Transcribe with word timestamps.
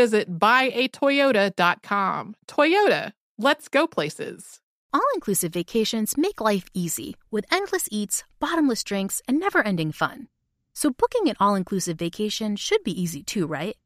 visit 0.00 0.38
buyatoyota.com. 0.38 2.34
Toyota, 2.48 3.12
let's 3.36 3.68
go 3.68 3.86
places. 3.86 4.60
All 4.94 5.10
inclusive 5.14 5.52
vacations 5.52 6.16
make 6.16 6.40
life 6.40 6.64
easy 6.72 7.16
with 7.30 7.52
endless 7.52 7.86
eats, 7.90 8.24
bottomless 8.40 8.82
drinks, 8.82 9.20
and 9.28 9.38
never 9.38 9.60
ending 9.60 9.92
fun. 9.92 10.28
So, 10.72 10.90
booking 10.90 11.28
an 11.28 11.36
all 11.38 11.54
inclusive 11.54 11.98
vacation 11.98 12.56
should 12.56 12.82
be 12.82 13.02
easy 13.02 13.22
too, 13.22 13.46
right? 13.46 13.76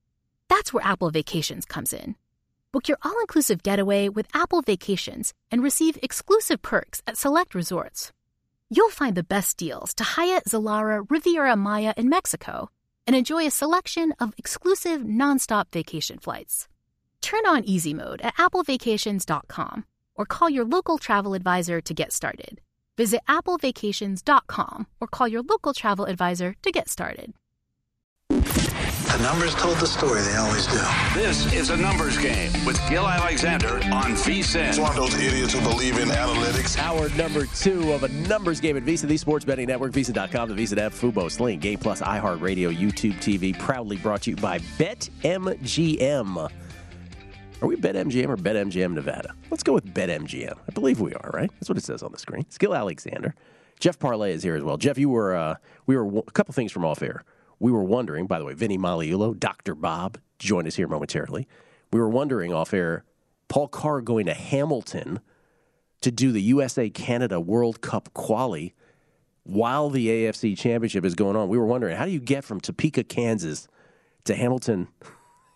That's 0.49 0.73
where 0.73 0.87
Apple 0.87 1.11
Vacations 1.11 1.65
comes 1.65 1.93
in. 1.93 2.15
Book 2.71 2.87
your 2.89 2.99
all 3.03 3.19
inclusive 3.21 3.65
getaway 3.65 4.09
with 4.09 4.29
Apple 4.35 4.63
Vacations 4.63 5.35
and 5.51 5.65
receive 5.65 5.99
exclusive 6.01 6.63
perks 6.63 7.03
at 7.09 7.19
select 7.19 7.57
resorts. 7.57 8.13
You'll 8.71 9.01
find 9.01 9.17
the 9.17 9.31
best 9.35 9.57
deals 9.57 9.93
to 9.95 10.05
Hyatt, 10.05 10.45
Zilara, 10.45 11.05
Riviera 11.11 11.57
Maya 11.57 11.93
in 11.97 12.09
Mexico 12.09 12.71
and 13.07 13.15
enjoy 13.17 13.47
a 13.47 13.51
selection 13.51 14.13
of 14.21 14.35
exclusive 14.39 15.03
nonstop 15.03 15.67
vacation 15.73 16.19
flights. 16.19 16.69
Turn 17.21 17.47
on 17.47 17.65
easy 17.65 17.95
mode 17.95 18.21
at 18.23 18.37
applevacations.com 18.37 19.85
or 20.15 20.27
call 20.27 20.51
your 20.51 20.65
local 20.65 20.99
travel 20.99 21.35
advisor 21.35 21.81
to 21.81 21.95
get 21.95 22.13
started. 22.13 22.61
Visit 22.97 23.21
applevacations.com 23.29 24.87
or 25.01 25.07
call 25.09 25.29
your 25.29 25.43
local 25.43 25.75
travel 25.75 26.05
advisor 26.05 26.55
to 26.63 26.71
get 26.71 26.89
started. 26.89 27.33
The 29.15 29.23
numbers 29.23 29.55
told 29.55 29.79
the 29.79 29.87
story, 29.87 30.23
they 30.23 30.35
always 30.35 30.67
do. 30.67 30.81
This 31.15 31.53
is 31.53 31.71
a 31.71 31.77
numbers 31.77 32.19
game 32.19 32.51
with 32.67 32.81
Gill 32.89 33.09
Alexander 33.09 33.75
on 33.93 34.17
VSIN. 34.17 34.71
It's 34.71 34.79
one 34.81 34.91
of 34.91 34.97
those 34.97 35.15
idiots 35.15 35.53
who 35.53 35.61
believe 35.61 35.99
in 35.99 36.09
analytics. 36.09 36.77
Hour 36.81 37.09
number 37.11 37.47
two 37.47 37.93
of 37.93 38.03
a 38.03 38.09
numbers 38.09 38.61
game 38.61 38.77
at 38.77 38.83
VSIN, 38.83 39.07
the 39.07 39.17
sports 39.17 39.45
betting 39.45 39.69
network, 39.69 39.93
VSIN.com, 39.93 40.49
the 40.49 40.57
VSIN 40.57 40.79
app, 40.79 40.91
Fubo, 40.91 41.31
Sling, 41.31 41.61
Game 41.61 41.79
Plus, 41.79 42.03
iHeartRadio, 42.03 42.77
YouTube 42.77 43.15
TV, 43.19 43.57
proudly 43.57 43.99
brought 43.99 44.23
to 44.23 44.31
you 44.31 44.37
by 44.37 44.59
BetMGM. 44.59 46.51
Are 47.63 47.69
we 47.69 47.77
BetMGM 47.77 48.29
or 48.29 48.37
BetMGM 48.37 48.95
Nevada? 48.95 49.33
Let's 49.49 49.63
go 49.63 49.75
with 49.75 49.95
BetMGM. 49.95 50.59
I 50.69 50.73
believe 50.73 50.99
we 50.99 51.15
are, 51.15 51.31
right? 51.33 51.53
That's 51.53 51.69
what 51.69 51.79
it 51.79 51.85
says 51.85 52.03
on 52.03 52.11
the 52.11 52.19
screen. 52.19 52.51
Skill 52.51 52.75
Alexander. 52.75 53.37
Jeff 53.79 53.97
Parles 53.97 54.35
is 54.35 54.43
here 54.43 54.57
as 54.57 54.65
well. 54.65 54.77
Jeff, 54.77 54.99
you 54.99 55.09
were, 55.09 55.37
uh, 55.37 55.55
we 55.87 55.97
were 55.97 56.19
a 56.19 56.33
couple 56.33 56.53
things 56.53 56.73
from 56.73 56.85
off 56.85 57.01
air. 57.01 57.23
We 57.59 57.73
were 57.73 57.85
wondering, 57.85 58.27
by 58.27 58.39
the 58.39 58.45
way, 58.45 58.55
Vinny 58.55 58.79
Magliulo, 58.79 59.39
Dr. 59.39 59.75
Bob, 59.75 60.19
join 60.39 60.67
us 60.67 60.77
here 60.77 60.89
momentarily. 60.89 61.47
We 61.93 62.01
were 62.01 62.09
wondering 62.09 62.53
off 62.53 62.75
air, 62.75 63.05
Paul 63.49 63.69
Carr 63.69 64.01
going 64.01 64.27
to 64.27 64.35
Hamilton 64.35 65.21
to 66.01 66.11
do 66.11 66.33
the 66.33 66.43
USA 66.43 66.91
Canada 66.91 67.41
World 67.41 67.81
Cup 67.81 68.13
quali 68.15 68.75
while 69.45 69.91
the 69.91 70.09
AFC 70.09 70.57
Championship 70.59 71.05
is 71.05 71.15
going 71.15 71.37
on. 71.37 71.49
We 71.49 71.59
were 71.59 71.67
wondering, 71.67 71.97
how 71.97 72.05
do 72.05 72.11
you 72.11 72.21
get 72.21 72.45
from 72.45 72.61
Topeka, 72.61 73.05
Kansas 73.05 73.69
to 74.25 74.35
Hamilton? 74.35 74.89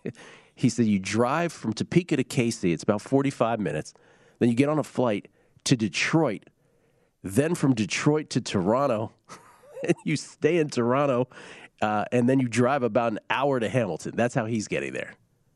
he 0.55 0.69
said 0.69 0.85
you 0.85 0.99
drive 0.99 1.51
from 1.51 1.73
Topeka 1.73 2.17
to 2.17 2.23
KC, 2.23 2.73
it's 2.73 2.83
about 2.83 3.01
45 3.01 3.59
minutes. 3.59 3.93
Then 4.39 4.49
you 4.49 4.55
get 4.55 4.69
on 4.69 4.79
a 4.79 4.83
flight 4.83 5.27
to 5.65 5.75
Detroit, 5.75 6.45
then 7.23 7.53
from 7.53 7.73
Detroit 7.73 8.29
to 8.31 8.41
Toronto. 8.41 9.11
you 10.05 10.15
stay 10.15 10.57
in 10.57 10.69
Toronto 10.69 11.27
uh, 11.81 12.05
and 12.11 12.29
then 12.29 12.39
you 12.39 12.47
drive 12.47 12.83
about 12.83 13.11
an 13.13 13.19
hour 13.29 13.59
to 13.59 13.69
Hamilton. 13.69 14.15
That's 14.15 14.35
how 14.35 14.45
he's 14.45 14.67
getting 14.67 14.93
there. 14.93 15.13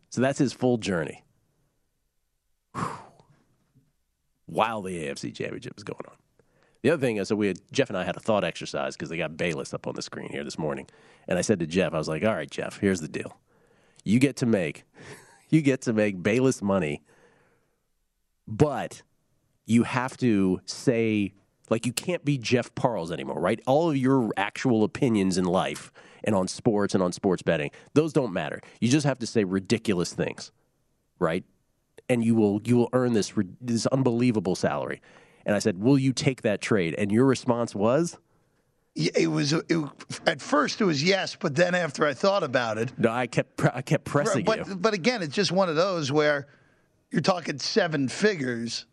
So 0.09 0.22
that's 0.22 0.39
his 0.39 0.53
full 0.53 0.78
journey. 0.78 1.23
Whew. 2.75 2.89
While 4.45 4.81
the 4.81 5.06
AFC 5.06 5.33
Championship 5.33 5.73
is 5.78 5.83
going 5.83 6.06
on. 6.07 6.16
The 6.81 6.91
other 6.91 7.00
thing 7.00 7.17
is, 7.17 7.29
so 7.29 7.35
we 7.35 7.47
had, 7.47 7.59
Jeff 7.72 7.89
and 7.89 7.97
I 7.97 8.03
had 8.03 8.17
a 8.17 8.19
thought 8.19 8.44
exercise 8.44 8.95
because 8.95 9.09
they 9.09 9.17
got 9.17 9.38
Bayless 9.38 9.73
up 9.73 9.88
on 9.88 9.95
the 9.95 10.01
screen 10.01 10.29
here 10.29 10.44
this 10.44 10.59
morning, 10.59 10.88
and 11.28 11.39
I 11.39 11.41
said 11.41 11.59
to 11.59 11.67
Jeff, 11.67 11.94
I 11.94 11.97
was 11.97 12.09
like, 12.09 12.25
"All 12.25 12.33
right, 12.33 12.50
Jeff, 12.50 12.79
here's 12.79 13.00
the 13.00 13.07
deal. 13.07 13.39
You 14.03 14.19
get 14.19 14.35
to 14.38 14.45
make, 14.45 14.83
you 15.50 15.62
get 15.62 15.81
to 15.83 15.94
make 15.94 16.22
Bayless 16.22 16.62
money, 16.62 17.01
but 18.45 19.01
you 19.66 19.83
have 19.83 20.17
to 20.17 20.59
say 20.66 21.33
like 21.69 21.85
you 21.85 21.94
can't 21.94 22.23
be 22.25 22.38
Jeff 22.38 22.73
Parles 22.75 23.12
anymore, 23.12 23.39
right? 23.39 23.59
All 23.66 23.89
of 23.89 23.97
your 23.97 24.31
actual 24.38 24.83
opinions 24.83 25.38
in 25.38 25.45
life 25.45 25.91
and 26.23 26.35
on 26.35 26.47
sports 26.47 26.94
and 26.94 27.03
on 27.03 27.11
sports 27.11 27.41
betting, 27.41 27.72
those 27.94 28.13
don't 28.13 28.34
matter. 28.34 28.61
You 28.79 28.89
just 28.89 29.06
have 29.06 29.19
to 29.19 29.28
say 29.28 29.44
ridiculous 29.44 30.13
things, 30.13 30.51
right? 31.19 31.44
And 32.09 32.23
you 32.23 32.35
will 32.35 32.61
you 32.66 32.78
will 32.78 32.89
earn 32.94 33.13
this 33.13 33.34
this 33.61 33.85
unbelievable 33.88 34.56
salary. 34.56 35.01
And 35.45 35.56
I 35.56 35.59
said, 35.59 35.81
"Will 35.81 35.97
you 35.97 36.13
take 36.13 36.41
that 36.44 36.62
trade?" 36.62 36.95
And 36.97 37.12
your 37.12 37.25
response 37.25 37.75
was, 37.75 38.17
it 38.95 39.29
was 39.29 39.53
it, 39.53 39.66
at 40.28 40.39
first 40.41 40.79
it 40.79 40.85
was 40.85 41.03
yes, 41.03 41.35
but 41.39 41.56
then 41.56 41.73
after 41.73 42.06
I 42.06 42.13
thought 42.13 42.44
about 42.44 42.78
it, 42.78 42.91
no, 42.97 43.09
I 43.09 43.28
kept 43.28 43.63
I 43.66 43.81
kept 43.81 44.06
pressing 44.06 44.45
but, 44.45 44.67
you. 44.67 44.75
But 44.75 44.94
again, 44.94 45.23
it's 45.23 45.33
just 45.33 45.51
one 45.51 45.67
of 45.67 45.75
those 45.75 46.12
where 46.12 46.47
you're 47.09 47.22
talking 47.22 47.57
seven 47.57 48.07
figures 48.07 48.85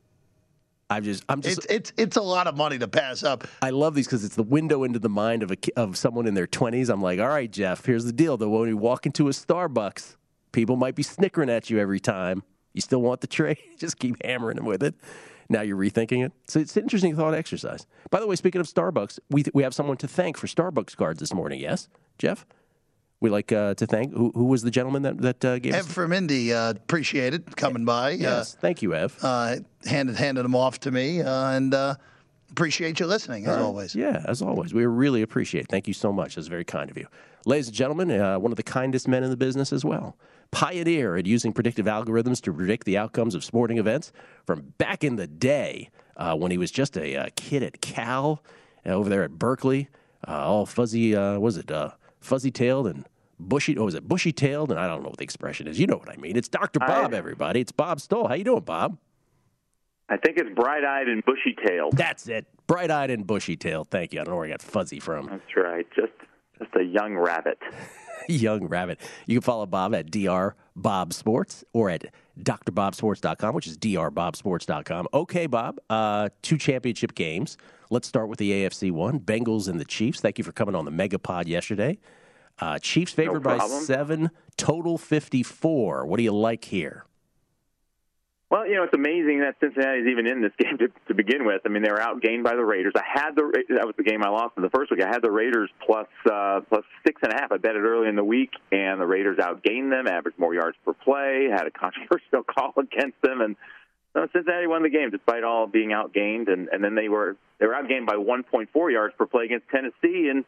I'm 0.91 1.05
just, 1.05 1.25
I'm 1.29 1.41
just. 1.41 1.59
It's 1.59 1.67
it's 1.71 1.93
it's 1.97 2.17
a 2.17 2.23
lot 2.23 2.49
of 2.49 2.57
money 2.57 2.77
to 2.79 2.89
pass 2.89 3.23
up. 3.23 3.47
I 3.63 3.71
love 3.71 3.95
these 3.95 4.07
because 4.07 4.25
it's 4.25 4.35
the 4.35 4.43
window 4.43 4.83
into 4.83 4.99
the 4.99 5.09
mind 5.09 5.45
of 5.45 5.53
a 5.53 5.57
of 5.77 5.97
someone 5.97 6.27
in 6.27 6.35
their 6.35 6.49
20s. 6.49 6.91
I'm 6.91 7.01
like, 7.01 7.21
all 7.21 7.29
right, 7.29 7.51
Jeff, 7.51 7.85
here's 7.87 8.05
the 8.05 8.13
deal. 8.13 8.37
Though 8.37 8.49
when 8.49 8.69
you 8.69 8.77
walk 8.77 9.07
into 9.07 9.29
a 9.29 9.31
Starbucks, 9.31 10.17
people 10.51 10.75
might 10.75 10.97
be 10.97 11.05
snickering 11.05 11.49
at 11.49 11.71
you 11.71 11.79
every 11.79 12.01
time. 12.01 12.43
You 12.73 12.81
still 12.81 13.03
want 13.03 13.21
the 13.21 13.29
trade? 13.29 13.59
just 13.79 13.99
keep 13.99 14.17
hammering 14.25 14.57
them 14.57 14.67
with 14.67 14.83
it. 14.83 14.97
Now 15.49 15.63
you're 15.63 15.77
rethinking 15.77 16.25
it. 16.25 16.33
So 16.47 16.61
it's 16.61 16.77
an 16.77 16.83
interesting 16.83 17.15
thought 17.17 17.35
exercise. 17.35 17.87
By 18.11 18.21
the 18.21 18.27
way, 18.27 18.37
speaking 18.37 18.61
of 18.61 18.67
Starbucks, 18.67 19.21
we 19.31 19.45
we 19.55 19.63
have 19.63 19.75
someone 19.75 19.97
to 19.99 20.09
thank 20.09 20.37
for 20.37 20.49
Starbucks 20.49 20.97
cards 20.97 21.21
this 21.21 21.33
morning. 21.33 21.61
Yes, 21.61 21.89
Jeff 22.19 22.45
we 23.21 23.29
like 23.29 23.53
uh, 23.53 23.75
to 23.75 23.87
thank. 23.87 24.13
Who, 24.13 24.33
who, 24.35 24.47
was 24.47 24.63
the 24.63 24.71
gentleman 24.71 25.03
that 25.03 25.19
that 25.19 25.45
uh, 25.45 25.59
gave 25.59 25.75
Ev 25.75 25.87
us? 25.87 25.93
from 25.93 26.13
Indy. 26.13 26.53
Uh, 26.53 26.71
appreciate 26.71 27.35
it 27.35 27.55
coming 27.57 27.85
by. 27.85 28.11
Yes, 28.11 28.57
thank 28.61 28.83
you, 28.83 28.95
Ev. 28.95 29.17
Uh, 29.23 29.57
handed 29.85 30.17
handed 30.17 30.45
them 30.45 30.55
off 30.55 30.81
to 30.81 30.91
me, 30.91 31.21
uh, 31.21 31.51
and 31.51 31.75
uh, 31.75 31.95
appreciate 32.51 32.99
you 32.99 33.07
listening 33.07 33.47
as 33.47 33.59
always. 33.59 33.95
Yeah, 33.95 34.25
as 34.27 34.41
always, 34.41 34.73
we 34.73 34.87
really 34.87 35.23
appreciate. 35.23 35.65
it. 35.65 35.69
Thank 35.69 35.87
you 35.87 35.95
so 35.95 36.13
much. 36.13 36.37
That's 36.37 36.49
very 36.49 36.65
kind 36.65 36.91
of 36.91 36.97
you, 36.97 37.07
ladies 37.45 37.69
and 37.69 37.77
gentlemen. 37.77 38.09
one 38.41 38.53
of 38.53 38.57
the 38.57 38.63
kindest 38.63 39.07
men 39.07 39.23
in 39.23 39.31
the 39.31 39.37
business 39.37 39.73
as 39.73 39.85
well. 39.85 40.17
Pioneer 40.51 41.15
at 41.17 41.27
using 41.27 41.53
predictive 41.53 41.87
algorithms 41.87 42.41
to 42.43 42.53
predict 42.53 42.85
the 42.85 42.99
outcomes 42.99 43.37
of 43.37 43.45
sporting 43.45 43.79
events 43.79 44.11
from 44.47 44.73
back 44.79 45.05
in 45.05 45.15
the 45.15 45.29
day 45.29 45.91
when 46.17 46.51
he 46.51 46.59
was 46.59 46.71
just 46.71 46.97
a 46.97 47.31
kid 47.37 47.63
at 47.63 47.81
Cal 47.83 48.43
over 48.87 49.11
there 49.11 49.23
at 49.23 49.33
Berkeley, 49.33 49.89
all 50.27 50.65
fuzzy. 50.65 51.15
was 51.15 51.59
it? 51.59 51.71
fuzzy 52.21 52.51
tailed 52.51 52.87
and 52.87 53.07
bushy. 53.49 53.77
Oh, 53.79 53.87
is 53.87 53.95
it 53.95 54.07
bushy 54.07 54.33
tailed? 54.33 54.71
And 54.71 54.79
I 54.81 54.87
don't 54.87 55.03
know 55.03 55.09
what 55.09 55.19
the 55.19 55.25
expression 55.25 55.67
is. 55.67 55.79
You 55.79 55.87
know 55.87 55.97
what 55.97 56.09
I 56.09 56.17
mean. 56.17 56.37
It's 56.37 56.49
Dr. 56.49 56.79
Bob, 56.81 57.15
I, 57.15 57.17
everybody. 57.17 57.61
It's 57.61 57.73
Bob 57.73 58.01
Stoll. 58.01 58.29
How 58.29 58.35
you 58.35 58.45
doing, 58.45 58.63
Bob? 58.63 58.99
I 60.09 60.17
think 60.17 60.39
it's 60.39 60.51
bright 60.55 60.85
eyed 60.85 61.09
and 61.09 61.25
bushy 61.25 61.57
tailed. 61.67 61.97
That's 61.97 62.27
it. 62.29 62.47
Bright 62.67 62.91
eyed 62.91 63.11
and 63.11 63.27
bushy 63.27 63.57
tailed. 63.57 63.89
Thank 63.91 64.13
you. 64.13 64.21
I 64.21 64.25
don't 64.25 64.33
know 64.33 64.39
where 64.39 64.47
I 64.47 64.51
got 64.51 64.63
fuzzy 64.63 64.99
from. 64.99 65.27
That's 65.27 65.57
right. 65.57 65.87
Just 65.95 66.13
just 66.59 66.75
a 66.77 66.83
young 66.83 67.17
rabbit. 67.17 67.59
young 68.29 68.67
rabbit. 68.67 69.01
You 69.27 69.37
can 69.37 69.43
follow 69.43 69.67
Bob 69.67 69.95
at 69.95 70.11
Dr. 70.11 70.57
Bob 70.77 71.13
Sports 71.13 71.65
or 71.73 71.91
at 71.91 72.13
drbobsports.com, 72.39 73.55
which 73.55 73.67
is 73.67 73.79
drbobsports.com. 73.79 75.09
Okay, 75.15 75.47
Bob. 75.47 75.79
Uh, 75.89 76.29
two 76.43 76.59
championship 76.59 77.15
games. 77.15 77.57
Let's 77.91 78.07
start 78.07 78.29
with 78.29 78.39
the 78.39 78.51
AFC 78.51 78.91
one 78.93 79.21
Bengals 79.21 79.69
and 79.69 79.81
the 79.81 79.85
Chiefs. 79.85 80.21
Thank 80.21 80.39
you 80.39 80.45
for 80.45 80.53
coming 80.53 80.75
on 80.75 80.85
the 80.85 80.91
Megapod 80.91 81.47
yesterday. 81.47 81.99
Uh, 82.61 82.79
Chiefs 82.79 83.13
favored 83.13 83.45
no 83.45 83.59
by 83.59 83.67
seven, 83.67 84.31
total 84.57 84.99
54. 84.99 86.07
What 86.07 86.19
do 86.19 86.23
you 86.23 86.33
like 86.33 86.67
here? 86.67 87.07
Well, 88.51 88.67
you 88.67 88.75
know, 88.75 88.83
it's 88.83 88.95
amazing 88.95 89.41
that 89.41 89.55
Cincinnati's 89.61 90.09
even 90.11 90.27
in 90.27 90.43
this 90.43 90.51
game 90.59 90.77
to, 90.79 90.89
to 91.07 91.15
begin 91.15 91.47
with. 91.47 91.63
I 91.65 91.69
mean, 91.69 91.83
they 91.83 91.91
were 91.91 91.99
outgained 92.01 92.43
by 92.43 92.57
the 92.57 92.65
Raiders. 92.65 92.93
I 92.97 93.05
had 93.07 93.37
the 93.37 93.65
that 93.77 93.87
was 93.87 93.95
the 93.97 94.03
game 94.03 94.25
I 94.25 94.29
lost 94.29 94.55
in 94.57 94.63
the 94.63 94.71
first 94.71 94.91
week. 94.91 95.01
I 95.03 95.09
had 95.09 95.23
the 95.23 95.31
Raiders 95.31 95.71
plus 95.87 96.09
uh, 96.27 96.61
plus 96.69 96.85
six 97.07 97.23
and 97.23 97.33
a 97.33 97.37
half. 97.37 97.53
I 97.53 97.59
bet 97.59 97.77
it 97.77 97.81
early 97.81 98.09
in 98.09 98.17
the 98.17 98.25
week, 98.25 98.51
and 98.73 99.01
the 99.01 99.07
Raiders 99.07 99.39
outgained 99.39 99.91
them, 99.91 100.09
averaged 100.09 100.39
more 100.39 100.53
yards 100.53 100.77
per 100.85 100.93
play, 100.93 101.49
had 101.51 101.67
a 101.67 101.71
controversial 101.79 102.43
call 102.43 102.75
against 102.77 103.23
them, 103.23 103.41
and 103.41 103.57
so 104.13 104.27
Cincinnati 104.33 104.67
won 104.67 104.83
the 104.83 104.91
game 104.91 105.11
despite 105.11 105.45
all 105.45 105.69
being 105.69 105.91
outgained. 105.91 106.53
And 106.53 106.69
and 106.73 106.83
then 106.83 106.97
they 106.97 107.09
were 107.09 107.37
they 107.61 107.67
were 107.67 107.75
outgained 107.75 108.07
by 108.07 108.17
1.4 108.17 108.93
yards 108.93 109.15
per 109.17 109.27
play 109.27 109.45
against 109.45 109.69
Tennessee, 109.69 110.29
and 110.29 110.45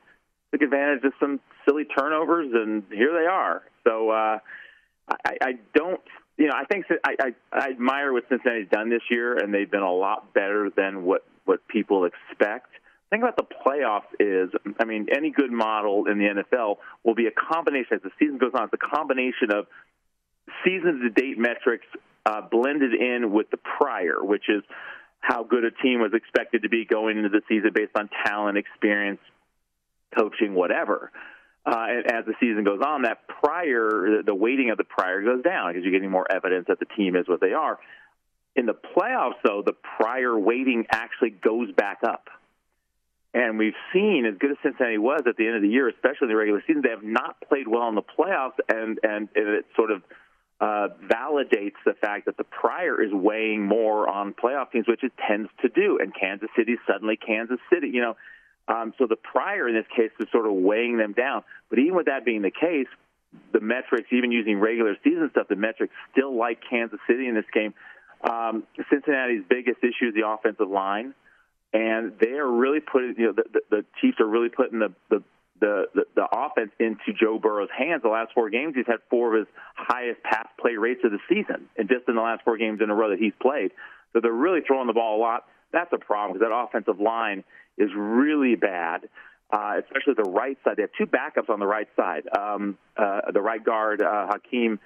took 0.53 0.63
advantage 0.63 1.05
of 1.05 1.13
some 1.19 1.41
silly 1.67 1.85
turnovers, 1.85 2.53
and 2.53 2.85
here 2.91 3.13
they 3.13 3.27
are. 3.27 3.63
So. 3.85 4.11
uh 4.11 4.39
I, 5.09 5.37
I 5.43 5.53
don't. 5.75 6.01
You 6.39 6.49
know, 6.49 6.55
I 6.57 6.65
think 6.65 6.87
I, 7.05 7.15
I, 7.21 7.35
I 7.53 7.71
admire 7.71 8.13
what 8.13 8.25
Cincinnati's 8.29 8.69
done 8.71 8.89
this 8.89 9.03
year, 9.11 9.37
and 9.37 9.53
they've 9.53 9.71
been 9.71 9.83
a 9.83 9.93
lot 9.93 10.33
better 10.33 10.71
than 10.75 11.05
what 11.05 11.25
what 11.45 11.67
people 11.69 12.05
expect. 12.07 12.69
The 13.11 13.17
thing 13.17 13.23
about 13.23 13.37
the 13.37 13.45
playoffs 13.45 14.09
is, 14.19 14.51
I 14.81 14.85
mean, 14.85 15.09
any 15.15 15.31
good 15.31 15.53
model 15.53 16.07
in 16.07 16.19
the 16.19 16.43
NFL 16.43 16.79
will 17.05 17.15
be 17.15 17.27
a 17.27 17.31
combination 17.31 17.97
as 17.97 18.03
the 18.03 18.11
season 18.19 18.39
goes 18.39 18.53
on. 18.55 18.65
It's 18.65 18.73
a 18.73 18.97
combination 18.97 19.53
of 19.53 19.67
season 20.65 21.01
to 21.01 21.11
date 21.11 21.39
metrics 21.39 21.87
uh, 22.25 22.41
blended 22.51 22.95
in 22.95 23.33
with 23.33 23.51
the 23.51 23.59
prior, 23.59 24.25
which 24.25 24.45
is 24.49 24.63
how 25.21 25.45
good 25.45 25.65
a 25.65 25.71
team 25.71 26.01
was 26.01 26.13
expected 26.15 26.63
to 26.63 26.69
be 26.71 26.87
going 26.87 27.19
into 27.19 27.29
the 27.29 27.43
season 27.49 27.71
based 27.75 27.93
on 27.97 28.09
talent, 28.25 28.57
experience, 28.57 29.21
coaching, 30.17 30.55
whatever. 30.55 31.11
Uh, 31.65 31.87
as 32.07 32.25
the 32.27 32.35
season 32.41 32.65
goes 32.65 32.81
on, 32.85 33.03
that 33.03 33.29
prior, 33.29 34.23
the 34.27 34.35
weighting 34.35 34.71
of 34.71 34.79
the 34.79 34.85
prior 34.85 35.23
goes 35.23 35.45
down 35.45 35.71
because 35.71 35.85
you're 35.85 35.93
getting 35.93 36.11
more 36.11 36.27
evidence 36.31 36.67
that 36.67 36.81
the 36.81 36.87
team 36.97 37.15
is 37.15 37.29
what 37.29 37.41
they 37.41 37.53
are. 37.53 37.79
In 38.57 38.67
the 38.67 38.75
playoffs, 38.75 39.39
though, 39.45 39.63
the 39.65 39.73
prior 39.97 40.37
weighting 40.37 40.87
actually 40.91 41.31
goes 41.31 41.71
back 41.73 42.01
up. 42.03 42.29
And 43.35 43.59
we've 43.59 43.77
seen, 43.95 44.27
as 44.27 44.37
good 44.39 44.51
as 44.51 44.57
Cincinnati 44.63 44.99
was 44.99 45.23
at 45.27 45.37
the 45.37 45.47
end 45.47 45.57
of 45.57 45.63
the 45.63 45.69
year, 45.69 45.89
especially 45.89 46.27
in 46.27 46.29
the 46.29 46.37
regular 46.37 46.63
season, 46.67 46.83
they 46.83 46.91
have 46.91 47.03
not 47.03 47.37
played 47.49 47.67
well 47.67 47.89
in 47.89 47.95
the 47.95 48.03
playoffs, 48.03 48.59
and 48.69 48.99
and, 49.03 49.29
and 49.35 49.49
it 49.49 49.65
sort 49.75 49.91
of 49.91 50.03
uh, 50.61 50.89
validates 51.11 51.81
the 51.87 51.95
fact 51.95 52.27
that 52.27 52.37
the 52.37 52.45
prior 52.45 53.03
is 53.03 53.11
weighing 53.11 53.65
more 53.65 54.07
on 54.09 54.35
playoff 54.35 54.71
teams, 54.71 54.87
which 54.87 55.03
it 55.03 55.13
tends 55.27 55.49
to 55.63 55.69
do. 55.71 55.99
And 55.99 56.13
Kansas 56.15 56.51
City 56.57 56.77
suddenly 56.87 57.17
Kansas 57.17 57.59
City, 57.73 57.89
you 57.89 58.03
know. 58.03 58.17
Um, 58.69 58.95
so 58.99 59.07
the 59.07 59.17
prior 59.17 59.69
in 59.69 59.75
this 59.75 59.87
case 59.97 60.11
is 60.21 60.29
sort 60.31 60.47
of 60.47 60.53
weighing 60.53 60.97
them 60.97 61.13
down. 61.13 61.43
But 61.69 61.79
even 61.81 61.95
with 61.95 62.07
that 62.07 62.25
being 62.25 62.43
the 62.43 62.51
case, 62.51 62.87
the 63.53 63.61
metrics, 63.61 64.09
even 64.13 64.31
using 64.31 64.59
regular 64.59 64.97
season 65.03 65.29
stuff, 65.31 65.49
the 65.49 65.57
metrics 65.57 65.93
still 66.13 66.37
like 66.37 66.61
Kansas 66.69 67.01
City 67.07 67.27
in 67.27 67.35
this 67.35 67.47
game. 67.53 67.75
Um, 68.23 68.65
Cincinnati's 68.91 69.43
biggest 69.49 69.79
issue 69.83 70.09
is 70.09 70.15
the 70.15 70.29
offensive 70.29 70.69
line, 70.69 71.15
and 71.73 72.13
they 72.21 72.33
are 72.33 72.51
really 72.51 72.81
putting, 72.81 73.15
you 73.19 73.27
know, 73.27 73.33
the, 73.33 73.45
the, 73.53 73.61
the 73.71 73.85
Chiefs 74.01 74.21
are 74.21 74.27
really 74.27 74.49
putting 74.49 74.79
the, 74.79 74.93
the 75.11 75.23
the, 75.61 75.85
the, 75.95 76.05
the 76.17 76.27
offense 76.33 76.73
into 76.81 77.13
Joe 77.19 77.39
Burrow's 77.39 77.71
hands. 77.71 78.03
The 78.03 78.09
last 78.09 78.33
four 78.35 78.51
games, 78.51 78.75
he's 78.75 78.87
had 78.87 78.99
four 79.09 79.33
of 79.33 79.47
his 79.47 79.55
highest 79.77 80.21
pass 80.25 80.49
play 80.61 80.75
rates 80.75 81.03
of 81.05 81.13
the 81.13 81.21
season, 81.29 81.69
and 81.79 81.89
just 81.89 82.09
in 82.09 82.17
the 82.17 82.21
last 82.21 82.43
four 82.43 82.59
games 82.59 82.81
in 82.83 82.91
a 82.91 82.95
row 82.95 83.11
that 83.11 83.21
he's 83.21 83.33
played. 83.41 83.71
So 84.13 84.19
they're 84.21 84.33
really 84.33 84.61
throwing 84.67 84.89
the 84.89 84.93
ball 84.93 85.19
a 85.19 85.21
lot. 85.23 85.45
That's 85.73 85.93
a 85.93 85.99
problem 85.99 86.37
because 86.37 86.49
that 86.49 86.55
offensive 86.55 87.01
line 87.01 87.45
is 87.79 87.91
really 87.97 88.55
bad, 88.55 89.09
uh, 89.53 89.75
especially 89.83 90.15
the 90.17 90.31
right 90.31 90.57
side. 90.65 90.77
They 90.77 90.83
have 90.83 90.91
two 90.97 91.07
backups 91.07 91.51
on 91.51 91.61
the 91.61 91.67
right 91.67 91.89
side. 91.97 92.25
Um, 92.37 92.79
uh, 92.97 93.31
the 93.33 93.41
right 93.41 93.63
guard, 93.63 94.03
uh, 94.03 94.29
Hakeem 94.29 94.79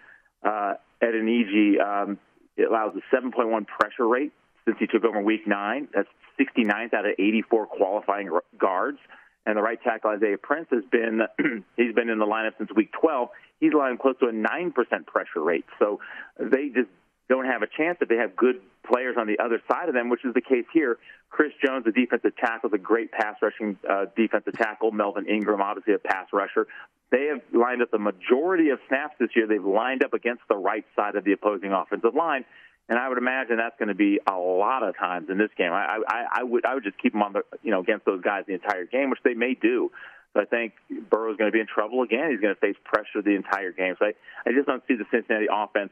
uh, 0.44 0.75
Adeniji, 1.03 1.81
um, 1.81 2.19
it 2.56 2.69
allows 2.69 2.94
a 2.97 3.15
7.1 3.15 3.67
pressure 3.67 4.06
rate 4.06 4.33
since 4.65 4.77
he 4.79 4.87
took 4.87 5.05
over 5.05 5.21
Week 5.21 5.47
Nine. 5.47 5.88
That's 5.94 6.09
69th 6.41 6.94
out 6.94 7.06
of 7.06 7.12
84 7.19 7.67
qualifying 7.67 8.31
guards 8.59 8.99
and 9.47 9.56
the 9.56 9.62
right 9.62 9.81
tackle 9.82 10.11
Isaiah 10.11 10.37
Prince 10.37 10.67
has 10.73 10.82
been 10.91 11.21
he's 11.77 11.94
been 11.94 12.11
in 12.11 12.19
the 12.19 12.27
lineup 12.27 12.59
since 12.59 12.69
week 12.75 12.91
12. 13.00 13.29
He's 13.61 13.73
lying 13.73 13.97
close 13.97 14.17
to 14.21 14.27
a 14.27 14.32
nine 14.32 14.73
percent 14.73 15.06
pressure 15.06 15.41
rate. 15.41 15.65
So 15.79 16.00
they 16.39 16.69
just 16.69 16.91
don't 17.28 17.46
have 17.46 17.62
a 17.62 17.67
chance 17.67 17.99
if 18.00 18.08
they 18.08 18.17
have 18.17 18.37
good 18.37 18.61
players 18.87 19.17
on 19.19 19.26
the 19.26 19.38
other 19.38 19.61
side 19.69 19.88
of 19.88 19.94
them, 19.94 20.08
which 20.08 20.25
is 20.25 20.34
the 20.34 20.40
case 20.40 20.64
here. 20.73 20.99
Chris 21.28 21.52
Jones, 21.64 21.84
the 21.84 21.93
defensive 21.93 22.37
tackle, 22.37 22.70
is 22.70 22.75
a 22.75 22.78
great 22.78 23.11
pass 23.11 23.37
rushing 23.43 23.76
uh, 23.88 24.06
defensive 24.17 24.55
tackle. 24.55 24.93
Melvin 24.93 25.26
Ingram, 25.26 25.61
obviously 25.61 25.94
a 25.94 25.99
pass 25.99 26.28
rusher. 26.32 26.67
They 27.11 27.26
have 27.26 27.40
lined 27.52 27.82
up 27.82 27.90
the 27.90 27.99
majority 27.99 28.70
of 28.70 28.78
snaps 28.88 29.14
this 29.19 29.31
year. 29.34 29.46
They've 29.46 29.64
lined 29.64 30.05
up 30.05 30.12
against 30.12 30.43
the 30.49 30.56
right 30.56 30.84
side 30.94 31.17
of 31.17 31.25
the 31.25 31.32
opposing 31.32 31.73
offensive 31.73 32.14
line, 32.14 32.44
and 32.88 32.99
I 32.99 33.08
would 33.08 33.19
imagine 33.19 33.56
that's 33.58 33.79
going 33.79 33.88
to 33.88 33.94
be 33.94 34.20
a 34.29 34.34
lot 34.34 34.82
of 34.82 34.96
times 34.96 35.29
in 35.31 35.38
this 35.38 35.50
game. 35.56 35.72
I, 35.72 35.99
I, 36.06 36.25
I 36.40 36.43
would 36.43 36.64
I 36.64 36.75
would 36.75 36.84
just 36.84 36.99
keep 36.99 37.12
them 37.12 37.22
on 37.22 37.32
the 37.32 37.43
you 37.62 37.70
know 37.70 37.81
against 37.81 38.06
those 38.06 38.22
guys 38.22 38.44
the 38.46 38.55
entire 38.55 38.87
game, 38.87 39.11
which 39.11 39.20
they 39.25 39.34
may 39.34 39.55
do. 39.55 39.90
So 40.34 40.43
I 40.43 40.44
think 40.44 40.75
Burrow's 41.11 41.37
going 41.37 41.49
to 41.49 41.52
be 41.52 41.61
in 41.61 41.67
trouble 41.67 42.02
again. 42.02 42.31
He's 42.31 42.40
going 42.40 42.55
to 42.55 42.61
face 42.61 42.76
pressure 42.84 43.22
the 43.22 43.34
entire 43.34 43.72
game. 43.72 43.94
So 43.99 44.06
I, 44.06 44.12
I 44.46 44.52
just 44.52 44.67
don't 44.67 44.82
see 44.87 44.94
the 44.94 45.06
Cincinnati 45.11 45.46
offense 45.50 45.90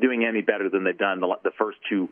doing 0.00 0.24
any 0.24 0.42
better 0.42 0.68
than 0.68 0.84
they've 0.84 0.98
done 0.98 1.20
the, 1.20 1.28
the 1.44 1.52
first 1.58 1.78
two 1.88 2.08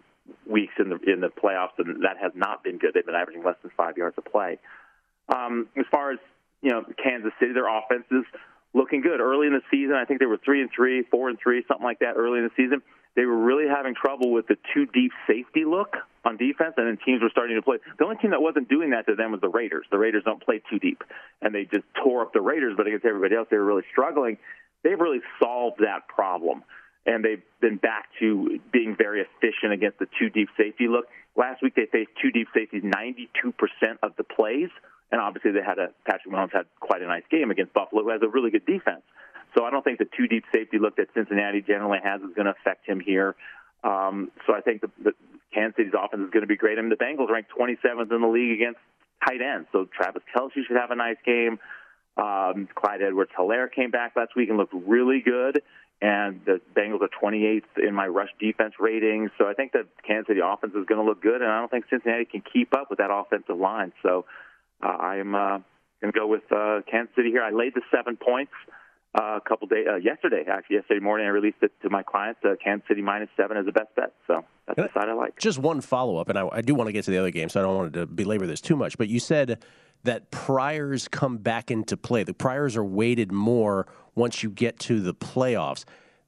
weeks 0.46 0.74
in 0.78 0.88
the 0.88 0.98
in 1.10 1.20
the 1.20 1.28
playoffs, 1.28 1.78
and 1.78 2.04
that 2.04 2.16
has 2.20 2.32
not 2.34 2.62
been 2.62 2.78
good. 2.78 2.92
They've 2.94 3.04
been 3.04 3.14
averaging 3.14 3.44
less 3.44 3.56
than 3.62 3.70
five 3.76 3.96
yards 3.96 4.16
a 4.18 4.22
play. 4.22 4.58
Um, 5.28 5.68
as 5.76 5.84
far 5.90 6.12
as 6.12 6.18
you 6.62 6.70
know, 6.70 6.84
Kansas 7.02 7.32
City, 7.40 7.52
their 7.52 7.68
offense 7.68 8.04
is 8.10 8.24
looking 8.72 9.02
good. 9.02 9.20
Early 9.20 9.48
in 9.48 9.52
the 9.52 9.62
season, 9.70 9.94
I 9.94 10.04
think 10.04 10.20
they 10.20 10.26
were 10.26 10.38
three 10.38 10.60
and 10.60 10.70
three, 10.74 11.02
four 11.02 11.28
and 11.28 11.38
three, 11.42 11.64
something 11.66 11.84
like 11.84 11.98
that. 11.98 12.14
Early 12.16 12.38
in 12.38 12.44
the 12.44 12.54
season, 12.56 12.82
they 13.14 13.24
were 13.24 13.36
really 13.36 13.68
having 13.68 13.94
trouble 13.94 14.32
with 14.32 14.46
the 14.46 14.56
two 14.72 14.86
deep 14.86 15.12
safety 15.26 15.64
look 15.64 15.96
on 16.24 16.36
defense, 16.36 16.74
and 16.76 16.86
then 16.86 16.98
teams 17.04 17.20
were 17.20 17.30
starting 17.30 17.56
to 17.56 17.62
play. 17.62 17.78
The 17.98 18.04
only 18.04 18.16
team 18.16 18.30
that 18.30 18.40
wasn't 18.40 18.68
doing 18.68 18.90
that 18.90 19.06
to 19.06 19.16
them 19.16 19.32
was 19.32 19.40
the 19.40 19.48
Raiders. 19.48 19.86
The 19.90 19.98
Raiders 19.98 20.22
don't 20.24 20.42
play 20.42 20.62
too 20.70 20.78
deep, 20.78 21.02
and 21.42 21.54
they 21.54 21.64
just 21.64 21.84
tore 22.02 22.22
up 22.22 22.32
the 22.32 22.40
Raiders. 22.40 22.74
But 22.76 22.86
against 22.86 23.04
everybody 23.04 23.34
else, 23.34 23.48
they 23.50 23.56
were 23.56 23.64
really 23.64 23.84
struggling. 23.90 24.38
They've 24.82 24.98
really 24.98 25.20
solved 25.42 25.80
that 25.80 26.08
problem, 26.08 26.62
and 27.06 27.24
they've 27.24 27.42
been 27.60 27.76
back 27.76 28.08
to 28.20 28.60
being 28.72 28.96
very 28.96 29.22
efficient 29.22 29.72
against 29.72 29.98
the 29.98 30.06
two 30.18 30.30
deep 30.30 30.48
safety 30.56 30.86
look. 30.88 31.06
Last 31.36 31.62
week, 31.62 31.74
they 31.74 31.86
faced 31.90 32.10
two 32.20 32.30
deep 32.30 32.48
safeties 32.54 32.82
92% 32.82 33.26
of 34.02 34.12
the 34.16 34.24
plays, 34.24 34.70
and 35.10 35.20
obviously 35.20 35.52
they 35.52 35.62
had 35.64 35.78
a 35.78 35.88
Patrick 36.06 36.32
Mahomes 36.32 36.52
had 36.52 36.66
quite 36.80 37.02
a 37.02 37.06
nice 37.06 37.24
game 37.30 37.50
against 37.50 37.72
Buffalo, 37.72 38.02
who 38.02 38.10
has 38.10 38.22
a 38.22 38.28
really 38.28 38.50
good 38.50 38.66
defense. 38.66 39.02
So 39.56 39.64
I 39.64 39.70
don't 39.70 39.82
think 39.82 39.98
the 39.98 40.08
two 40.16 40.26
deep 40.26 40.44
safety 40.54 40.78
look 40.78 40.96
that 40.96 41.08
Cincinnati 41.14 41.60
generally 41.60 41.98
has 42.02 42.20
is 42.22 42.34
going 42.34 42.46
to 42.46 42.54
affect 42.58 42.86
him 42.86 43.00
here. 43.00 43.34
Um, 43.84 44.30
so 44.46 44.54
I 44.54 44.60
think 44.60 44.80
the, 44.80 44.90
the 45.02 45.12
Kansas 45.52 45.76
City's 45.76 45.92
offense 45.92 46.24
is 46.24 46.30
going 46.30 46.42
to 46.42 46.48
be 46.48 46.56
great. 46.56 46.78
I 46.78 46.82
mean, 46.82 46.90
the 46.90 46.96
Bengals 46.96 47.28
ranked 47.28 47.50
27th 47.58 48.10
in 48.12 48.20
the 48.20 48.28
league 48.28 48.52
against 48.52 48.78
tight 49.26 49.40
ends, 49.42 49.68
so 49.72 49.86
Travis 49.94 50.22
Kelce 50.34 50.64
should 50.66 50.76
have 50.76 50.90
a 50.90 50.96
nice 50.96 51.18
game. 51.24 51.58
Um, 52.16 52.68
Clyde 52.74 53.02
Edwards-Helaire 53.02 53.72
came 53.72 53.90
back 53.90 54.12
last 54.16 54.36
week 54.36 54.48
and 54.48 54.58
looked 54.58 54.74
really 54.74 55.22
good, 55.24 55.62
and 56.02 56.40
the 56.44 56.60
Bengals 56.76 57.00
are 57.00 57.08
28th 57.22 57.62
in 57.78 57.94
my 57.94 58.08
rush 58.08 58.30
defense 58.40 58.74
rating. 58.80 59.30
So 59.38 59.46
I 59.46 59.54
think 59.54 59.70
that 59.72 59.86
Kansas 60.04 60.26
City 60.26 60.40
offense 60.44 60.74
is 60.74 60.84
going 60.84 61.00
to 61.00 61.06
look 61.06 61.22
good, 61.22 61.40
and 61.40 61.50
I 61.50 61.60
don't 61.60 61.70
think 61.70 61.84
Cincinnati 61.88 62.24
can 62.24 62.42
keep 62.52 62.74
up 62.74 62.90
with 62.90 62.98
that 62.98 63.10
offensive 63.12 63.56
line. 63.56 63.92
So 64.02 64.24
uh, 64.82 64.88
I'm 64.88 65.34
uh, 65.36 65.58
going 66.00 66.12
to 66.12 66.18
go 66.18 66.26
with 66.26 66.42
uh, 66.50 66.80
Kansas 66.90 67.14
City 67.14 67.30
here. 67.30 67.42
I 67.42 67.50
laid 67.50 67.74
the 67.74 67.82
seven 67.94 68.16
points 68.16 68.50
uh, 69.14 69.38
a 69.38 69.48
couple 69.48 69.68
days 69.68 69.86
uh, 69.88 69.94
yesterday. 69.94 70.42
Actually, 70.50 70.76
yesterday 70.76 70.98
morning, 70.98 71.24
I 71.24 71.30
released 71.30 71.58
it 71.62 71.70
to 71.82 71.88
my 71.88 72.02
clients. 72.02 72.40
Uh, 72.44 72.54
Kansas 72.62 72.88
City 72.88 73.00
minus 73.00 73.28
seven 73.36 73.56
is 73.56 73.66
the 73.66 73.72
best 73.72 73.94
bet. 73.94 74.12
So 74.26 74.44
that's 74.66 74.78
the 74.78 75.00
side 75.00 75.08
I 75.08 75.12
like. 75.12 75.38
Just 75.38 75.60
one 75.60 75.80
follow 75.80 76.16
up, 76.16 76.28
and 76.28 76.36
I, 76.36 76.48
I 76.50 76.62
do 76.62 76.74
want 76.74 76.88
to 76.88 76.92
get 76.92 77.04
to 77.04 77.12
the 77.12 77.18
other 77.18 77.30
game, 77.30 77.48
so 77.48 77.60
I 77.60 77.62
don't 77.62 77.76
want 77.76 77.92
to 77.92 78.06
belabor 78.06 78.48
this 78.48 78.60
too 78.60 78.74
much. 78.74 78.98
But 78.98 79.08
you 79.08 79.20
said 79.20 79.62
that 80.04 80.30
priors 80.30 81.08
come 81.08 81.38
back 81.38 81.70
into 81.70 81.96
play. 81.96 82.24
The 82.24 82.34
priors 82.34 82.76
are 82.76 82.84
weighted 82.84 83.32
more 83.32 83.86
once 84.14 84.42
you 84.42 84.50
get 84.50 84.78
to 84.80 85.00
the 85.00 85.14
playoffs. 85.14 85.84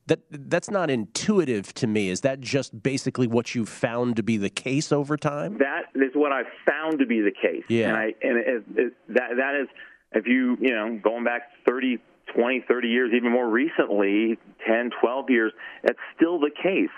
That 0.06 0.20
that's 0.30 0.70
not 0.70 0.90
intuitive 0.90 1.72
to 1.74 1.86
me. 1.86 2.10
Is 2.10 2.20
that 2.22 2.40
just 2.40 2.82
basically 2.82 3.26
what 3.26 3.54
you've 3.54 3.70
found 3.70 4.16
to 4.16 4.22
be 4.22 4.36
the 4.36 4.50
case 4.50 4.92
over 4.92 5.16
time? 5.16 5.58
That 5.58 5.84
is 5.94 6.10
what 6.14 6.30
I've 6.30 6.52
found 6.66 6.98
to 6.98 7.06
be 7.06 7.20
the 7.20 7.32
case. 7.32 7.64
Yeah, 7.68 7.88
and, 7.88 7.96
I, 7.96 8.04
and 8.20 8.38
it, 8.38 8.64
it, 8.76 8.92
that 9.08 9.30
that 9.38 9.60
is 9.62 9.68
if 10.12 10.26
you 10.26 10.58
you 10.60 10.74
know 10.74 11.00
going 11.02 11.24
back 11.24 11.42
thirty 11.66 12.00
20, 12.34 12.64
30 12.66 12.88
years, 12.88 13.12
even 13.14 13.30
more 13.30 13.48
recently, 13.48 14.38
10, 14.66 14.90
12 15.00 15.30
years, 15.30 15.52
that's 15.82 15.98
still 16.16 16.40
the 16.40 16.50
case. 16.50 16.90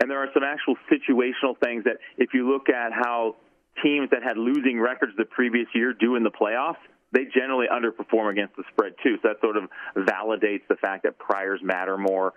And 0.00 0.10
there 0.10 0.18
are 0.18 0.28
some 0.34 0.42
actual 0.42 0.74
situational 0.90 1.58
things 1.62 1.84
that, 1.84 1.96
if 2.18 2.34
you 2.34 2.50
look 2.50 2.68
at 2.68 2.92
how 2.92 3.36
teams 3.82 4.10
that 4.10 4.22
had 4.22 4.36
losing 4.36 4.80
records 4.80 5.12
the 5.16 5.24
previous 5.24 5.66
year 5.74 5.92
do 5.92 6.16
in 6.16 6.22
the 6.22 6.30
playoffs, 6.30 6.82
they 7.12 7.24
generally 7.34 7.66
underperform 7.70 8.30
against 8.30 8.56
the 8.56 8.64
spread 8.72 8.94
too. 9.02 9.16
So 9.22 9.28
that 9.28 9.40
sort 9.40 9.56
of 9.56 9.64
validates 9.96 10.66
the 10.68 10.76
fact 10.76 11.04
that 11.04 11.18
priors 11.18 11.60
matter 11.62 11.98
more 11.98 12.32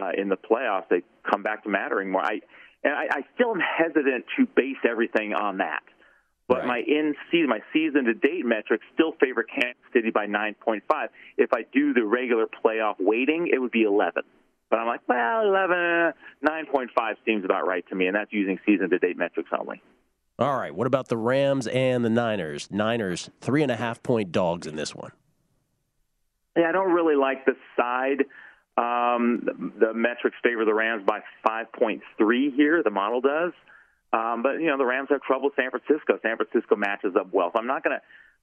uh, 0.00 0.10
in 0.16 0.28
the 0.28 0.36
playoffs. 0.36 0.88
They 0.88 1.02
come 1.28 1.42
back 1.42 1.64
to 1.64 1.68
mattering 1.68 2.10
more. 2.10 2.24
I 2.24 2.40
and 2.82 2.94
I, 2.94 3.08
I 3.10 3.20
still 3.34 3.50
am 3.50 3.60
hesitant 3.60 4.24
to 4.38 4.46
base 4.56 4.80
everything 4.88 5.34
on 5.34 5.58
that. 5.58 5.82
But 6.48 6.60
right. 6.60 6.66
my 6.66 6.78
in 6.78 7.14
season, 7.30 7.48
my 7.48 7.60
season 7.72 8.04
to 8.06 8.14
date 8.14 8.44
metrics 8.44 8.84
still 8.94 9.12
favor 9.20 9.44
Kansas 9.44 9.76
City 9.92 10.10
by 10.10 10.26
9.5. 10.26 10.80
If 11.36 11.50
I 11.52 11.60
do 11.72 11.92
the 11.92 12.04
regular 12.04 12.46
playoff 12.46 12.96
weighting, 12.98 13.48
it 13.52 13.58
would 13.58 13.70
be 13.70 13.82
11. 13.82 14.22
But 14.68 14.78
I'm 14.78 14.86
like, 14.86 15.00
well, 15.08 15.42
11, 15.46 16.12
9.5 16.44 17.14
seems 17.24 17.44
about 17.44 17.66
right 17.66 17.84
to 17.88 17.94
me, 17.94 18.06
and 18.06 18.16
that's 18.16 18.32
using 18.32 18.58
season 18.66 18.90
to 18.90 18.98
date 18.98 19.16
metrics 19.16 19.50
only. 19.56 19.82
All 20.40 20.56
right. 20.56 20.74
What 20.74 20.86
about 20.86 21.08
the 21.08 21.18
Rams 21.18 21.66
and 21.66 22.02
the 22.02 22.08
Niners? 22.08 22.70
Niners, 22.70 23.28
three 23.42 23.62
and 23.62 23.70
a 23.70 23.76
half 23.76 24.02
point 24.02 24.32
dogs 24.32 24.66
in 24.66 24.74
this 24.74 24.94
one. 24.94 25.12
Yeah, 26.56 26.70
I 26.70 26.72
don't 26.72 26.92
really 26.92 27.14
like 27.14 27.44
the 27.44 27.56
side. 27.76 28.24
Um, 28.78 29.42
the, 29.44 29.86
the 29.86 29.94
metrics 29.94 30.36
favor 30.42 30.64
the 30.64 30.72
Rams 30.72 31.04
by 31.06 31.20
5.3 31.46 32.00
here. 32.56 32.82
The 32.82 32.90
model 32.90 33.20
does. 33.20 33.52
Um, 34.12 34.42
but 34.42 34.54
you 34.54 34.66
know 34.66 34.78
the 34.78 34.86
Rams 34.86 35.08
have 35.10 35.22
trouble 35.22 35.50
with 35.50 35.54
San 35.56 35.70
Francisco. 35.70 36.18
San 36.22 36.36
Francisco 36.36 36.74
matches 36.74 37.14
up 37.18 37.28
well, 37.32 37.50
so 37.52 37.60
I'm 37.60 37.68
not 37.68 37.84
gonna 37.84 38.00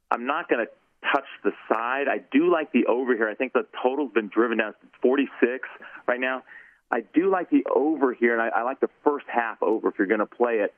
I'm 0.09 0.25
not 0.25 0.47
gonna 0.47 0.67
touch 1.11 1.25
the 1.43 1.51
side. 1.67 2.05
I 2.07 2.19
do 2.31 2.49
like 2.49 2.71
the 2.71 2.85
over 2.85 3.15
here. 3.15 3.27
I 3.27 3.35
think 3.35 3.51
the 3.51 3.65
total's 3.83 4.13
been 4.13 4.29
driven 4.29 4.59
down 4.59 4.73
to 4.73 4.87
46 5.01 5.67
right 6.07 6.19
now. 6.19 6.43
I 6.89 7.01
do 7.13 7.29
like 7.29 7.49
the 7.49 7.65
over 7.73 8.13
here, 8.13 8.33
and 8.33 8.41
I, 8.41 8.59
I 8.59 8.63
like 8.63 8.79
the 8.79 8.89
first 9.03 9.25
half 9.27 9.61
over 9.61 9.89
if 9.89 9.95
you're 9.97 10.07
going 10.07 10.21
to 10.21 10.25
play 10.25 10.59
it. 10.59 10.73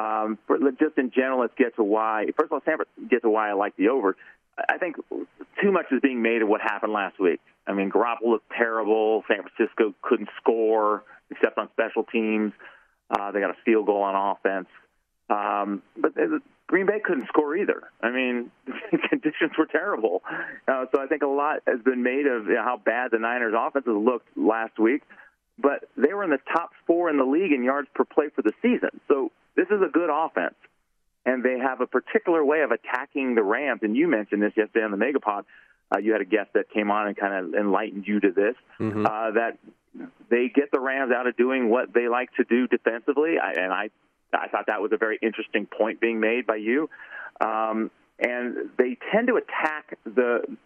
Um, 0.00 0.38
for, 0.46 0.58
just 0.78 0.96
in 0.96 1.10
general, 1.10 1.40
let's 1.40 1.54
get 1.56 1.76
to 1.76 1.84
why. 1.84 2.26
First 2.38 2.46
of 2.46 2.52
all, 2.52 2.60
Sanford, 2.64 2.86
get 3.10 3.22
to 3.22 3.30
why 3.30 3.50
I 3.50 3.52
like 3.52 3.76
the 3.76 3.88
over. 3.88 4.16
I 4.68 4.78
think 4.78 4.96
too 5.62 5.72
much 5.72 5.86
is 5.90 6.00
being 6.00 6.22
made 6.22 6.42
of 6.42 6.48
what 6.48 6.60
happened 6.60 6.92
last 6.92 7.18
week. 7.18 7.40
I 7.66 7.72
mean, 7.72 7.90
Garoppolo 7.90 8.30
looked 8.32 8.50
terrible. 8.56 9.24
San 9.28 9.42
Francisco 9.42 9.94
couldn't 10.02 10.28
score 10.40 11.04
except 11.30 11.58
on 11.58 11.68
special 11.72 12.04
teams. 12.04 12.52
Uh, 13.10 13.30
they 13.32 13.40
got 13.40 13.50
a 13.50 13.56
field 13.64 13.86
goal 13.86 14.02
on 14.02 14.36
offense. 14.36 14.68
Um, 15.28 15.82
but 15.96 16.12
Green 16.66 16.86
Bay 16.86 17.00
couldn't 17.04 17.26
score 17.28 17.56
either. 17.56 17.82
I 18.02 18.10
mean, 18.10 18.50
conditions 19.08 19.52
were 19.58 19.66
terrible. 19.66 20.22
Uh, 20.66 20.86
so 20.92 21.00
I 21.00 21.06
think 21.06 21.22
a 21.22 21.26
lot 21.26 21.60
has 21.66 21.80
been 21.82 22.02
made 22.02 22.26
of 22.26 22.46
you 22.46 22.54
know, 22.54 22.62
how 22.62 22.80
bad 22.82 23.10
the 23.12 23.18
Niners' 23.18 23.54
offenses 23.56 23.92
looked 23.94 24.28
last 24.36 24.78
week. 24.78 25.02
But 25.58 25.88
they 25.96 26.14
were 26.14 26.24
in 26.24 26.30
the 26.30 26.40
top 26.52 26.70
four 26.86 27.10
in 27.10 27.18
the 27.18 27.24
league 27.24 27.52
in 27.52 27.62
yards 27.62 27.88
per 27.94 28.04
play 28.04 28.30
for 28.34 28.42
the 28.42 28.52
season. 28.62 28.90
So 29.08 29.30
this 29.56 29.66
is 29.70 29.80
a 29.82 29.90
good 29.90 30.10
offense. 30.10 30.54
And 31.26 31.44
they 31.44 31.58
have 31.58 31.80
a 31.80 31.86
particular 31.86 32.42
way 32.44 32.62
of 32.62 32.70
attacking 32.70 33.34
the 33.34 33.42
Rams. 33.42 33.80
And 33.82 33.94
you 33.94 34.08
mentioned 34.08 34.42
this 34.42 34.52
yesterday 34.56 34.84
on 34.84 34.90
the 34.90 34.96
Megapod. 34.96 35.44
Uh, 35.94 35.98
you 35.98 36.12
had 36.12 36.22
a 36.22 36.24
guest 36.24 36.50
that 36.54 36.70
came 36.70 36.90
on 36.90 37.08
and 37.08 37.16
kind 37.16 37.34
of 37.34 37.54
enlightened 37.54 38.06
you 38.06 38.20
to 38.20 38.30
this. 38.30 38.54
Mm-hmm. 38.78 39.04
Uh, 39.04 39.30
that 39.32 39.58
they 40.30 40.50
get 40.54 40.70
the 40.70 40.80
Rams 40.80 41.12
out 41.12 41.26
of 41.26 41.36
doing 41.36 41.68
what 41.68 41.92
they 41.92 42.08
like 42.08 42.32
to 42.36 42.44
do 42.44 42.66
defensively, 42.68 43.38
I, 43.38 43.52
and 43.52 43.72
I 43.72 43.90
I 44.32 44.48
thought 44.48 44.66
that 44.66 44.80
was 44.80 44.92
a 44.92 44.96
very 44.96 45.18
interesting 45.20 45.66
point 45.66 46.00
being 46.00 46.20
made 46.20 46.46
by 46.46 46.56
you. 46.56 46.88
Um, 47.40 47.90
and 48.18 48.70
they 48.78 48.96
tend 49.12 49.28
to 49.28 49.36
attack 49.36 49.98
the 50.04 50.56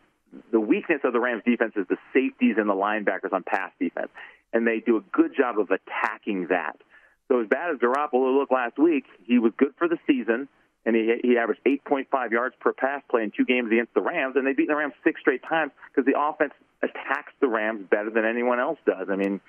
the 0.50 0.58
weakness 0.60 1.00
of 1.04 1.12
the 1.12 1.20
Rams 1.20 1.42
defense 1.44 1.74
is 1.76 1.86
the 1.88 1.96
safeties 2.12 2.56
and 2.58 2.68
the 2.68 2.74
linebackers 2.74 3.32
on 3.32 3.44
pass 3.44 3.70
defense, 3.78 4.10
and 4.52 4.66
they 4.66 4.80
do 4.80 4.96
a 4.96 5.00
good 5.12 5.34
job 5.36 5.58
of 5.58 5.70
attacking 5.70 6.48
that. 6.48 6.76
So 7.28 7.40
as 7.40 7.48
bad 7.48 7.70
as 7.70 7.78
Garoppolo 7.78 8.38
looked 8.38 8.52
last 8.52 8.78
week, 8.78 9.04
he 9.24 9.38
was 9.38 9.52
good 9.56 9.74
for 9.78 9.88
the 9.88 9.98
season, 10.06 10.48
and 10.84 10.94
he 10.94 11.14
he 11.22 11.38
averaged 11.38 11.62
8.5 11.64 12.30
yards 12.30 12.54
per 12.60 12.72
pass 12.72 13.02
play 13.10 13.22
in 13.22 13.32
two 13.34 13.44
games 13.44 13.72
against 13.72 13.94
the 13.94 14.02
Rams, 14.02 14.36
and 14.36 14.46
they 14.46 14.52
beat 14.52 14.68
the 14.68 14.76
Rams 14.76 14.94
six 15.02 15.20
straight 15.20 15.42
times 15.42 15.72
because 15.90 16.04
the 16.04 16.18
offense 16.20 16.52
attacks 16.82 17.32
the 17.40 17.48
Rams 17.48 17.86
better 17.90 18.10
than 18.10 18.24
anyone 18.24 18.60
else 18.60 18.78
does. 18.86 19.08
I 19.10 19.16
mean, 19.16 19.40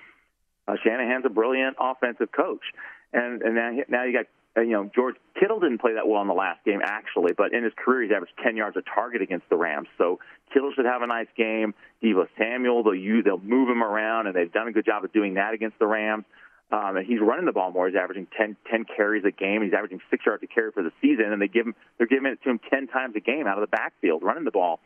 uh, 0.66 0.76
Shanahan's 0.82 1.24
a 1.26 1.30
brilliant 1.30 1.76
offensive 1.78 2.32
coach, 2.32 2.64
and 3.12 3.42
and 3.42 3.54
now 3.54 3.70
now 3.88 4.04
you 4.04 4.12
got 4.12 4.26
uh, 4.56 4.62
you 4.62 4.72
know 4.72 4.90
George 4.94 5.16
Kittle 5.38 5.60
didn't 5.60 5.78
play 5.78 5.94
that 5.94 6.08
well 6.08 6.22
in 6.22 6.28
the 6.28 6.34
last 6.34 6.64
game 6.64 6.80
actually, 6.82 7.32
but 7.36 7.52
in 7.52 7.62
his 7.62 7.72
career 7.76 8.02
he's 8.02 8.12
averaged 8.12 8.34
10 8.42 8.56
yards 8.56 8.76
a 8.76 8.82
target 8.82 9.22
against 9.22 9.48
the 9.50 9.56
Rams. 9.56 9.88
So 9.98 10.18
Kittle 10.52 10.72
should 10.74 10.86
have 10.86 11.02
a 11.02 11.06
nice 11.06 11.28
game. 11.36 11.74
Deebo 12.02 12.26
Samuel 12.38 12.82
they'll 12.82 12.94
use 12.94 13.24
they'll 13.24 13.38
move 13.38 13.68
him 13.68 13.82
around, 13.82 14.26
and 14.26 14.34
they've 14.34 14.52
done 14.52 14.68
a 14.68 14.72
good 14.72 14.86
job 14.86 15.04
of 15.04 15.12
doing 15.12 15.34
that 15.34 15.54
against 15.54 15.78
the 15.78 15.86
Rams. 15.86 16.24
Um, 16.72 16.96
and 16.96 17.06
he's 17.06 17.20
running 17.20 17.46
the 17.46 17.52
ball 17.52 17.70
more. 17.70 17.86
He's 17.86 17.96
averaging 17.96 18.26
10, 18.36 18.56
10 18.68 18.86
carries 18.96 19.24
a 19.24 19.30
game. 19.30 19.62
He's 19.62 19.72
averaging 19.72 20.00
six 20.10 20.26
yards 20.26 20.42
a 20.42 20.48
carry 20.48 20.72
for 20.72 20.82
the 20.82 20.90
season, 21.00 21.32
and 21.32 21.40
they 21.40 21.46
give 21.46 21.66
him 21.66 21.74
they're 21.96 22.08
giving 22.08 22.26
it 22.26 22.42
to 22.42 22.50
him 22.50 22.60
10 22.70 22.88
times 22.88 23.14
a 23.14 23.20
game 23.20 23.46
out 23.46 23.56
of 23.56 23.62
the 23.62 23.68
backfield, 23.68 24.22
running 24.24 24.44
the 24.44 24.50
ball. 24.50 24.80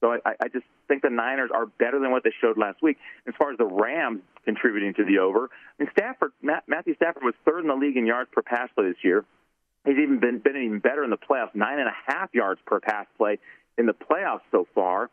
So 0.00 0.18
I, 0.26 0.32
I 0.40 0.48
just 0.48 0.64
think 0.88 1.02
the 1.02 1.10
Niners 1.10 1.50
are 1.54 1.66
better 1.66 2.00
than 2.00 2.10
what 2.10 2.24
they 2.24 2.32
showed 2.40 2.58
last 2.58 2.82
week. 2.82 2.98
As 3.28 3.34
far 3.38 3.52
as 3.52 3.58
the 3.58 3.66
Rams 3.66 4.20
contributing 4.44 4.94
to 4.94 5.04
the 5.04 5.18
over, 5.18 5.48
I 5.78 5.82
mean 5.82 5.90
Stafford, 5.92 6.32
Matt, 6.42 6.64
Matthew 6.66 6.96
Stafford 6.96 7.22
was 7.22 7.34
third 7.44 7.60
in 7.60 7.68
the 7.68 7.76
league 7.76 7.96
in 7.96 8.04
yards 8.04 8.28
per 8.32 8.42
pass 8.42 8.68
play 8.74 8.88
this 8.88 9.04
year. 9.04 9.24
He's 9.84 9.98
even 9.98 10.18
been 10.18 10.40
been 10.40 10.56
even 10.56 10.80
better 10.80 11.04
in 11.04 11.10
the 11.10 11.16
playoffs, 11.16 11.54
nine 11.54 11.78
and 11.78 11.88
a 11.88 12.12
half 12.12 12.34
yards 12.34 12.60
per 12.66 12.80
pass 12.80 13.06
play 13.16 13.38
in 13.78 13.86
the 13.86 13.94
playoffs 13.94 14.42
so 14.50 14.66
far. 14.74 15.08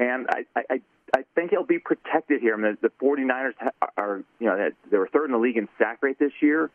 And 0.00 0.26
I, 0.28 0.44
I, 0.54 0.62
I 0.68 0.80
think 1.34 1.50
he'll 1.50 1.64
be 1.64 1.78
protected 1.78 2.40
here. 2.40 2.54
I 2.54 2.56
mean, 2.56 2.78
the, 2.80 2.88
the 2.88 3.04
49ers 3.04 3.54
are, 3.96 4.22
you 4.38 4.46
know, 4.46 4.70
they 4.90 4.98
were 4.98 5.08
third 5.08 5.26
in 5.26 5.32
the 5.32 5.38
league 5.38 5.56
in 5.56 5.68
sack 5.78 5.98
rate 6.02 6.18
this 6.18 6.32
year. 6.40 6.70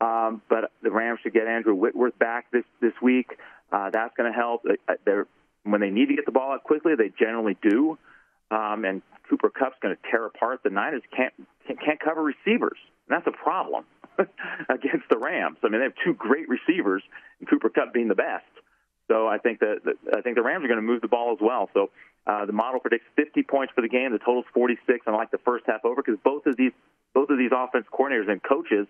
Um, 0.00 0.42
but 0.48 0.72
the 0.82 0.90
Rams 0.90 1.20
should 1.22 1.32
get 1.32 1.46
Andrew 1.46 1.74
Whitworth 1.74 2.18
back 2.18 2.50
this 2.50 2.64
this 2.80 2.92
week. 3.00 3.38
Uh, 3.70 3.90
that's 3.90 4.14
going 4.16 4.30
to 4.30 4.36
help. 4.36 4.64
They're 5.04 5.26
when 5.64 5.80
they 5.80 5.90
need 5.90 6.08
to 6.08 6.16
get 6.16 6.26
the 6.26 6.32
ball 6.32 6.52
out 6.52 6.64
quickly, 6.64 6.94
they 6.96 7.12
generally 7.18 7.56
do. 7.62 7.98
Um, 8.50 8.84
and 8.84 9.02
Cooper 9.30 9.48
Kupp's 9.48 9.76
going 9.80 9.94
to 9.94 10.10
tear 10.10 10.26
apart 10.26 10.60
the 10.64 10.70
Niners. 10.70 11.02
Can't 11.16 11.32
can't 11.66 12.00
cover 12.00 12.22
receivers. 12.22 12.78
And 13.08 13.16
that's 13.16 13.26
a 13.26 13.42
problem 13.42 13.84
against 14.68 15.08
the 15.08 15.18
Rams. 15.18 15.58
I 15.62 15.68
mean, 15.68 15.80
they 15.80 15.84
have 15.84 15.94
two 16.04 16.14
great 16.14 16.48
receivers, 16.48 17.02
and 17.38 17.48
Cooper 17.48 17.70
Kupp 17.70 17.94
being 17.94 18.08
the 18.08 18.14
best. 18.14 18.44
So 19.08 19.26
I 19.26 19.38
think 19.38 19.60
that 19.60 19.96
I 20.14 20.20
think 20.20 20.36
the 20.36 20.42
Rams 20.42 20.64
are 20.64 20.68
going 20.68 20.80
to 20.80 20.86
move 20.86 21.00
the 21.00 21.08
ball 21.08 21.32
as 21.32 21.38
well. 21.40 21.70
So 21.74 21.90
uh, 22.26 22.46
the 22.46 22.52
model 22.52 22.80
predicts 22.80 23.06
50 23.16 23.42
points 23.42 23.72
for 23.74 23.82
the 23.82 23.88
game. 23.88 24.12
The 24.12 24.18
total's 24.18 24.46
46, 24.54 25.06
and 25.06 25.14
I 25.14 25.18
like 25.18 25.30
the 25.30 25.38
first 25.38 25.64
half 25.66 25.84
over 25.84 26.02
because 26.02 26.18
both 26.24 26.46
of 26.46 26.56
these 26.56 26.72
both 27.14 27.28
of 27.28 27.36
these 27.36 27.50
offense 27.54 27.84
coordinators 27.92 28.30
and 28.30 28.42
coaches 28.42 28.86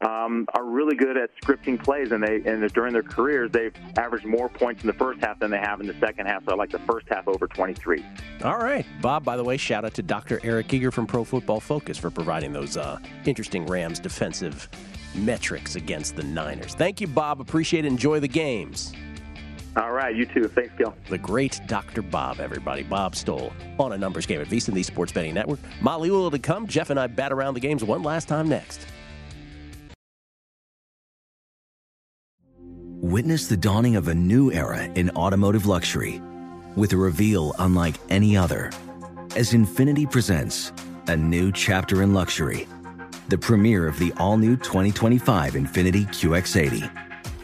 um, 0.00 0.46
are 0.54 0.64
really 0.64 0.96
good 0.96 1.16
at 1.16 1.30
scripting 1.42 1.82
plays, 1.82 2.12
and 2.12 2.22
they 2.22 2.42
and 2.44 2.70
during 2.72 2.92
their 2.92 3.02
careers 3.02 3.50
they've 3.50 3.74
averaged 3.96 4.26
more 4.26 4.48
points 4.48 4.82
in 4.82 4.86
the 4.86 4.92
first 4.92 5.20
half 5.20 5.38
than 5.38 5.50
they 5.50 5.58
have 5.58 5.80
in 5.80 5.86
the 5.86 5.96
second 5.98 6.26
half. 6.26 6.44
So 6.44 6.52
I 6.52 6.56
like 6.56 6.70
the 6.70 6.78
first 6.80 7.06
half 7.08 7.26
over 7.26 7.46
23. 7.46 8.04
All 8.44 8.58
right, 8.58 8.84
Bob. 9.00 9.24
By 9.24 9.36
the 9.36 9.44
way, 9.44 9.56
shout 9.56 9.84
out 9.84 9.94
to 9.94 10.02
Dr. 10.02 10.40
Eric 10.42 10.72
Eager 10.72 10.90
from 10.90 11.06
Pro 11.06 11.24
Football 11.24 11.60
Focus 11.60 11.96
for 11.96 12.10
providing 12.10 12.52
those 12.52 12.76
uh, 12.76 12.98
interesting 13.24 13.66
Rams 13.66 13.98
defensive 13.98 14.68
metrics 15.14 15.76
against 15.76 16.16
the 16.16 16.22
Niners. 16.22 16.74
Thank 16.74 17.00
you, 17.00 17.06
Bob. 17.06 17.40
Appreciate 17.40 17.84
it. 17.84 17.88
Enjoy 17.88 18.20
the 18.20 18.28
games. 18.28 18.92
All 19.76 19.92
right, 19.92 20.14
you 20.14 20.24
too. 20.24 20.46
Thanks, 20.48 20.72
Gill. 20.78 20.94
The 21.08 21.18
great 21.18 21.60
Dr. 21.66 22.02
Bob, 22.02 22.38
everybody. 22.38 22.84
Bob 22.84 23.16
Stoll 23.16 23.52
on 23.78 23.92
a 23.92 23.98
numbers 23.98 24.24
game 24.24 24.40
at 24.40 24.46
VSiN, 24.46 24.74
the 24.74 24.82
Sports 24.82 25.12
Betting 25.12 25.34
Network. 25.34 25.58
Molly 25.80 26.10
will 26.10 26.30
to 26.30 26.38
come. 26.38 26.66
Jeff 26.68 26.90
and 26.90 27.00
I 27.00 27.08
bat 27.08 27.32
around 27.32 27.54
the 27.54 27.60
games 27.60 27.82
one 27.82 28.02
last 28.02 28.28
time 28.28 28.48
next. 28.48 28.86
Witness 33.00 33.48
the 33.48 33.56
dawning 33.56 33.96
of 33.96 34.08
a 34.08 34.14
new 34.14 34.50
era 34.50 34.84
in 34.94 35.10
automotive 35.10 35.66
luxury 35.66 36.22
with 36.74 36.92
a 36.92 36.96
reveal 36.96 37.54
unlike 37.58 37.96
any 38.08 38.36
other 38.36 38.70
as 39.36 39.52
Infiniti 39.52 40.10
presents 40.10 40.72
a 41.08 41.16
new 41.16 41.52
chapter 41.52 42.02
in 42.02 42.14
luxury, 42.14 42.66
the 43.28 43.36
premiere 43.36 43.86
of 43.86 43.98
the 43.98 44.12
all 44.16 44.36
new 44.36 44.56
2025 44.56 45.54
Infiniti 45.54 46.06
QX80. 46.06 47.03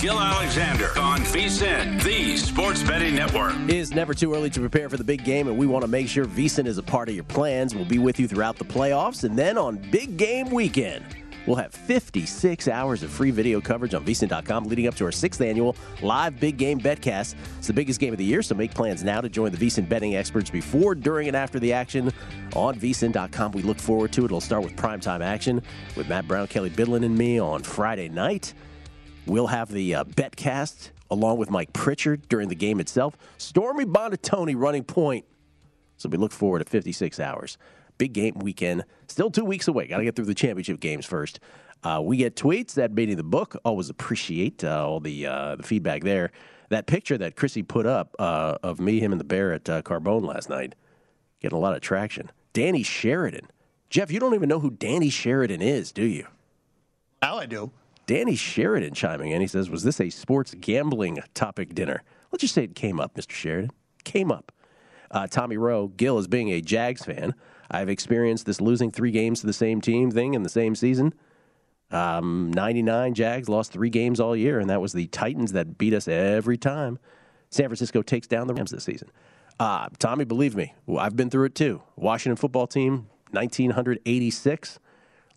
Gill 0.00 0.18
Alexander 0.18 0.98
on 0.98 1.20
VSIN, 1.20 2.02
the 2.02 2.34
Sports 2.38 2.82
Betting 2.82 3.14
Network. 3.14 3.52
It 3.64 3.74
is 3.74 3.94
never 3.94 4.14
too 4.14 4.34
early 4.34 4.48
to 4.48 4.58
prepare 4.58 4.88
for 4.88 4.96
the 4.96 5.04
big 5.04 5.24
game, 5.24 5.46
and 5.46 5.58
we 5.58 5.66
want 5.66 5.82
to 5.82 5.88
make 5.88 6.08
sure 6.08 6.24
VSIN 6.24 6.66
is 6.66 6.78
a 6.78 6.82
part 6.82 7.10
of 7.10 7.14
your 7.14 7.24
plans. 7.24 7.74
We'll 7.74 7.84
be 7.84 7.98
with 7.98 8.18
you 8.18 8.26
throughout 8.26 8.56
the 8.56 8.64
playoffs, 8.64 9.24
and 9.24 9.38
then 9.38 9.58
on 9.58 9.76
big 9.76 10.16
game 10.16 10.48
weekend, 10.48 11.04
we'll 11.46 11.56
have 11.56 11.74
56 11.74 12.66
hours 12.68 13.02
of 13.02 13.10
free 13.10 13.30
video 13.30 13.60
coverage 13.60 13.92
on 13.92 14.02
VSIN.com 14.02 14.64
leading 14.64 14.86
up 14.86 14.94
to 14.94 15.04
our 15.04 15.12
sixth 15.12 15.42
annual 15.42 15.76
live 16.00 16.40
big 16.40 16.56
game 16.56 16.80
betcast. 16.80 17.34
It's 17.58 17.66
the 17.66 17.74
biggest 17.74 18.00
game 18.00 18.14
of 18.14 18.18
the 18.18 18.24
year, 18.24 18.40
so 18.40 18.54
make 18.54 18.72
plans 18.72 19.04
now 19.04 19.20
to 19.20 19.28
join 19.28 19.52
the 19.52 19.58
VSIN 19.58 19.86
betting 19.86 20.16
experts 20.16 20.48
before, 20.48 20.94
during, 20.94 21.28
and 21.28 21.36
after 21.36 21.60
the 21.60 21.74
action 21.74 22.10
on 22.56 22.74
VSIN.com. 22.80 23.52
We 23.52 23.60
look 23.60 23.78
forward 23.78 24.14
to 24.14 24.22
it. 24.22 24.24
It'll 24.24 24.40
start 24.40 24.64
with 24.64 24.76
primetime 24.76 25.20
action 25.20 25.60
with 25.94 26.08
Matt 26.08 26.26
Brown, 26.26 26.46
Kelly 26.46 26.70
Bidlin, 26.70 27.04
and 27.04 27.18
me 27.18 27.38
on 27.38 27.62
Friday 27.62 28.08
night. 28.08 28.54
We'll 29.30 29.46
have 29.46 29.70
the 29.70 29.94
uh, 29.94 30.02
betcast 30.02 30.90
along 31.08 31.38
with 31.38 31.52
Mike 31.52 31.72
Pritchard 31.72 32.28
during 32.28 32.48
the 32.48 32.56
game 32.56 32.80
itself. 32.80 33.16
Stormy 33.38 33.84
Buonantony 33.84 34.56
running 34.56 34.82
point. 34.82 35.24
So 35.98 36.08
we 36.08 36.18
look 36.18 36.32
forward 36.32 36.58
to 36.58 36.64
56 36.64 37.20
hours. 37.20 37.56
Big 37.96 38.12
game 38.12 38.34
weekend. 38.40 38.82
Still 39.06 39.30
two 39.30 39.44
weeks 39.44 39.68
away. 39.68 39.86
Got 39.86 39.98
to 39.98 40.02
get 40.02 40.16
through 40.16 40.24
the 40.24 40.34
championship 40.34 40.80
games 40.80 41.06
first. 41.06 41.38
Uh, 41.84 42.00
we 42.02 42.16
get 42.16 42.34
tweets 42.34 42.74
that 42.74 42.90
made 42.90 43.16
the 43.16 43.22
book. 43.22 43.54
Always 43.64 43.88
appreciate 43.88 44.64
uh, 44.64 44.84
all 44.84 44.98
the 44.98 45.28
uh, 45.28 45.54
the 45.54 45.62
feedback 45.62 46.02
there. 46.02 46.32
That 46.70 46.88
picture 46.88 47.16
that 47.18 47.36
Chrissy 47.36 47.62
put 47.62 47.86
up 47.86 48.16
uh, 48.18 48.58
of 48.64 48.80
me, 48.80 48.98
him, 48.98 49.12
and 49.12 49.20
the 49.20 49.24
bear 49.24 49.52
at 49.52 49.70
uh, 49.70 49.80
Carbone 49.82 50.26
last 50.26 50.50
night, 50.50 50.74
getting 51.40 51.56
a 51.56 51.60
lot 51.60 51.76
of 51.76 51.82
traction. 51.82 52.32
Danny 52.52 52.82
Sheridan. 52.82 53.46
Jeff, 53.90 54.10
you 54.10 54.18
don't 54.18 54.34
even 54.34 54.48
know 54.48 54.58
who 54.58 54.70
Danny 54.70 55.08
Sheridan 55.08 55.62
is, 55.62 55.92
do 55.92 56.04
you? 56.04 56.26
Now 57.22 57.36
I 57.36 57.46
do. 57.46 57.70
Danny 58.06 58.34
Sheridan 58.34 58.94
chiming 58.94 59.30
in. 59.30 59.40
He 59.40 59.46
says, 59.46 59.70
Was 59.70 59.84
this 59.84 60.00
a 60.00 60.10
sports 60.10 60.54
gambling 60.60 61.20
topic 61.34 61.74
dinner? 61.74 62.02
Let's 62.30 62.42
just 62.42 62.54
say 62.54 62.64
it 62.64 62.74
came 62.74 63.00
up, 63.00 63.14
Mr. 63.14 63.32
Sheridan. 63.32 63.70
Came 64.04 64.32
up. 64.32 64.52
Uh, 65.10 65.26
Tommy 65.26 65.56
Rowe, 65.56 65.88
Gill, 65.88 66.18
as 66.18 66.28
being 66.28 66.50
a 66.50 66.60
Jags 66.60 67.04
fan, 67.04 67.34
I've 67.70 67.88
experienced 67.88 68.46
this 68.46 68.60
losing 68.60 68.90
three 68.90 69.10
games 69.10 69.40
to 69.40 69.46
the 69.46 69.52
same 69.52 69.80
team 69.80 70.10
thing 70.10 70.34
in 70.34 70.42
the 70.42 70.48
same 70.48 70.74
season. 70.74 71.14
Um, 71.90 72.52
99 72.52 73.14
Jags 73.14 73.48
lost 73.48 73.72
three 73.72 73.90
games 73.90 74.20
all 74.20 74.36
year, 74.36 74.60
and 74.60 74.70
that 74.70 74.80
was 74.80 74.92
the 74.92 75.08
Titans 75.08 75.52
that 75.52 75.76
beat 75.78 75.92
us 75.92 76.06
every 76.06 76.56
time. 76.56 76.98
San 77.50 77.66
Francisco 77.66 78.02
takes 78.02 78.28
down 78.28 78.46
the 78.46 78.54
Rams 78.54 78.70
this 78.70 78.84
season. 78.84 79.10
Uh, 79.58 79.88
Tommy, 79.98 80.24
believe 80.24 80.54
me, 80.54 80.74
I've 80.96 81.16
been 81.16 81.30
through 81.30 81.46
it 81.46 81.54
too. 81.56 81.82
Washington 81.96 82.36
football 82.36 82.68
team, 82.68 83.08
1986 83.32 84.78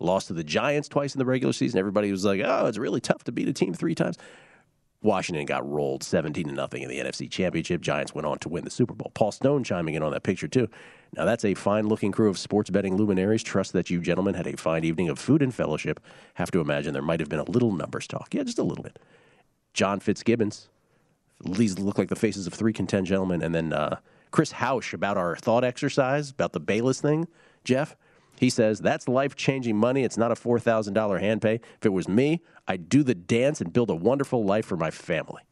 lost 0.00 0.28
to 0.28 0.32
the 0.32 0.44
Giants 0.44 0.88
twice 0.88 1.14
in 1.14 1.18
the 1.18 1.24
regular 1.24 1.52
season. 1.52 1.78
Everybody 1.78 2.10
was 2.10 2.24
like, 2.24 2.40
"Oh, 2.44 2.66
it's 2.66 2.78
really 2.78 3.00
tough 3.00 3.24
to 3.24 3.32
beat 3.32 3.48
a 3.48 3.52
team 3.52 3.74
three 3.74 3.94
times." 3.94 4.16
Washington 5.04 5.44
got 5.44 5.70
rolled 5.70 6.02
17 6.02 6.48
to 6.48 6.54
nothing 6.54 6.82
in 6.82 6.88
the 6.88 6.98
NFC 6.98 7.30
Championship. 7.30 7.82
Giants 7.82 8.14
went 8.14 8.26
on 8.26 8.38
to 8.38 8.48
win 8.48 8.64
the 8.64 8.70
Super 8.70 8.94
Bowl. 8.94 9.12
Paul 9.14 9.32
Stone 9.32 9.62
chiming 9.62 9.94
in 9.94 10.02
on 10.02 10.12
that 10.12 10.22
picture 10.22 10.48
too. 10.48 10.66
Now 11.14 11.26
that's 11.26 11.44
a 11.44 11.52
fine-looking 11.52 12.10
crew 12.10 12.30
of 12.30 12.38
sports 12.38 12.70
betting 12.70 12.96
luminaries. 12.96 13.42
Trust 13.42 13.74
that 13.74 13.90
you 13.90 14.00
gentlemen 14.00 14.34
had 14.34 14.46
a 14.46 14.56
fine 14.56 14.82
evening 14.82 15.10
of 15.10 15.18
food 15.18 15.42
and 15.42 15.54
fellowship. 15.54 16.00
Have 16.34 16.50
to 16.52 16.60
imagine 16.60 16.94
there 16.94 17.02
might 17.02 17.20
have 17.20 17.28
been 17.28 17.38
a 17.38 17.50
little 17.50 17.70
numbers 17.70 18.06
talk. 18.06 18.32
Yeah, 18.32 18.44
just 18.44 18.58
a 18.58 18.64
little 18.64 18.82
bit. 18.82 18.98
John 19.74 20.00
Fitzgibbons. 20.00 20.68
These 21.44 21.78
look 21.78 21.98
like 21.98 22.08
the 22.08 22.16
faces 22.16 22.46
of 22.46 22.54
three 22.54 22.72
content 22.72 23.06
gentlemen, 23.06 23.42
and 23.42 23.54
then 23.54 23.74
uh, 23.74 23.98
Chris 24.30 24.52
Hausch 24.52 24.94
about 24.94 25.18
our 25.18 25.36
thought 25.36 25.64
exercise 25.64 26.30
about 26.30 26.52
the 26.52 26.60
Bayless 26.60 27.00
thing. 27.02 27.28
Jeff, 27.64 27.94
he 28.38 28.50
says, 28.50 28.80
that's 28.80 29.08
life 29.08 29.36
changing 29.36 29.76
money. 29.76 30.04
It's 30.04 30.16
not 30.16 30.32
a 30.32 30.34
$4,000 30.34 31.20
hand 31.20 31.42
pay. 31.42 31.54
If 31.54 31.86
it 31.86 31.92
was 31.92 32.08
me, 32.08 32.42
I'd 32.66 32.88
do 32.88 33.02
the 33.02 33.14
dance 33.14 33.60
and 33.60 33.72
build 33.72 33.90
a 33.90 33.94
wonderful 33.94 34.44
life 34.44 34.66
for 34.66 34.76
my 34.76 34.90
family. 34.90 35.42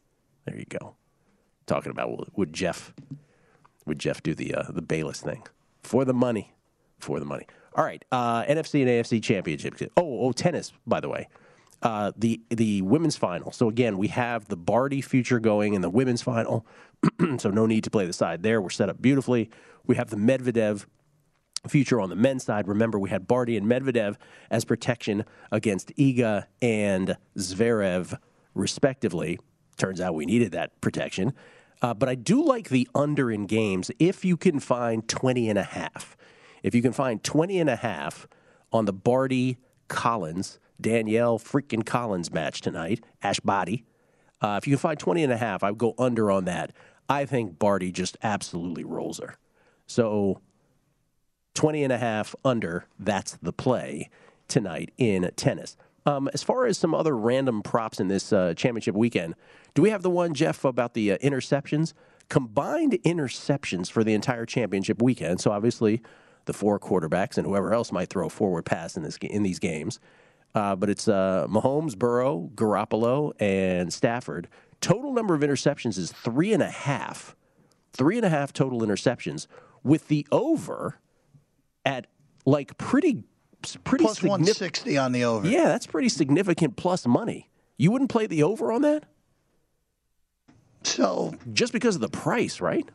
There 0.45 0.57
you 0.57 0.65
go. 0.65 0.95
Talking 1.65 1.91
about 1.91 2.37
would 2.37 2.51
Jeff 2.51 2.93
would 3.85 3.99
Jeff 3.99 4.21
do 4.21 4.33
the 4.33 4.53
uh, 4.53 4.63
the 4.69 4.81
Bayless 4.81 5.21
thing 5.21 5.43
for 5.81 6.03
the 6.03 6.13
money, 6.13 6.53
for 6.99 7.19
the 7.19 7.25
money. 7.25 7.47
All 7.75 7.83
right, 7.83 8.03
uh, 8.11 8.43
NFC 8.43 8.81
and 8.81 8.89
AFC 8.89 9.23
championship. 9.23 9.75
Oh, 9.97 10.25
oh, 10.25 10.31
tennis. 10.31 10.73
By 10.85 10.99
the 10.99 11.09
way, 11.09 11.29
uh, 11.81 12.11
the 12.17 12.41
the 12.49 12.81
women's 12.81 13.15
final. 13.15 13.51
So 13.51 13.69
again, 13.69 13.97
we 13.97 14.09
have 14.09 14.47
the 14.47 14.57
Barty 14.57 15.01
future 15.01 15.39
going 15.39 15.73
in 15.73 15.81
the 15.81 15.89
women's 15.89 16.21
final. 16.21 16.65
so 17.37 17.49
no 17.49 17.65
need 17.65 17.83
to 17.85 17.89
play 17.89 18.05
the 18.05 18.13
side 18.13 18.43
there. 18.43 18.61
We're 18.61 18.69
set 18.69 18.89
up 18.89 19.01
beautifully. 19.01 19.49
We 19.85 19.95
have 19.95 20.09
the 20.09 20.17
Medvedev 20.17 20.85
future 21.69 21.99
on 21.99 22.09
the 22.09 22.15
men's 22.15 22.43
side. 22.43 22.67
Remember, 22.67 22.99
we 22.99 23.09
had 23.09 23.27
Barty 23.27 23.57
and 23.57 23.65
Medvedev 23.65 24.17
as 24.49 24.65
protection 24.65 25.25
against 25.51 25.95
Iga 25.95 26.45
and 26.61 27.17
Zverev, 27.37 28.17
respectively. 28.53 29.39
Turns 29.77 30.01
out 30.01 30.15
we 30.15 30.25
needed 30.25 30.51
that 30.51 30.79
protection. 30.81 31.33
Uh, 31.81 31.93
but 31.93 32.07
I 32.07 32.15
do 32.15 32.43
like 32.43 32.69
the 32.69 32.87
under 32.95 33.31
in 33.31 33.45
games 33.45 33.91
if 33.99 34.23
you 34.23 34.37
can 34.37 34.59
find 34.59 35.07
20 35.07 35.49
and 35.49 35.59
a 35.59 35.63
half. 35.63 36.15
If 36.63 36.73
you 36.73 36.81
can 36.81 36.93
find 36.93 37.21
20 37.23 37.59
and 37.59 37.69
a 37.69 37.75
half 37.75 38.27
on 38.71 38.85
the 38.85 38.93
Barty 38.93 39.57
Collins, 39.89 40.59
Danielle 40.79 41.37
freaking 41.37 41.85
Collins 41.85 42.31
match 42.31 42.61
tonight, 42.61 43.03
Ash 43.21 43.39
Barty. 43.41 43.83
Uh, 44.41 44.59
if 44.61 44.67
you 44.67 44.75
can 44.75 44.79
find 44.79 44.99
20 44.99 45.23
and 45.23 45.33
a 45.33 45.37
half, 45.37 45.63
I 45.63 45.71
would 45.71 45.77
go 45.77 45.93
under 45.97 46.31
on 46.31 46.45
that. 46.45 46.71
I 47.09 47.25
think 47.25 47.59
Barty 47.59 47.91
just 47.91 48.17
absolutely 48.23 48.83
rolls 48.83 49.19
her. 49.19 49.37
So 49.85 50.41
20 51.53 51.83
and 51.83 51.93
a 51.93 51.97
half 51.97 52.35
under, 52.43 52.85
that's 52.99 53.37
the 53.41 53.53
play 53.53 54.09
tonight 54.47 54.91
in 54.97 55.29
tennis. 55.35 55.77
Um, 56.05 56.29
as 56.33 56.43
far 56.43 56.65
as 56.65 56.77
some 56.77 56.93
other 56.93 57.15
random 57.15 57.61
props 57.61 57.99
in 57.99 58.07
this 58.07 58.33
uh, 58.33 58.53
championship 58.55 58.95
weekend, 58.95 59.35
do 59.73 59.81
we 59.81 59.89
have 59.89 60.01
the 60.01 60.09
one, 60.09 60.33
Jeff, 60.33 60.65
about 60.65 60.93
the 60.93 61.13
uh, 61.13 61.17
interceptions? 61.19 61.93
Combined 62.29 62.93
interceptions 63.03 63.89
for 63.89 64.03
the 64.03 64.13
entire 64.13 64.45
championship 64.45 65.01
weekend. 65.01 65.39
So 65.39 65.51
obviously, 65.51 66.01
the 66.45 66.53
four 66.53 66.79
quarterbacks 66.79 67.37
and 67.37 67.47
whoever 67.47 67.73
else 67.73 67.91
might 67.91 68.09
throw 68.09 68.27
a 68.27 68.29
forward 68.29 68.65
pass 68.65 68.97
in 68.97 69.03
this 69.03 69.17
in 69.17 69.43
these 69.43 69.59
games. 69.59 69.99
Uh, 70.55 70.75
but 70.75 70.89
it's 70.89 71.07
uh, 71.07 71.47
Mahomes, 71.49 71.97
Burrow, 71.97 72.49
Garoppolo, 72.53 73.33
and 73.39 73.91
Stafford. 73.91 74.47
Total 74.81 75.13
number 75.13 75.33
of 75.33 75.41
interceptions 75.41 75.97
is 75.97 76.11
three 76.11 76.53
and 76.53 76.61
a 76.61 76.69
half. 76.69 77.35
Three 77.91 78.17
and 78.17 78.25
a 78.25 78.29
half 78.29 78.53
total 78.53 78.81
interceptions, 78.81 79.47
with 79.83 80.07
the 80.07 80.27
over 80.31 80.99
at 81.85 82.07
like 82.45 82.77
pretty 82.77 83.23
pretty 83.83 84.03
Plus 84.03 84.21
160 84.21 84.97
on 84.97 85.11
the 85.11 85.23
over. 85.23 85.47
Yeah, 85.47 85.65
that's 85.65 85.87
pretty 85.87 86.09
significant 86.09 86.75
plus 86.75 87.05
money. 87.05 87.49
You 87.77 87.91
wouldn't 87.91 88.09
play 88.09 88.27
the 88.27 88.43
over 88.43 88.71
on 88.71 88.81
that? 88.81 89.05
So 90.83 91.33
just 91.53 91.73
because 91.73 91.95
of 91.95 92.01
the 92.01 92.09
price, 92.09 92.59
right? 92.59 92.87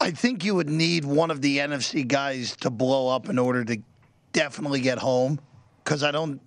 I 0.00 0.10
think 0.10 0.44
you 0.44 0.54
would 0.54 0.68
need 0.68 1.04
one 1.04 1.30
of 1.30 1.42
the 1.42 1.58
NFC 1.58 2.06
guys 2.06 2.56
to 2.58 2.70
blow 2.70 3.08
up 3.08 3.28
in 3.28 3.38
order 3.38 3.64
to 3.64 3.78
definitely 4.32 4.80
get 4.80 4.98
home. 4.98 5.38
Because 5.84 6.02
I 6.02 6.10
don't, 6.10 6.40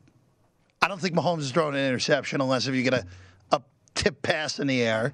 I 0.81 0.88
don't 0.88 0.99
think 0.99 1.15
Mahomes 1.15 1.39
is 1.39 1.51
throwing 1.51 1.75
an 1.75 1.85
interception 1.85 2.41
unless 2.41 2.67
if 2.67 2.75
you 2.75 2.83
get 2.83 2.93
a, 2.93 3.05
a 3.51 3.61
tip 3.93 4.21
pass 4.21 4.59
in 4.59 4.67
the 4.67 4.81
air. 4.81 5.13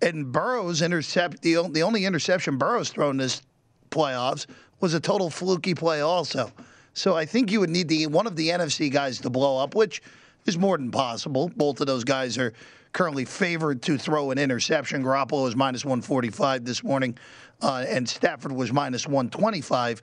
And 0.00 0.30
Burrow's 0.30 0.82
intercept 0.82 1.42
the 1.42 1.68
the 1.70 1.82
only 1.82 2.04
interception 2.04 2.58
Burrow's 2.58 2.90
thrown 2.90 3.16
this 3.16 3.42
playoffs 3.90 4.46
was 4.80 4.94
a 4.94 5.00
total 5.00 5.30
fluky 5.30 5.74
play 5.74 6.00
also. 6.00 6.52
So 6.94 7.14
I 7.14 7.26
think 7.26 7.50
you 7.50 7.60
would 7.60 7.70
need 7.70 7.88
the 7.88 8.06
one 8.06 8.26
of 8.26 8.36
the 8.36 8.48
NFC 8.48 8.90
guys 8.90 9.20
to 9.20 9.30
blow 9.30 9.58
up, 9.58 9.74
which 9.74 10.02
is 10.46 10.56
more 10.56 10.78
than 10.78 10.90
possible. 10.90 11.50
Both 11.56 11.80
of 11.80 11.86
those 11.86 12.04
guys 12.04 12.38
are 12.38 12.52
currently 12.92 13.26
favored 13.26 13.82
to 13.82 13.98
throw 13.98 14.30
an 14.30 14.38
interception. 14.38 15.04
Garoppolo 15.04 15.44
was 15.44 15.54
minus 15.54 15.84
145 15.84 16.64
this 16.64 16.82
morning, 16.82 17.18
uh, 17.60 17.84
and 17.86 18.08
Stafford 18.08 18.52
was 18.52 18.72
minus 18.72 19.06
125. 19.06 20.00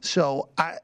So 0.00 0.48
I, 0.56 0.78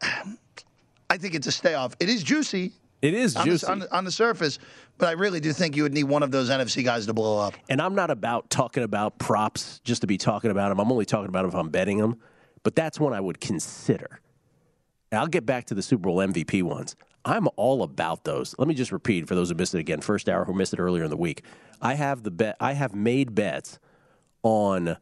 I 1.08 1.16
think 1.16 1.34
it's 1.34 1.46
a 1.46 1.52
stay 1.52 1.74
off. 1.74 1.96
It 1.98 2.10
is 2.10 2.22
juicy. 2.22 2.72
It 3.00 3.14
is 3.14 3.36
on 3.36 3.46
juicy 3.46 3.64
the, 3.66 3.72
on, 3.72 3.78
the, 3.78 3.96
on 3.96 4.04
the 4.04 4.10
surface, 4.10 4.58
but 4.98 5.08
I 5.08 5.12
really 5.12 5.40
do 5.40 5.52
think 5.52 5.76
you 5.76 5.82
would 5.84 5.94
need 5.94 6.04
one 6.04 6.22
of 6.22 6.30
those 6.30 6.50
NFC 6.50 6.84
guys 6.84 7.06
to 7.06 7.14
blow 7.14 7.38
up. 7.38 7.54
And 7.68 7.80
I'm 7.80 7.94
not 7.94 8.10
about 8.10 8.50
talking 8.50 8.82
about 8.82 9.18
props 9.18 9.80
just 9.84 10.00
to 10.00 10.06
be 10.06 10.18
talking 10.18 10.50
about 10.50 10.70
them. 10.70 10.80
I'm 10.80 10.90
only 10.90 11.04
talking 11.04 11.28
about 11.28 11.42
them 11.42 11.50
if 11.50 11.54
I'm 11.54 11.68
betting 11.70 11.98
them. 11.98 12.20
But 12.62 12.74
that's 12.74 12.98
one 12.98 13.12
I 13.12 13.20
would 13.20 13.40
consider. 13.40 14.20
And 15.10 15.20
I'll 15.20 15.26
get 15.28 15.46
back 15.46 15.66
to 15.66 15.74
the 15.74 15.82
Super 15.82 16.04
Bowl 16.04 16.18
MVP 16.18 16.62
ones. 16.62 16.96
I'm 17.24 17.48
all 17.56 17.82
about 17.82 18.24
those. 18.24 18.54
Let 18.58 18.68
me 18.68 18.74
just 18.74 18.92
repeat 18.92 19.26
for 19.26 19.34
those 19.34 19.48
who 19.50 19.56
missed 19.56 19.74
it 19.74 19.80
again. 19.80 20.00
First 20.00 20.28
hour 20.28 20.44
who 20.44 20.54
missed 20.54 20.72
it 20.72 20.78
earlier 20.78 21.04
in 21.04 21.10
the 21.10 21.16
week. 21.16 21.42
I 21.82 21.94
have 21.94 22.22
the 22.22 22.30
bet. 22.30 22.56
I 22.60 22.72
have 22.74 22.94
made 22.94 23.34
bets 23.34 23.78
on 24.42 24.96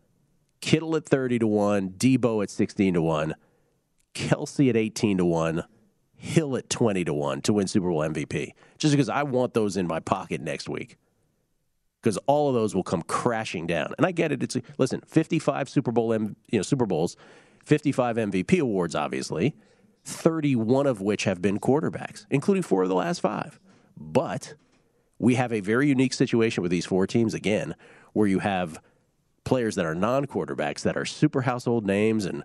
Kittle 0.60 0.96
at 0.96 1.04
thirty 1.04 1.38
to 1.38 1.46
one, 1.46 1.90
Deebo 1.90 2.42
at 2.42 2.48
sixteen 2.48 2.94
to 2.94 3.02
one, 3.02 3.34
Kelce 4.14 4.70
at 4.70 4.76
eighteen 4.76 5.18
to 5.18 5.24
one, 5.26 5.64
Hill 6.14 6.56
at 6.56 6.70
twenty 6.70 7.04
to 7.04 7.12
one 7.12 7.42
to 7.42 7.52
win 7.52 7.66
Super 7.66 7.88
Bowl 7.88 8.00
MVP. 8.00 8.52
Just 8.78 8.94
because 8.94 9.10
I 9.10 9.22
want 9.22 9.52
those 9.52 9.76
in 9.76 9.86
my 9.86 10.00
pocket 10.00 10.40
next 10.40 10.68
week. 10.68 10.96
Because 12.02 12.16
all 12.26 12.48
of 12.48 12.54
those 12.54 12.74
will 12.74 12.82
come 12.82 13.02
crashing 13.02 13.66
down, 13.66 13.92
and 13.98 14.06
I 14.06 14.12
get 14.12 14.32
it. 14.32 14.42
It's 14.42 14.56
listen, 14.78 15.02
fifty-five 15.06 15.68
Super 15.68 15.92
Bowl, 15.92 16.14
M, 16.14 16.36
you 16.50 16.58
know, 16.58 16.62
Super 16.62 16.86
Bowls, 16.86 17.16
fifty-five 17.64 18.16
MVP 18.16 18.60
awards, 18.60 18.94
obviously. 18.94 19.54
31 20.06 20.86
of 20.86 21.00
which 21.00 21.24
have 21.24 21.40
been 21.40 21.58
quarterbacks, 21.58 22.26
including 22.28 22.62
four 22.62 22.82
of 22.82 22.90
the 22.90 22.94
last 22.94 23.20
five. 23.20 23.58
But 23.96 24.54
we 25.18 25.36
have 25.36 25.52
a 25.52 25.60
very 25.60 25.88
unique 25.88 26.12
situation 26.12 26.62
with 26.62 26.70
these 26.70 26.86
four 26.86 27.06
teams 27.06 27.32
again, 27.32 27.74
where 28.12 28.26
you 28.26 28.40
have 28.40 28.80
players 29.44 29.74
that 29.76 29.86
are 29.86 29.94
non 29.94 30.26
quarterbacks 30.26 30.82
that 30.82 30.96
are 30.96 31.04
super 31.04 31.42
household 31.42 31.86
names 31.86 32.24
and 32.24 32.44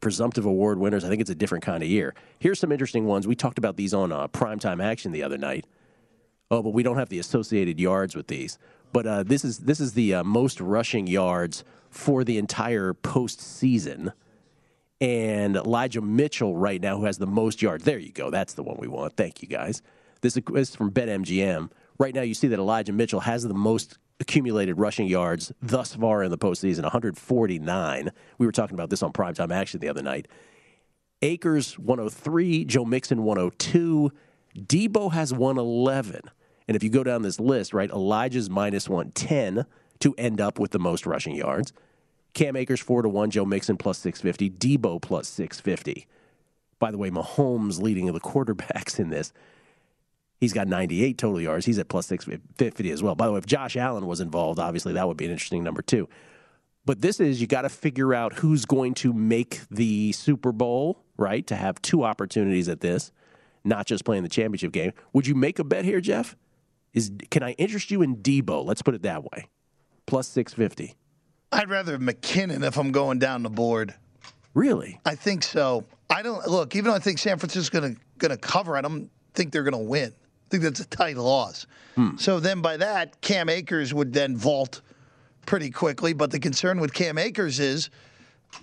presumptive 0.00 0.44
award 0.44 0.78
winners. 0.78 1.04
I 1.04 1.08
think 1.08 1.20
it's 1.20 1.30
a 1.30 1.34
different 1.34 1.64
kind 1.64 1.82
of 1.82 1.88
year. 1.88 2.14
Here's 2.38 2.58
some 2.58 2.72
interesting 2.72 3.06
ones. 3.06 3.26
We 3.26 3.34
talked 3.34 3.58
about 3.58 3.76
these 3.76 3.94
on 3.94 4.12
uh, 4.12 4.28
primetime 4.28 4.82
action 4.82 5.12
the 5.12 5.22
other 5.22 5.38
night. 5.38 5.66
Oh, 6.50 6.62
but 6.62 6.70
we 6.70 6.82
don't 6.82 6.98
have 6.98 7.08
the 7.08 7.18
associated 7.18 7.80
yards 7.80 8.14
with 8.14 8.28
these. 8.28 8.58
But 8.92 9.06
uh, 9.06 9.22
this 9.24 9.44
is 9.44 9.60
this 9.60 9.80
is 9.80 9.92
the 9.92 10.14
uh, 10.14 10.24
most 10.24 10.60
rushing 10.60 11.06
yards 11.06 11.64
for 11.90 12.24
the 12.24 12.38
entire 12.38 12.94
postseason 12.94 14.12
and 15.00 15.56
Elijah 15.56 16.00
Mitchell 16.00 16.56
right 16.56 16.80
now, 16.80 16.98
who 16.98 17.04
has 17.04 17.18
the 17.18 17.26
most 17.26 17.60
yards. 17.62 17.84
There 17.84 17.98
you 17.98 18.12
go. 18.12 18.30
That's 18.30 18.54
the 18.54 18.62
one 18.62 18.76
we 18.78 18.88
want. 18.88 19.16
Thank 19.16 19.42
you, 19.42 19.48
guys. 19.48 19.82
This 20.22 20.36
is 20.36 20.74
from 20.74 20.90
BetMGM. 20.90 21.70
Right 21.98 22.14
now, 22.14 22.22
you 22.22 22.34
see 22.34 22.48
that 22.48 22.58
Elijah 22.58 22.92
Mitchell 22.92 23.20
has 23.20 23.42
the 23.42 23.54
most 23.54 23.98
accumulated 24.18 24.78
rushing 24.78 25.06
yards 25.06 25.52
thus 25.60 25.94
far 25.94 26.22
in 26.22 26.30
the 26.30 26.38
postseason 26.38 26.82
149. 26.82 28.10
We 28.38 28.46
were 28.46 28.52
talking 28.52 28.74
about 28.74 28.88
this 28.88 29.02
on 29.02 29.12
primetime 29.12 29.52
action 29.52 29.80
the 29.80 29.88
other 29.90 30.02
night. 30.02 30.28
Akers 31.22 31.78
103, 31.78 32.64
Joe 32.64 32.84
Mixon 32.84 33.22
102, 33.22 34.10
Deebo 34.58 35.12
has 35.12 35.32
111. 35.32 36.22
And 36.68 36.76
if 36.76 36.82
you 36.82 36.90
go 36.90 37.04
down 37.04 37.22
this 37.22 37.38
list, 37.38 37.72
right, 37.74 37.90
Elijah's 37.90 38.50
minus 38.50 38.88
110 38.88 39.66
to 40.00 40.14
end 40.18 40.40
up 40.40 40.58
with 40.58 40.72
the 40.72 40.78
most 40.78 41.06
rushing 41.06 41.34
yards. 41.34 41.72
Cam 42.36 42.54
Akers 42.54 42.80
four 42.80 43.00
to 43.00 43.08
one, 43.08 43.30
Joe 43.30 43.46
Mixon 43.46 43.78
plus 43.78 43.96
six 43.96 44.20
fifty, 44.20 44.50
Deebo 44.50 45.00
plus 45.00 45.26
six 45.26 45.58
fifty. 45.58 46.06
By 46.78 46.90
the 46.90 46.98
way, 46.98 47.10
Mahomes 47.10 47.80
leading 47.80 48.12
the 48.12 48.20
quarterbacks 48.32 49.00
in 49.00 49.08
this. 49.08 49.32
He's 50.38 50.52
got 50.52 50.68
98 50.68 51.16
total 51.16 51.40
yards. 51.40 51.64
He's 51.64 51.78
at 51.78 51.88
plus 51.88 52.06
650 52.08 52.90
as 52.90 53.02
well. 53.02 53.14
By 53.14 53.24
the 53.24 53.32
way, 53.32 53.38
if 53.38 53.46
Josh 53.46 53.74
Allen 53.74 54.06
was 54.06 54.20
involved, 54.20 54.60
obviously 54.60 54.92
that 54.92 55.08
would 55.08 55.16
be 55.16 55.24
an 55.24 55.30
interesting 55.30 55.64
number 55.64 55.80
too. 55.80 56.10
But 56.84 57.00
this 57.00 57.20
is 57.20 57.40
you 57.40 57.46
got 57.46 57.62
to 57.62 57.70
figure 57.70 58.12
out 58.12 58.34
who's 58.34 58.66
going 58.66 58.92
to 58.96 59.14
make 59.14 59.62
the 59.70 60.12
Super 60.12 60.52
Bowl, 60.52 61.02
right? 61.16 61.46
To 61.46 61.56
have 61.56 61.80
two 61.80 62.04
opportunities 62.04 62.68
at 62.68 62.80
this, 62.80 63.12
not 63.64 63.86
just 63.86 64.04
playing 64.04 64.24
the 64.24 64.28
championship 64.28 64.72
game. 64.72 64.92
Would 65.14 65.26
you 65.26 65.34
make 65.34 65.58
a 65.58 65.64
bet 65.64 65.86
here, 65.86 66.02
Jeff? 66.02 66.36
Is 66.92 67.10
can 67.30 67.42
I 67.42 67.52
interest 67.52 67.90
you 67.90 68.02
in 68.02 68.18
Deebo? 68.18 68.62
Let's 68.62 68.82
put 68.82 68.94
it 68.94 69.00
that 69.02 69.24
way. 69.24 69.48
Plus 70.04 70.28
650. 70.28 70.96
I'd 71.52 71.70
rather 71.70 71.98
McKinnon 71.98 72.66
if 72.66 72.76
I'm 72.76 72.92
going 72.92 73.18
down 73.18 73.42
the 73.42 73.50
board. 73.50 73.94
Really? 74.54 75.00
I 75.04 75.14
think 75.14 75.42
so. 75.42 75.84
I 76.10 76.22
don't 76.22 76.46
look. 76.48 76.74
Even 76.74 76.90
though 76.90 76.96
I 76.96 76.98
think 76.98 77.18
San 77.18 77.38
Francisco's 77.38 77.80
going 77.80 77.94
to 77.94 78.00
going 78.18 78.30
to 78.30 78.36
cover, 78.36 78.76
I 78.76 78.80
don't 78.80 79.10
think 79.34 79.52
they're 79.52 79.62
going 79.62 79.72
to 79.72 79.78
win. 79.78 80.12
I 80.12 80.48
think 80.48 80.62
that's 80.62 80.80
a 80.80 80.86
tight 80.86 81.16
loss. 81.16 81.66
Hmm. 81.94 82.16
So 82.16 82.40
then, 82.40 82.62
by 82.62 82.76
that, 82.76 83.20
Cam 83.20 83.48
Akers 83.48 83.92
would 83.92 84.12
then 84.12 84.36
vault 84.36 84.80
pretty 85.44 85.70
quickly. 85.70 86.12
But 86.12 86.30
the 86.30 86.38
concern 86.38 86.80
with 86.80 86.94
Cam 86.94 87.18
Akers 87.18 87.60
is 87.60 87.90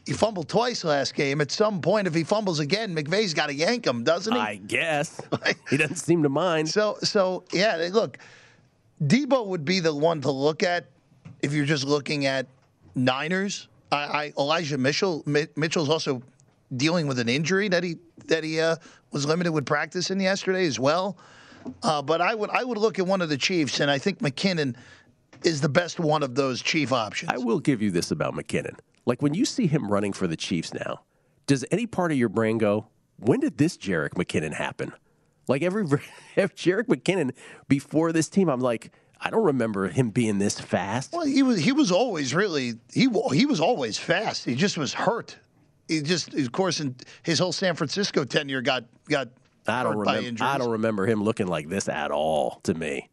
he 0.05 0.13
fumbled 0.13 0.49
twice 0.49 0.83
last 0.83 1.13
game. 1.13 1.41
At 1.41 1.51
some 1.51 1.81
point, 1.81 2.07
if 2.07 2.13
he 2.13 2.23
fumbles 2.23 2.59
again, 2.59 2.95
McVay's 2.95 3.33
got 3.33 3.47
to 3.47 3.53
yank 3.53 3.85
him, 3.85 4.03
doesn't 4.03 4.33
he? 4.33 4.39
I 4.39 4.55
guess 4.55 5.21
he 5.69 5.77
doesn't 5.77 5.97
seem 5.97 6.23
to 6.23 6.29
mind. 6.29 6.69
So, 6.69 6.97
so 7.03 7.43
yeah. 7.51 7.89
Look, 7.91 8.17
Deebo 9.03 9.45
would 9.47 9.65
be 9.65 9.79
the 9.79 9.93
one 9.93 10.21
to 10.21 10.31
look 10.31 10.63
at 10.63 10.87
if 11.41 11.53
you're 11.53 11.65
just 11.65 11.85
looking 11.85 12.25
at 12.25 12.47
Niners. 12.95 13.67
I, 13.91 13.97
I 13.97 14.33
Elijah 14.37 14.77
Mitchell 14.77 15.23
Mitchell's 15.25 15.89
also 15.89 16.21
dealing 16.75 17.07
with 17.07 17.19
an 17.19 17.29
injury 17.29 17.67
that 17.69 17.83
he 17.83 17.97
that 18.27 18.43
he 18.43 18.59
uh, 18.59 18.75
was 19.11 19.25
limited 19.25 19.51
with 19.51 19.65
practice 19.65 20.11
in 20.11 20.19
yesterday 20.19 20.65
as 20.65 20.79
well. 20.79 21.17
Uh, 21.81 22.01
but 22.01 22.21
I 22.21 22.35
would 22.35 22.49
I 22.49 22.63
would 22.63 22.77
look 22.77 22.99
at 22.99 23.07
one 23.07 23.21
of 23.21 23.29
the 23.29 23.37
Chiefs, 23.37 23.79
and 23.79 23.89
I 23.89 23.97
think 23.97 24.19
McKinnon 24.19 24.75
is 25.43 25.61
the 25.61 25.69
best 25.69 25.99
one 25.99 26.23
of 26.23 26.35
those 26.35 26.61
Chief 26.61 26.91
options. 26.91 27.31
I 27.31 27.37
will 27.37 27.59
give 27.59 27.81
you 27.81 27.91
this 27.91 28.11
about 28.11 28.33
McKinnon. 28.33 28.77
Like 29.05 29.21
when 29.21 29.33
you 29.33 29.45
see 29.45 29.67
him 29.67 29.91
running 29.91 30.13
for 30.13 30.27
the 30.27 30.35
Chiefs 30.35 30.73
now, 30.73 31.01
does 31.47 31.65
any 31.71 31.85
part 31.85 32.11
of 32.11 32.17
your 32.17 32.29
brain 32.29 32.57
go, 32.57 32.87
"When 33.17 33.39
did 33.39 33.57
this 33.57 33.77
Jerick 33.77 34.11
McKinnon 34.11 34.53
happen?" 34.53 34.93
Like 35.47 35.61
every 35.61 35.83
if 36.35 36.55
Jerick 36.55 36.87
McKinnon 36.87 37.31
before 37.67 38.11
this 38.11 38.29
team, 38.29 38.49
I'm 38.49 38.61
like, 38.61 38.91
I 39.23 39.29
don't 39.29 39.45
remember 39.45 39.87
him 39.87 40.09
being 40.09 40.37
this 40.37 40.59
fast. 40.59 41.13
Well, 41.13 41.25
he 41.25 41.43
was 41.43 41.59
he 41.59 41.71
was 41.71 41.91
always 41.91 42.35
really 42.35 42.73
he 42.91 43.07
he 43.31 43.45
was 43.45 43.61
always 43.61 43.97
fast. 43.97 44.43
He 44.43 44.53
just 44.53 44.77
was 44.77 44.93
hurt. 44.93 45.37
He 45.87 46.01
just 46.01 46.33
of 46.33 46.51
course 46.51 46.81
in 46.81 46.95
his 47.23 47.39
whole 47.39 47.53
San 47.53 47.75
Francisco 47.75 48.25
tenure 48.25 48.61
got 48.61 48.83
got 49.07 49.29
I 49.65 49.83
don't 49.83 49.97
remember 49.97 50.43
I 50.43 50.57
don't 50.57 50.71
remember 50.71 51.05
him 51.05 51.23
looking 51.23 51.47
like 51.47 51.69
this 51.69 51.87
at 51.87 52.11
all 52.11 52.59
to 52.63 52.73
me. 52.73 53.09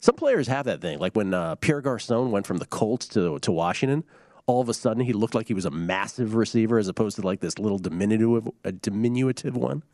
Some 0.00 0.16
players 0.16 0.48
have 0.48 0.66
that 0.66 0.80
thing. 0.80 0.98
Like 0.98 1.14
when 1.14 1.32
uh, 1.32 1.54
Pierre 1.54 1.80
Garcon 1.80 2.32
went 2.32 2.46
from 2.46 2.58
the 2.58 2.66
Colts 2.66 3.06
to 3.08 3.38
to 3.38 3.52
Washington, 3.52 4.02
all 4.46 4.60
of 4.60 4.68
a 4.68 4.74
sudden 4.74 5.04
he 5.04 5.12
looked 5.12 5.36
like 5.36 5.46
he 5.46 5.54
was 5.54 5.66
a 5.66 5.70
massive 5.70 6.34
receiver 6.34 6.78
as 6.78 6.88
opposed 6.88 7.14
to 7.16 7.22
like 7.22 7.38
this 7.38 7.60
little 7.60 7.78
diminutive 7.78 8.48
a 8.64 8.72
diminutive 8.72 9.56
one. 9.56 9.84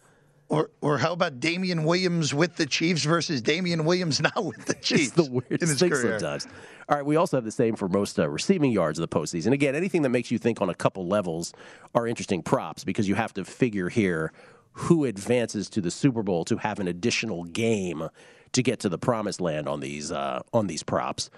Or, 0.51 0.71
or 0.81 0.99
how 0.99 1.13
about 1.13 1.39
Damien 1.39 1.85
Williams 1.85 2.35
with 2.35 2.57
the 2.57 2.67
Chiefs 2.67 3.05
versus 3.05 3.41
Damien 3.41 3.85
Williams 3.85 4.21
now 4.37 4.43
with 4.43 4.67
the 4.67 4.75
Chiefs? 4.75 5.17
It's 5.17 5.29
the 5.29 5.31
weirdest 5.31 5.79
thing 5.79 5.91
career. 5.91 6.19
sometimes. 6.19 6.49
All 6.89 6.97
right, 6.97 7.07
we 7.07 7.15
also 7.15 7.37
have 7.37 7.45
the 7.45 7.53
same 7.53 7.77
for 7.77 7.89
most 7.89 8.19
uh, 8.19 8.29
receiving 8.29 8.73
yards 8.73 8.99
of 8.99 9.09
the 9.09 9.17
postseason. 9.17 9.53
Again, 9.53 9.77
anything 9.77 10.03
that 10.03 10.09
makes 10.09 10.33
you 10.33 10.39
think 10.39 10.61
on 10.61 10.69
a 10.69 10.75
couple 10.75 11.07
levels 11.07 11.53
are 11.95 12.05
interesting 12.05 12.43
props 12.43 12.83
because 12.83 13.09
you 13.09 13.15
have 13.15 13.33
to 13.35 13.45
figure 13.45 13.89
here 13.89 14.33
who 14.73 15.05
advances 15.05 15.71
to 15.71 15.81
the 15.81 15.91
Super 15.91 16.25
Bowl 16.25 16.45
to 16.47 16.57
have 16.57 16.81
an 16.81 16.89
additional 16.89 17.45
game 17.45 18.09
to 18.53 18.63
get 18.63 18.81
to 18.81 18.89
the 18.89 18.99
promised 18.99 19.41
land 19.41 19.69
on 19.69 19.79
these 19.79 20.11
uh, 20.11 20.41
on 20.53 20.67
these 20.67 20.83
props. 20.83 21.31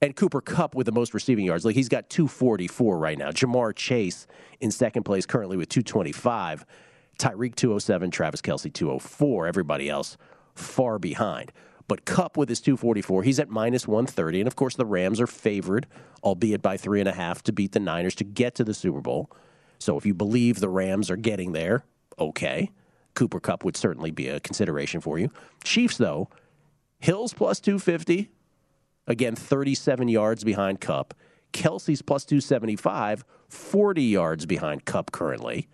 And 0.00 0.14
Cooper 0.14 0.40
Kupp 0.40 0.76
with 0.76 0.86
the 0.86 0.92
most 0.92 1.12
receiving 1.12 1.44
yards, 1.44 1.64
like 1.64 1.74
he's 1.74 1.88
got 1.88 2.08
244 2.08 2.98
right 2.98 3.18
now. 3.18 3.30
Ja'Marr 3.30 3.74
Chase 3.74 4.26
in 4.60 4.70
second 4.70 5.04
place 5.04 5.26
currently 5.26 5.56
with 5.56 5.68
225. 5.70 6.64
Tyreek 7.18 7.54
207, 7.54 8.10
Travis 8.10 8.42
Kelce 8.42 8.72
204. 8.72 9.46
Everybody 9.46 9.88
else 9.88 10.16
far 10.54 10.98
behind. 10.98 11.52
But 11.86 12.04
Kupp 12.06 12.36
with 12.36 12.48
his 12.48 12.60
244, 12.60 13.22
he's 13.24 13.38
at 13.38 13.50
minus 13.50 13.86
130. 13.86 14.40
And 14.40 14.46
of 14.46 14.56
course, 14.56 14.76
the 14.76 14.86
Rams 14.86 15.20
are 15.20 15.26
favored, 15.26 15.86
albeit 16.22 16.62
by 16.62 16.76
three 16.76 17.00
and 17.00 17.08
a 17.08 17.14
half, 17.14 17.42
to 17.42 17.52
beat 17.52 17.72
the 17.72 17.80
Niners 17.80 18.14
to 18.16 18.24
get 18.24 18.54
to 18.54 18.64
the 18.64 18.72
Super 18.72 19.00
Bowl. 19.00 19.30
So 19.78 19.98
if 19.98 20.06
you 20.06 20.14
believe 20.14 20.60
the 20.60 20.68
Rams 20.68 21.10
are 21.10 21.16
getting 21.16 21.52
there, 21.52 21.84
okay. 22.18 22.70
Cooper 23.14 23.38
Kupp 23.38 23.64
would 23.64 23.76
certainly 23.76 24.10
be 24.10 24.28
a 24.28 24.40
consideration 24.40 25.00
for 25.00 25.18
you. 25.18 25.30
Chiefs, 25.62 25.98
though, 25.98 26.28
Hills 26.98 27.34
plus 27.34 27.60
250. 27.60 28.30
Again, 29.06 29.36
37 29.36 30.08
yards 30.08 30.42
behind 30.42 30.80
Kupp. 30.80 31.12
Kelce's 31.52 32.02
plus 32.02 32.24
275, 32.24 33.24
40 33.48 34.02
yards 34.02 34.46
behind 34.46 34.86
Kupp 34.86 35.12
currently. 35.12 35.68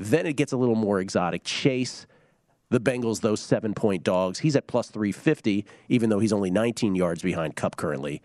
Then 0.00 0.24
it 0.26 0.32
gets 0.32 0.52
a 0.52 0.56
little 0.56 0.76
more 0.76 0.98
exotic. 0.98 1.44
Chase, 1.44 2.06
the 2.70 2.80
Bengals, 2.80 3.20
those 3.20 3.38
seven 3.38 3.74
point 3.74 4.02
dogs, 4.02 4.38
he's 4.38 4.56
at 4.56 4.66
plus 4.66 4.88
350, 4.88 5.66
even 5.90 6.08
though 6.08 6.18
he's 6.18 6.32
only 6.32 6.50
19 6.50 6.94
yards 6.94 7.20
behind 7.20 7.54
Kupp 7.54 7.76
currently. 7.76 8.22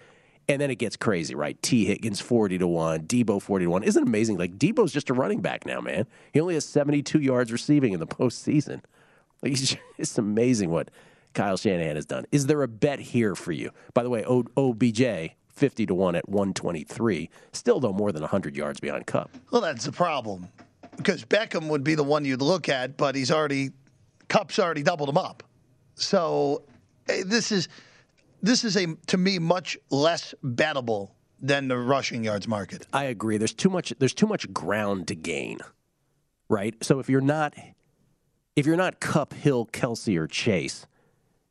And 0.48 0.62
then 0.62 0.72
it 0.72 0.76
gets 0.76 0.96
crazy, 0.96 1.36
right? 1.36 1.62
Tee 1.62 1.84
Higgins 1.84 2.22
40 2.22 2.60
to 2.60 2.68
1, 2.68 3.08
Deebo 3.08 3.42
40 3.42 3.66
to 3.66 3.72
1. 3.72 3.84
Isn't 3.84 4.04
it 4.04 4.08
amazing? 4.08 4.38
Like, 4.38 4.58
Deebo's 4.58 4.94
just 4.94 5.10
a 5.10 5.14
running 5.14 5.42
back 5.42 5.66
now, 5.66 5.82
man. 5.82 6.06
He 6.32 6.40
only 6.40 6.54
has 6.54 6.64
72 6.64 7.20
yards 7.20 7.52
receiving 7.52 7.92
in 7.92 8.00
the 8.00 8.08
postseason. 8.08 8.82
Like, 9.42 9.54
just, 9.56 9.78
it's 9.98 10.18
amazing 10.18 10.70
what 10.70 10.92
Kyle 11.34 11.58
Shanahan 11.58 11.98
has 11.98 12.06
done. 12.06 12.26
Is 12.32 12.46
there 12.46 12.64
a 12.64 12.70
bet 12.70 13.00
here 13.00 13.36
for 13.36 13.52
you? 13.52 13.72
By 13.94 14.04
the 14.04 14.10
way, 14.10 14.24
o- 14.24 14.46
OBJ 14.56 15.36
50 15.50 15.86
to 15.88 15.94
1 15.94 16.16
at 16.16 16.30
123. 16.30 17.30
Still, 17.52 17.82
though, 17.82 17.92
more 17.92 18.14
than 18.14 18.22
100 18.22 18.56
yards 18.56 18.80
behind 18.80 19.08
Kupp. 19.08 19.30
Well, 19.52 19.62
that's 19.62 19.84
the 19.84 19.92
problem 19.92 20.48
because 20.98 21.24
Beckham 21.26 21.68
would 21.70 21.84
be 21.84 21.96
the 21.96 22.04
one 22.04 22.26
you'd 22.26 22.42
look 22.42 22.70
at, 22.70 22.98
but 22.98 23.16
he's 23.16 23.32
already 23.32 23.72
Kupp's 24.28 24.60
already 24.60 24.84
doubled 24.84 25.10
him 25.10 25.18
up. 25.18 25.44
So 25.96 26.64
eh, 27.08 27.24
this 27.26 27.52
is 27.52 27.68
this 28.42 28.64
is 28.64 28.78
a 28.78 28.96
to 29.08 29.18
me 29.18 29.40
much 29.40 29.78
less 29.90 30.34
bettable 30.44 31.12
than 31.42 31.68
the 31.68 31.78
rushing 31.78 32.24
yards 32.24 32.48
market. 32.48 32.88
I 32.94 33.06
agree. 33.06 33.38
There's 33.38 33.54
too 33.54 33.70
much 33.70 33.94
there's 34.00 34.14
too 34.14 34.28
much 34.28 34.52
ground 34.54 35.08
to 35.10 35.16
gain. 35.16 35.60
Right? 36.50 36.76
So 36.84 37.00
if 37.00 37.10
you're 37.10 37.22
not 37.22 37.56
if 38.56 38.66
you're 38.66 38.78
not 38.78 39.00
Kupp, 39.00 39.34
Hill, 39.34 39.66
Kelce, 39.68 40.18
or 40.18 40.28
Chase, 40.28 40.88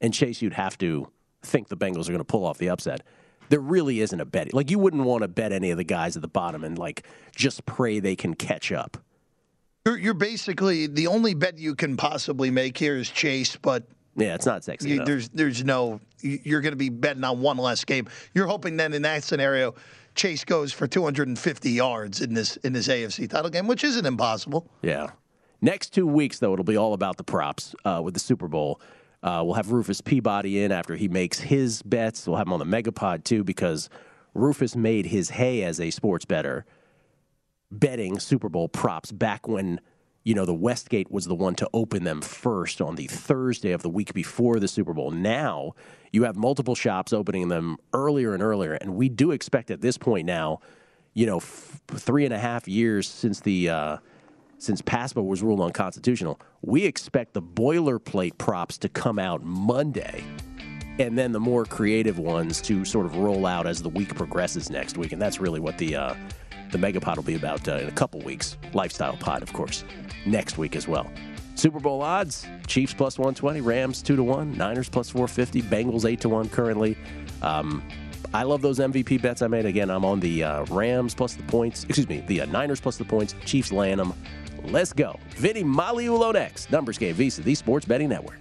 and 0.00 0.14
Chase, 0.14 0.40
you'd 0.40 0.54
have 0.54 0.78
to 0.78 1.11
think 1.42 1.68
the 1.68 1.76
Bengals 1.76 2.09
are 2.09 2.12
going 2.12 2.18
to 2.18 2.24
pull 2.24 2.46
off 2.46 2.59
the 2.59 2.70
upset. 2.70 3.02
There 3.50 3.61
really 3.61 4.00
isn't 4.00 4.18
a 4.18 4.24
bet. 4.24 4.54
Like 4.54 4.70
you 4.70 4.78
wouldn't 4.78 5.04
want 5.04 5.22
to 5.22 5.28
bet 5.28 5.52
any 5.52 5.70
of 5.70 5.76
the 5.76 5.85
guys 5.85 6.16
at 6.16 6.22
the 6.22 6.28
bottom 6.28 6.64
and 6.64 6.78
like 6.78 7.07
just 7.37 7.66
pray 7.66 8.00
they 8.00 8.16
can 8.16 8.35
catch 8.35 8.72
up. 8.72 8.96
You're, 9.87 9.99
you're 9.99 10.14
basically 10.14 10.87
the 10.87 11.09
only 11.09 11.35
bet 11.35 11.59
you 11.59 11.75
can 11.75 11.99
possibly 11.99 12.51
make 12.51 12.79
here 12.79 12.97
is 12.97 13.11
Chase, 13.11 13.57
but 13.57 13.85
yeah, 14.16 14.35
it's 14.35 14.47
not 14.47 14.64
sexy. 14.64 14.88
You, 14.88 15.05
there's 15.05 15.29
there's 15.29 15.62
no 15.62 16.01
you're 16.20 16.62
going 16.62 16.73
to 16.73 16.77
be 16.77 16.88
betting 16.88 17.23
on 17.23 17.42
one 17.42 17.59
less 17.59 17.85
game. 17.85 18.09
You're 18.33 18.47
hoping 18.47 18.79
then 18.79 18.94
in 18.94 19.03
that 19.03 19.25
scenario, 19.25 19.75
Chase 20.14 20.42
goes 20.42 20.73
for 20.73 20.87
250 20.87 21.70
yards 21.70 22.23
in 22.23 22.33
this 22.33 22.57
in 22.59 22.73
this 22.73 22.88
AFC 22.88 23.29
title 23.29 23.51
game, 23.51 23.66
which 23.66 23.85
isn't 23.85 24.07
impossible. 24.07 24.70
Yeah. 24.81 25.09
Next 25.61 25.92
two 25.92 26.07
weeks 26.07 26.38
though, 26.38 26.55
it'll 26.55 26.64
be 26.64 26.79
all 26.79 26.94
about 26.94 27.18
the 27.18 27.25
props 27.25 27.75
uh, 27.85 28.01
with 28.03 28.14
the 28.14 28.20
Super 28.20 28.49
Bowl. 28.49 28.81
Uh, 29.23 29.42
we'll 29.44 29.55
have 29.55 29.70
Rufus 29.70 30.01
Peabody 30.01 30.62
in 30.62 30.73
after 30.73 30.97
he 30.97 31.09
makes 31.09 31.40
his 31.40 31.83
bets. 31.83 32.27
We'll 32.27 32.38
have 32.38 32.47
him 32.47 32.55
on 32.55 32.59
the 32.59 32.64
Megapod 32.64 33.25
too 33.25 33.44
because 33.44 33.90
Rufus 34.33 34.77
made 34.77 35.05
his 35.05 35.29
hay 35.29 35.62
as 35.62 35.79
a 35.79 35.90
sports 35.90 36.25
better 36.25 36.64
betting 37.79 38.19
Super 38.19 38.49
Bowl 38.49 38.69
props 38.69 39.13
back 39.13 39.49
when 39.49 39.81
you 40.23 40.35
know 40.35 40.47
the 40.47 40.55
Westgate 40.55 41.11
was 41.11 41.27
the 41.27 41.35
one 41.35 41.55
to 41.57 41.69
open 41.75 42.05
them 42.05 42.21
first 42.21 42.81
on 42.81 42.97
the 42.97 43.07
Thursday 43.07 43.73
of 43.73 43.83
the 43.83 43.91
week 43.91 44.15
before 44.15 44.59
the 44.59 44.69
Super 44.69 44.95
Bowl. 44.95 45.11
Now 45.11 45.75
you 46.13 46.25
have 46.25 46.37
multiple 46.37 46.75
shops 46.75 47.13
opening 47.13 47.49
them 47.49 47.77
earlier 47.93 48.33
and 48.33 48.43
earlier, 48.43 48.75
and 48.75 48.95
we 48.95 49.09
do 49.09 49.33
expect 49.33 49.71
at 49.71 49.81
this 49.81 49.99
point 49.99 50.27
now, 50.27 50.61
you 51.13 51.27
know, 51.27 51.39
f- 51.39 51.81
three 51.89 52.25
and 52.25 52.33
a 52.33 52.39
half 52.39 52.67
years 52.67 53.09
since 53.09 53.41
the 53.41 53.69
uh, 53.69 53.97
since 54.59 54.81
PASPA 54.81 55.23
was 55.23 55.43
ruled 55.43 55.61
unconstitutional, 55.61 56.41
we 56.63 56.85
expect 56.85 57.35
the 57.35 57.43
boilerplate 57.43 58.39
props 58.39 58.79
to 58.79 58.89
come 58.89 59.19
out 59.19 59.43
Monday 59.45 60.25
and 60.99 61.19
then 61.19 61.33
the 61.33 61.41
more 61.41 61.65
creative 61.65 62.19
ones 62.19 62.61
to 62.63 62.85
sort 62.85 63.07
of 63.07 63.17
roll 63.17 63.47
out 63.47 63.67
as 63.67 63.83
the 63.83 63.89
week 63.89 64.15
progresses 64.15 64.71
next 64.71 64.97
week. 64.97 65.13
And 65.13 65.21
that's 65.21 65.41
really 65.41 65.61
what 65.61 65.77
the 65.79 65.97
uh, 65.97 66.15
the 66.75 66.79
Megapod 66.79 67.17
will 67.17 67.23
be 67.23 67.37
about 67.37 67.67
uh, 67.69 67.77
in 67.77 67.89
a 67.89 67.93
couple 67.93 68.21
weeks. 68.21 68.59
Lifestyle 68.73 69.17
Pod, 69.17 69.43
of 69.43 69.53
course, 69.53 69.85
next 70.27 70.59
week 70.59 70.75
as 70.75 70.89
well. 70.89 71.11
Super 71.55 71.79
Bowl 71.79 72.03
odds: 72.03 72.47
Chiefs 72.67 72.93
plus 72.93 73.17
120, 73.17 73.61
Rams 73.61 74.03
two 74.03 74.17
to 74.17 74.23
one, 74.23 74.53
Niners 74.59 74.89
plus 74.89 75.09
450, 75.09 75.63
Bengals 75.63 76.05
eight 76.05 76.21
to 76.21 76.29
one 76.29 76.49
currently. 76.49 76.99
Um, 77.43 77.83
I 78.35 78.43
love 78.43 78.61
those 78.63 78.81
MVP 78.81 79.23
bets 79.23 79.43
I 79.43 79.47
made. 79.47 79.65
Again, 79.65 79.89
I'm 79.89 80.05
on 80.05 80.19
the 80.19 80.43
uh, 80.43 80.65
Rams 80.65 81.15
plus 81.15 81.35
the 81.35 81.45
points. 81.45 81.85
Excuse 81.85 82.09
me, 82.09 82.25
the 82.27 82.41
uh, 82.41 82.47
Niners 82.47 82.81
plus 82.81 82.97
the 82.97 83.05
points. 83.05 83.37
Chiefs 83.45 83.71
laying 83.71 83.99
them. 83.99 84.13
Let's 84.65 84.93
go. 84.93 85.21
Vinny 85.37 85.63
Magliulo 85.63 86.33
next. 86.33 86.73
Numbers 86.73 86.99
game 86.99 87.15
Visa, 87.15 87.43
the 87.43 87.55
Sports 87.55 87.87
Betting 87.87 88.09
Network. 88.09 88.39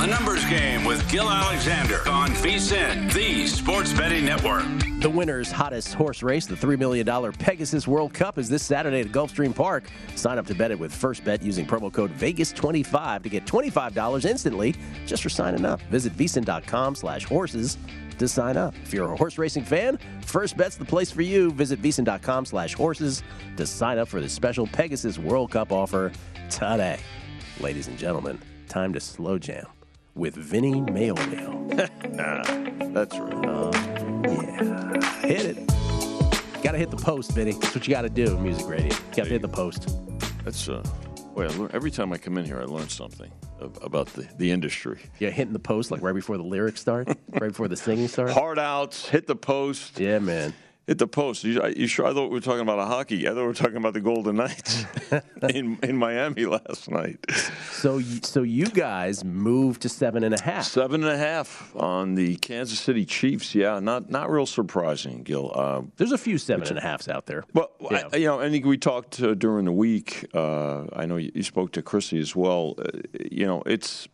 A 0.00 0.06
numbers 0.06 0.44
game 0.44 0.84
with 0.84 1.10
Gill 1.10 1.28
Alexander 1.28 2.08
on 2.08 2.30
VSIN, 2.30 3.12
the 3.12 3.48
Sports 3.48 3.92
Betting 3.92 4.24
Network. 4.24 4.64
The 5.00 5.10
winner's 5.10 5.50
hottest 5.50 5.92
horse 5.92 6.22
race, 6.22 6.46
the 6.46 6.54
$3 6.54 6.78
million 6.78 7.32
Pegasus 7.32 7.88
World 7.88 8.14
Cup, 8.14 8.38
is 8.38 8.48
this 8.48 8.62
Saturday 8.62 9.00
at 9.00 9.08
Gulfstream 9.08 9.52
Park. 9.52 9.90
Sign 10.14 10.38
up 10.38 10.46
to 10.46 10.54
bet 10.54 10.70
it 10.70 10.78
with 10.78 10.94
First 10.94 11.24
Bet 11.24 11.42
using 11.42 11.66
promo 11.66 11.92
code 11.92 12.16
VEGAS25 12.16 13.24
to 13.24 13.28
get 13.28 13.44
$25 13.44 14.24
instantly 14.24 14.76
just 15.04 15.20
for 15.20 15.30
signing 15.30 15.64
up. 15.64 15.80
Visit 15.90 16.16
VSIN.com 16.16 16.94
slash 16.94 17.24
horses 17.24 17.76
to 18.18 18.28
sign 18.28 18.56
up. 18.56 18.74
If 18.84 18.94
you're 18.94 19.12
a 19.12 19.16
horse 19.16 19.36
racing 19.36 19.64
fan, 19.64 19.98
First 20.20 20.56
Bet's 20.56 20.76
the 20.76 20.84
place 20.84 21.10
for 21.10 21.22
you. 21.22 21.50
Visit 21.50 21.82
VSIN.com 21.82 22.46
slash 22.46 22.72
horses 22.74 23.24
to 23.56 23.66
sign 23.66 23.98
up 23.98 24.06
for 24.06 24.20
the 24.20 24.28
special 24.28 24.68
Pegasus 24.68 25.18
World 25.18 25.50
Cup 25.50 25.72
offer 25.72 26.12
today. 26.50 27.00
Ladies 27.58 27.88
and 27.88 27.98
gentlemen, 27.98 28.40
time 28.68 28.92
to 28.92 29.00
slow 29.00 29.38
jam 29.38 29.66
with 30.18 30.34
Vinny 30.34 30.80
Mayo. 30.80 31.14
That's 31.74 33.16
right. 33.16 33.46
Uh, 33.46 33.70
yeah. 34.24 35.20
Hit 35.20 35.46
it. 35.46 35.66
Got 36.62 36.72
to 36.72 36.78
hit 36.78 36.90
the 36.90 36.96
post, 36.96 37.32
Vinny. 37.32 37.52
That's 37.52 37.74
what 37.74 37.86
you 37.86 37.94
got 37.94 38.02
to 38.02 38.10
do 38.10 38.36
in 38.36 38.42
music 38.42 38.66
radio. 38.66 38.94
Got 39.14 39.24
to 39.24 39.30
hit 39.30 39.42
the 39.42 39.48
post. 39.48 39.88
That's 40.44 40.68
uh. 40.68 40.82
Well, 41.34 41.70
every 41.72 41.92
time 41.92 42.12
I 42.12 42.18
come 42.18 42.36
in 42.36 42.44
here, 42.44 42.60
I 42.60 42.64
learn 42.64 42.88
something 42.88 43.30
about 43.80 44.08
the, 44.08 44.28
the 44.38 44.50
industry. 44.50 44.98
Yeah, 45.20 45.30
hitting 45.30 45.52
the 45.52 45.60
post 45.60 45.92
like 45.92 46.02
right 46.02 46.14
before 46.14 46.36
the 46.36 46.42
lyrics 46.42 46.80
start, 46.80 47.06
right 47.30 47.48
before 47.48 47.68
the 47.68 47.76
singing 47.76 48.08
starts. 48.08 48.32
Hard 48.32 48.58
outs, 48.58 49.08
hit 49.08 49.28
the 49.28 49.36
post. 49.36 50.00
Yeah, 50.00 50.18
man. 50.18 50.52
Hit 50.88 50.96
the 50.96 51.06
post. 51.06 51.44
You, 51.44 51.62
you, 51.76 51.86
sure? 51.86 52.06
I 52.06 52.14
thought 52.14 52.30
we 52.30 52.36
were 52.36 52.40
talking 52.40 52.62
about 52.62 52.78
a 52.78 52.86
hockey. 52.86 53.26
I 53.28 53.32
thought 53.32 53.42
we 53.42 53.42
were 53.42 53.52
talking 53.52 53.76
about 53.76 53.92
the 53.92 54.00
Golden 54.00 54.36
Knights 54.36 54.86
in 55.50 55.78
in 55.82 55.98
Miami 55.98 56.46
last 56.46 56.90
night. 56.90 57.18
So, 57.72 58.00
so 58.22 58.42
you 58.42 58.64
guys 58.64 59.22
moved 59.22 59.82
to 59.82 59.90
seven 59.90 60.24
and 60.24 60.34
a 60.34 60.40
half. 60.40 60.64
Seven 60.64 61.04
and 61.04 61.12
a 61.12 61.18
half 61.18 61.76
on 61.76 62.14
the 62.14 62.36
Kansas 62.36 62.80
City 62.80 63.04
Chiefs. 63.04 63.54
Yeah, 63.54 63.80
not 63.80 64.08
not 64.08 64.30
real 64.30 64.46
surprising, 64.46 65.24
Gill. 65.24 65.52
Uh, 65.54 65.82
There's 65.98 66.12
a 66.12 66.16
few 66.16 66.38
seven 66.38 66.66
and 66.66 66.78
a 66.78 66.80
halves 66.80 67.06
out 67.06 67.26
there. 67.26 67.44
Well, 67.52 67.70
yeah. 67.90 68.08
I, 68.10 68.16
you 68.16 68.26
know, 68.26 68.40
I 68.40 68.48
think 68.48 68.64
we 68.64 68.78
talked 68.78 69.20
uh, 69.20 69.34
during 69.34 69.66
the 69.66 69.72
week. 69.72 70.24
Uh, 70.32 70.86
I 70.94 71.04
know 71.04 71.18
you, 71.18 71.30
you, 71.34 71.42
spoke 71.42 71.72
to 71.72 71.82
Chrissy 71.82 72.18
as 72.18 72.34
well. 72.34 72.76
Uh, 72.78 73.00
you 73.30 73.44
know, 73.44 73.62
it's 73.66 74.08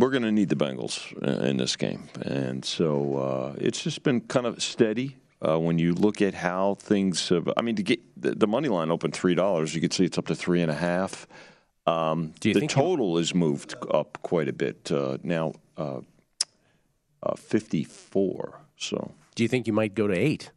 we're 0.00 0.10
going 0.10 0.22
to 0.22 0.32
need 0.32 0.48
the 0.48 0.56
Bengals 0.56 1.12
in 1.44 1.56
this 1.58 1.76
game, 1.76 2.08
and 2.22 2.64
so 2.64 3.16
uh, 3.16 3.54
it's 3.58 3.82
just 3.82 4.02
been 4.02 4.20
kind 4.22 4.46
of 4.46 4.62
steady. 4.62 5.16
Uh, 5.42 5.58
when 5.58 5.78
you 5.78 5.94
look 5.94 6.20
at 6.20 6.34
how 6.34 6.74
things 6.74 7.30
have, 7.30 7.50
I 7.56 7.62
mean, 7.62 7.74
to 7.76 7.82
get 7.82 7.98
the, 8.20 8.32
the 8.32 8.46
money 8.46 8.68
line 8.68 8.90
open 8.90 9.10
three 9.10 9.34
dollars, 9.34 9.74
you 9.74 9.80
can 9.80 9.90
see 9.90 10.04
it's 10.04 10.18
up 10.18 10.26
to 10.26 10.34
three 10.34 10.60
and 10.60 10.70
a 10.70 10.74
half. 10.74 11.26
Um, 11.86 12.34
the 12.42 12.66
total 12.66 13.16
has 13.16 13.34
moved 13.34 13.74
up 13.90 14.18
quite 14.22 14.48
a 14.48 14.52
bit 14.52 14.92
uh, 14.92 15.16
now, 15.22 15.54
uh, 15.78 16.00
uh, 17.22 17.36
fifty-four. 17.36 18.60
So, 18.76 19.12
do 19.34 19.42
you 19.42 19.48
think 19.48 19.66
you 19.66 19.72
might 19.72 19.94
go 19.94 20.06
to 20.06 20.14
eight? 20.14 20.50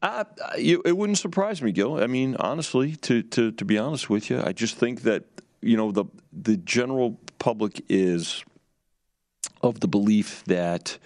Uh, 0.00 0.24
you, 0.56 0.80
it 0.84 0.96
wouldn't 0.96 1.18
surprise 1.18 1.60
me, 1.60 1.72
Gill. 1.72 2.00
I 2.00 2.06
mean, 2.06 2.36
honestly, 2.36 2.94
to, 2.96 3.22
to 3.22 3.50
to 3.50 3.64
be 3.64 3.78
honest 3.78 4.08
with 4.08 4.30
you, 4.30 4.40
I 4.40 4.52
just 4.52 4.76
think 4.76 5.02
that 5.02 5.24
you 5.60 5.76
know 5.76 5.90
the 5.90 6.04
the 6.32 6.56
general 6.58 7.18
public 7.38 7.84
is 7.88 8.44
of 9.62 9.80
the 9.80 9.88
belief 9.88 10.44
that 10.44 10.98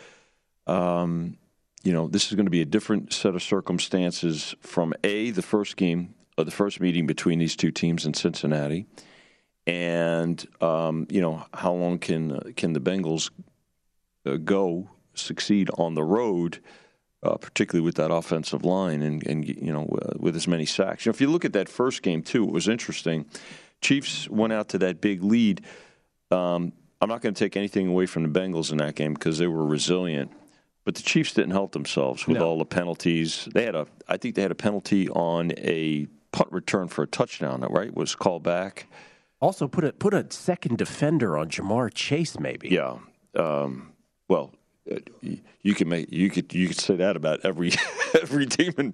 um, 0.67 1.37
you 1.83 1.93
know 1.93 2.07
this 2.07 2.29
is 2.29 2.35
going 2.35 2.47
to 2.47 2.51
be 2.51 2.63
a 2.63 2.67
different 2.67 3.13
set 3.13 3.35
of 3.35 3.43
circumstances 3.43 4.55
from 4.61 4.95
a 5.05 5.31
the 5.31 5.43
first 5.43 5.77
game 5.77 6.15
of 6.39 6.47
the 6.47 6.53
first 6.53 6.81
meeting 6.81 7.07
between 7.07 7.39
these 7.39 7.57
two 7.57 7.71
teams 7.71 8.07
in 8.07 8.15
Cincinnati, 8.15 8.87
and 9.67 10.47
um, 10.61 11.07
you 11.11 11.21
know 11.21 11.45
how 11.55 11.73
long 11.73 11.99
can 11.99 12.53
can 12.55 12.73
the 12.73 12.81
Bengals 12.81 13.31
uh, 14.27 14.37
go 14.37 14.89
succeed 15.15 15.71
on 15.77 15.95
the 15.95 16.05
road. 16.05 16.61
Uh, 17.25 17.37
particularly 17.37 17.85
with 17.85 17.95
that 17.95 18.11
offensive 18.11 18.65
line 18.65 19.01
and, 19.01 19.25
and 19.29 19.47
you 19.47 19.73
know 19.73 19.87
uh, 20.03 20.13
with 20.19 20.35
as 20.35 20.49
many 20.49 20.67
sacks. 20.67 21.07
You 21.07 21.11
know, 21.11 21.15
if 21.15 21.21
you 21.21 21.31
look 21.31 21.45
at 21.45 21.53
that 21.53 21.69
first 21.69 22.03
game 22.03 22.21
too, 22.21 22.43
it 22.43 22.51
was 22.51 22.67
interesting. 22.67 23.27
Chiefs 23.81 24.29
went 24.29 24.53
out 24.53 24.69
to 24.71 24.79
that 24.79 25.01
big 25.01 25.23
lead. 25.23 25.63
Um, 26.33 26.73
I'm 27.01 27.09
not 27.09 27.21
going 27.21 27.35
to 27.35 27.39
take 27.45 27.57
anything 27.57 27.89
away 27.89 28.07
from 28.07 28.23
the 28.23 28.41
Bengals 28.41 28.71
in 28.71 28.79
that 28.79 28.95
game 28.95 29.15
because 29.15 29.39
they 29.39 29.47
were 29.47 29.67
resilient. 29.67 30.31
But 30.85 30.97
the 30.97 31.03
Chiefs 31.03 31.35
didn't 31.35 31.53
help 31.53 31.73
themselves 31.73 32.27
with 32.27 32.39
no. 32.39 32.47
all 32.47 32.59
the 32.59 32.65
penalties. 32.65 33.49
They 33.53 33.65
had 33.65 33.75
a, 33.75 33.87
I 34.09 34.17
think 34.17 34.35
they 34.35 34.43
had 34.43 34.51
a 34.51 34.57
penalty 34.57 35.09
on 35.09 35.53
a 35.59 36.07
punt 36.33 36.51
return 36.51 36.89
for 36.89 37.03
a 37.03 37.07
touchdown. 37.07 37.61
That 37.61 37.71
right 37.71 37.95
was 37.95 38.15
called 38.15 38.43
back. 38.43 38.89
Also, 39.41 39.69
put 39.69 39.85
a 39.85 39.93
put 39.93 40.15
a 40.15 40.27
second 40.31 40.79
defender 40.79 41.37
on 41.37 41.49
Ja'Marr 41.51 41.93
Chase, 41.93 42.39
maybe. 42.39 42.69
Yeah. 42.69 42.99
Um, 43.37 43.93
well, 44.29 44.53
you 45.63 45.75
can 45.75 45.89
make 45.89 46.13
you 46.13 46.29
could 46.29 46.53
you 46.53 46.67
could 46.67 46.79
say 46.79 46.97
that 46.97 47.15
about 47.17 47.41
every 47.45 47.71
every 48.21 48.47
team 48.47 48.73
in, 48.79 48.87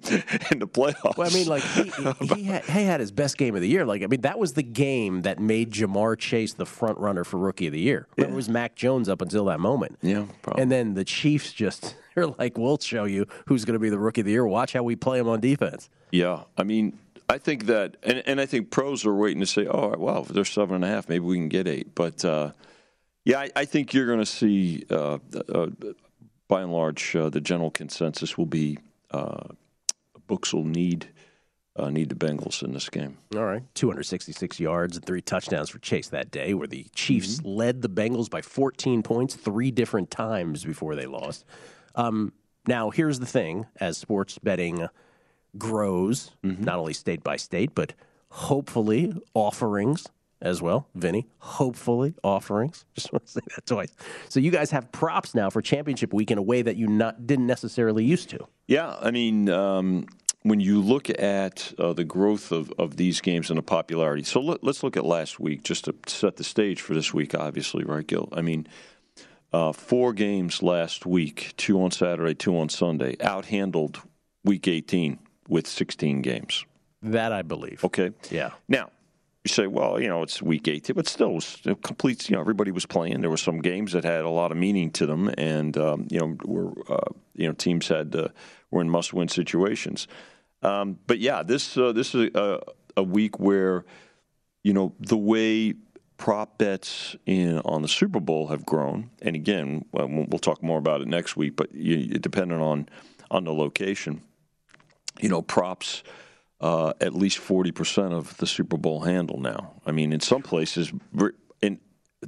in 0.51 0.59
the 0.59 0.67
playoffs. 0.67 1.17
Well, 1.17 1.29
I 1.29 1.33
mean, 1.33 1.47
like 1.47 1.63
he, 1.63 1.83
he, 2.35 2.43
had, 2.43 2.63
he, 2.65 2.83
had, 2.83 2.99
his 2.99 3.11
best 3.11 3.37
game 3.37 3.55
of 3.55 3.61
the 3.61 3.67
year. 3.67 3.85
Like 3.85 4.03
I 4.03 4.07
mean, 4.07 4.21
that 4.21 4.37
was 4.37 4.53
the 4.53 4.63
game 4.63 5.23
that 5.23 5.39
made 5.39 5.71
Ja'Marr 5.71 6.17
Chase 6.17 6.53
the 6.53 6.65
front 6.65 6.99
runner 6.99 7.23
for 7.23 7.37
Rookie 7.37 7.67
of 7.67 7.73
the 7.73 7.79
Year. 7.79 8.07
Yeah. 8.17 8.25
It 8.25 8.31
was 8.31 8.49
Mac 8.49 8.75
Jones 8.75 9.09
up 9.09 9.21
until 9.21 9.45
that 9.45 9.59
moment. 9.59 9.97
Yeah, 10.01 10.25
probably. 10.43 10.61
and 10.61 10.71
then 10.71 10.93
the 10.93 11.03
Chiefs 11.03 11.53
just 11.53 11.95
they're 12.15 12.27
like, 12.27 12.57
"We'll 12.57 12.77
show 12.77 13.05
you 13.05 13.25
who's 13.47 13.65
going 13.65 13.73
to 13.73 13.79
be 13.79 13.89
the 13.89 13.99
Rookie 13.99 14.21
of 14.21 14.25
the 14.25 14.31
Year. 14.31 14.45
Watch 14.45 14.73
how 14.73 14.83
we 14.83 14.95
play 14.95 15.19
him 15.19 15.27
on 15.27 15.39
defense." 15.39 15.89
Yeah, 16.11 16.43
I 16.57 16.63
mean, 16.63 16.99
I 17.27 17.39
think 17.39 17.65
that, 17.65 17.97
and, 18.03 18.23
and 18.25 18.41
I 18.41 18.45
think 18.45 18.69
pros 18.69 19.05
are 19.05 19.15
waiting 19.15 19.39
to 19.39 19.47
say, 19.47 19.65
"Oh, 19.65 19.95
well, 19.97 20.21
if 20.21 20.27
they're 20.27 20.45
seven 20.45 20.75
and 20.75 20.85
a 20.85 20.87
half, 20.87 21.09
maybe 21.09 21.25
we 21.25 21.37
can 21.37 21.49
get 21.49 21.67
eight. 21.67 21.95
But 21.95 22.23
uh, 22.23 22.51
yeah, 23.25 23.39
I, 23.39 23.49
I 23.55 23.65
think 23.65 23.93
you're 23.93 24.07
going 24.07 24.19
to 24.19 24.25
see, 24.25 24.85
uh, 24.89 25.19
uh, 25.53 25.67
by 26.47 26.61
and 26.61 26.71
large, 26.71 27.15
uh, 27.15 27.29
the 27.29 27.41
general 27.41 27.71
consensus 27.71 28.37
will 28.37 28.45
be 28.45 28.79
uh, 29.11 29.47
books 30.27 30.53
will 30.53 30.65
need 30.65 31.09
uh, 31.75 31.89
need 31.89 32.09
the 32.09 32.15
Bengals 32.15 32.61
in 32.61 32.73
this 32.73 32.89
game. 32.89 33.17
All 33.35 33.45
right, 33.45 33.63
266 33.75 34.59
yards 34.59 34.97
and 34.97 35.05
three 35.05 35.21
touchdowns 35.21 35.69
for 35.69 35.79
Chase 35.79 36.09
that 36.09 36.29
day, 36.29 36.53
where 36.53 36.67
the 36.67 36.85
Chiefs 36.93 37.37
mm-hmm. 37.37 37.47
led 37.47 37.81
the 37.81 37.89
Bengals 37.89 38.29
by 38.29 38.41
14 38.41 39.01
points 39.01 39.35
three 39.35 39.71
different 39.71 40.11
times 40.11 40.65
before 40.65 40.95
they 40.95 41.05
lost. 41.05 41.45
Um, 41.95 42.33
now, 42.67 42.89
here's 42.89 43.19
the 43.19 43.25
thing: 43.25 43.65
as 43.79 43.97
sports 43.97 44.37
betting 44.39 44.87
grows, 45.57 46.31
mm-hmm. 46.43 46.63
not 46.63 46.79
only 46.79 46.93
state 46.93 47.23
by 47.23 47.37
state, 47.37 47.73
but 47.73 47.93
hopefully 48.29 49.13
offerings 49.33 50.07
as 50.41 50.61
well, 50.61 50.87
Vinny. 50.95 51.27
Hopefully 51.39 52.13
offerings. 52.23 52.85
Just 52.95 53.11
want 53.11 53.25
to 53.25 53.31
say 53.31 53.41
that 53.55 53.65
twice. 53.65 53.93
So 54.29 54.39
you 54.39 54.51
guys 54.51 54.71
have 54.71 54.91
props 54.91 55.35
now 55.35 55.49
for 55.49 55.61
championship 55.61 56.13
week 56.13 56.31
in 56.31 56.37
a 56.37 56.41
way 56.41 56.61
that 56.61 56.77
you 56.77 56.87
not 56.87 57.27
didn't 57.27 57.47
necessarily 57.47 58.03
used 58.03 58.29
to. 58.29 58.47
Yeah, 58.67 58.95
I 59.01 59.11
mean, 59.11 59.49
um, 59.49 60.05
when 60.43 60.59
you 60.59 60.81
look 60.81 61.09
at 61.09 61.73
uh, 61.77 61.93
the 61.93 62.03
growth 62.03 62.51
of, 62.51 62.71
of 62.77 62.97
these 62.97 63.21
games 63.21 63.49
and 63.49 63.57
the 63.57 63.63
popularity, 63.63 64.23
so 64.23 64.39
let, 64.39 64.63
us 64.63 64.83
look 64.83 64.95
at 64.95 65.05
last 65.05 65.39
week 65.39 65.63
just 65.63 65.85
to 65.85 65.95
set 66.07 66.37
the 66.37 66.43
stage 66.43 66.81
for 66.81 66.93
this 66.93 67.13
week, 67.13 67.35
obviously, 67.35 67.83
right, 67.83 68.05
Gill? 68.05 68.29
I 68.31 68.41
mean, 68.41 68.67
uh, 69.51 69.73
four 69.73 70.13
games 70.13 70.63
last 70.63 71.05
week, 71.05 71.53
two 71.57 71.81
on 71.81 71.91
Saturday, 71.91 72.35
two 72.35 72.57
on 72.57 72.69
Sunday, 72.69 73.15
outhandled 73.19 74.01
week 74.43 74.67
18 74.67 75.19
with 75.47 75.67
16 75.67 76.21
games. 76.21 76.65
That 77.01 77.31
I 77.31 77.41
believe. 77.41 77.83
Okay. 77.83 78.11
Yeah. 78.29 78.51
Now, 78.67 78.91
you 79.43 79.49
say, 79.49 79.67
well, 79.67 80.01
you 80.01 80.09
know, 80.09 80.21
it's 80.21 80.41
week 80.41 80.67
18, 80.67 80.95
but 80.95 81.07
still, 81.07 81.37
it. 81.37 82.29
You 82.29 82.35
know, 82.35 82.41
everybody 82.41 82.71
was 82.71 82.85
playing. 82.85 83.21
There 83.21 83.29
were 83.29 83.37
some 83.37 83.61
games 83.61 83.93
that 83.93 84.03
had 84.03 84.21
a 84.21 84.29
lot 84.29 84.51
of 84.51 84.57
meaning 84.57 84.91
to 84.91 85.05
them, 85.05 85.31
and 85.37 85.77
um, 85.77 86.07
you 86.09 86.19
know, 86.19 86.37
were 86.43 86.73
uh, 86.89 87.13
you 87.35 87.47
know, 87.47 87.53
teams 87.53 87.87
had 87.87 88.15
uh, 88.15 88.29
were 88.69 88.81
in 88.81 88.89
must-win 88.89 89.29
situations. 89.29 90.07
Um, 90.61 90.99
but 91.07 91.19
yeah, 91.19 91.43
this 91.43 91.77
uh, 91.77 91.93
this 91.93 92.13
is 92.13 92.29
a, 92.35 92.59
a 92.97 93.03
week 93.03 93.39
where 93.39 93.85
you 94.63 94.73
know 94.73 94.93
the 94.99 95.17
way 95.17 95.73
prop 96.17 96.57
bets 96.57 97.15
in 97.25 97.59
on 97.59 97.81
the 97.81 97.87
Super 97.87 98.19
Bowl 98.19 98.47
have 98.47 98.65
grown, 98.65 99.09
and 99.21 99.37
again, 99.37 99.85
we'll 99.93 100.39
talk 100.39 100.61
more 100.61 100.79
about 100.79 100.99
it 100.99 101.07
next 101.07 101.37
week. 101.37 101.55
But 101.55 101.73
you, 101.73 102.19
depending 102.19 102.59
on 102.59 102.89
on 103.31 103.45
the 103.45 103.53
location, 103.53 104.21
you 105.21 105.29
know, 105.29 105.41
props 105.41 106.03
uh, 106.61 106.93
at 106.99 107.13
least 107.13 107.37
forty 107.37 107.71
percent 107.71 108.13
of 108.13 108.35
the 108.37 108.47
Super 108.47 108.77
Bowl 108.77 109.01
handle 109.01 109.39
now. 109.39 109.73
I 109.85 109.91
mean, 109.91 110.13
in 110.13 110.19
some 110.19 110.41
places, 110.41 110.91
in 111.61 111.79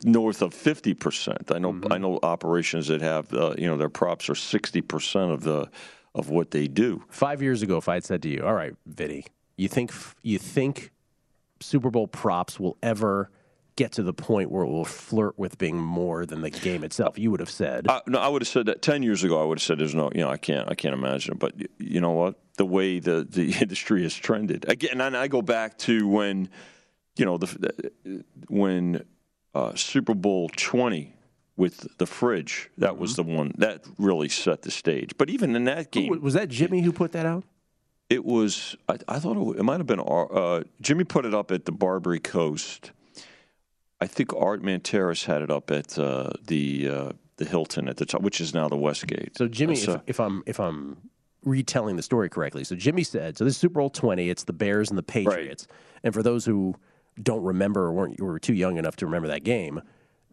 north 0.04 0.42
of 0.42 0.54
fifty 0.54 0.94
percent. 0.94 1.52
I 1.52 1.60
know 1.60 1.74
mm-hmm. 1.74 1.92
I 1.92 1.98
know 1.98 2.20
operations 2.24 2.88
that 2.88 3.02
have 3.02 3.34
uh, 3.34 3.56
you 3.58 3.68
know 3.68 3.78
their 3.78 3.90
props 3.90 4.30
are 4.30 4.36
sixty 4.36 4.82
percent 4.82 5.32
of 5.32 5.44
the 5.44 5.70
of 6.16 6.30
what 6.30 6.52
they 6.52 6.68
do. 6.68 7.04
Five 7.10 7.42
years 7.42 7.62
ago, 7.62 7.78
if 7.78 7.88
I 7.90 7.96
had 7.96 8.04
said 8.04 8.22
to 8.24 8.30
you, 8.30 8.44
"All 8.46 8.54
right, 8.54 8.76
Vinny, 8.86 9.26
you 9.58 9.68
think 9.68 9.92
you 10.24 10.40
think 10.40 10.92
Super 11.60 11.90
Bowl 11.90 12.08
props 12.08 12.60
will 12.60 12.78
ever?" 12.82 13.30
Get 13.82 13.94
to 13.94 14.04
the 14.04 14.14
point 14.14 14.52
where 14.52 14.64
it 14.64 14.68
will 14.68 14.86
flirt 14.86 15.40
with 15.40 15.58
being 15.58 15.76
more 15.76 16.24
than 16.28 16.42
the 16.42 16.52
game 16.52 16.84
itself. 16.84 17.18
You 17.18 17.32
would 17.32 17.40
have 17.40 17.50
said. 17.50 17.88
Uh, 17.88 18.02
no, 18.06 18.20
I 18.20 18.28
would 18.28 18.44
have 18.44 18.48
said 18.48 18.68
that 18.68 18.84
ten 18.84 19.02
years 19.02 19.24
ago. 19.24 19.42
I 19.42 19.44
would 19.44 19.58
have 19.58 19.64
said, 19.64 19.80
"There's 19.80 19.96
no, 19.96 20.12
you 20.14 20.22
know, 20.22 20.30
I 20.30 20.38
can't, 20.38 20.70
I 20.70 20.76
can't 20.76 20.94
imagine." 20.94 21.38
But 21.38 21.56
you 21.80 22.00
know 22.00 22.12
what? 22.12 22.36
The 22.58 22.66
way 22.66 23.00
the 23.00 23.26
the 23.28 23.52
industry 23.62 24.04
has 24.04 24.14
trended 24.14 24.70
again, 24.70 25.02
and 25.02 25.18
I 25.18 25.28
go 25.28 25.42
back 25.42 25.80
to 25.80 26.08
when, 26.08 26.50
you 27.18 27.26
know, 27.26 27.40
the 27.40 28.24
when 28.50 29.04
uh, 29.56 29.74
Super 29.74 30.14
Bowl 30.14 30.50
twenty 30.56 31.16
with 31.58 31.98
the 31.98 32.06
fridge. 32.06 32.70
That 32.78 32.92
mm-hmm. 32.92 33.02
was 33.02 33.16
the 33.16 33.24
one 33.24 33.54
that 33.58 33.84
really 33.98 34.30
set 34.30 34.62
the 34.62 34.72
stage. 34.72 35.18
But 35.18 35.32
even 35.32 35.56
in 35.56 35.64
that 35.64 35.92
game, 35.92 36.22
was 36.22 36.36
that 36.36 36.50
Jimmy 36.50 36.82
who 36.82 36.92
put 36.92 37.14
that 37.14 37.26
out? 37.26 37.46
It 38.12 38.26
was. 38.26 38.76
I, 38.88 38.98
I 39.08 39.18
thought 39.18 39.38
it, 39.38 39.60
it, 39.60 39.64
might 39.64 39.80
have 39.80 39.88
been 39.88 40.02
uh, 40.02 40.64
Jimmy 40.82 41.04
put 41.04 41.26
it 41.26 41.34
up 41.34 41.50
at 41.50 41.66
the 41.66 41.72
Barbary 41.72 42.20
Coast 42.20 42.92
I 44.02 44.08
think 44.08 44.34
Art 44.36 44.64
Manteris 44.64 45.26
had 45.26 45.44
it 45.44 45.52
up 45.52 45.70
at 45.70 45.98
uh, 45.98 46.32
the 46.48 46.90
uh, 46.90 47.12
the 47.38 47.46
Hilton 47.46 47.88
at 47.88 47.98
the 47.98 48.06
top, 48.06 48.22
which 48.22 48.42
is 48.42 48.54
now 48.54 48.68
the 48.68 48.76
Westgate. 48.76 49.38
So 49.38 49.48
Jimmy, 49.48 49.76
if, 49.76 50.02
if, 50.08 50.20
I'm 50.20 50.44
if 50.48 50.60
I'm 50.60 50.98
retelling 51.44 51.96
the 51.96 52.04
story 52.04 52.30
correctly, 52.30 52.64
so 52.64 52.76
Jimmy 52.76 53.04
said, 53.04 53.38
so 53.38 53.46
this 53.46 53.54
is 53.54 53.60
Super 53.60 53.80
Bowl 53.80 53.92
twenty. 53.92 54.30
It's 54.30 54.44
the 54.44 54.54
Bears 54.54 54.90
and 54.90 54.98
the 54.98 55.04
Patriots. 55.04 55.68
Right. 55.70 55.78
And 56.04 56.14
for 56.14 56.24
those 56.24 56.46
who 56.46 56.76
don't 57.22 57.44
remember 57.44 57.84
or 57.84 57.94
weren't 57.94 58.20
were 58.20 58.40
too 58.40 58.54
young 58.54 58.78
enough 58.78 58.96
to 58.98 59.06
remember 59.06 59.28
that 59.28 59.44
game, 59.44 59.82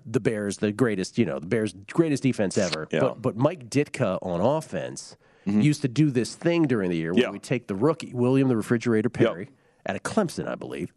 the 0.07 0.21
Bears, 0.21 0.59
the 0.59 0.73
greatest, 0.73 1.19
you 1.19 1.27
know, 1.27 1.39
the 1.39 1.47
Bears' 1.47 1.75
greatest 1.93 2.23
defense 2.23 2.57
ever. 2.57 2.89
Yeah. 2.91 3.01
But 3.01 3.23
but 3.23 3.37
Mike 3.37 3.69
Ditka 3.69 4.19
on 4.23 4.41
offense 4.41 5.19
mm-hmm. 5.47 5.61
used 5.61 5.83
to 5.83 5.89
do 5.89 6.11
this 6.11 6.35
thing 6.35 6.63
during 6.63 6.89
the 6.91 6.97
year 6.97 7.13
where 7.13 7.25
yeah. 7.25 7.31
we 7.31 7.39
take 7.39 7.67
the 7.67 7.77
rookie 7.77 8.13
William 8.15 8.49
the 8.49 8.57
Refrigerator 8.57 9.11
Perry 9.11 9.45
yep. 9.45 9.53
out 9.91 9.97
of 9.97 10.03
Clemson, 10.03 10.49
I 10.49 10.55
believe. 10.55 10.93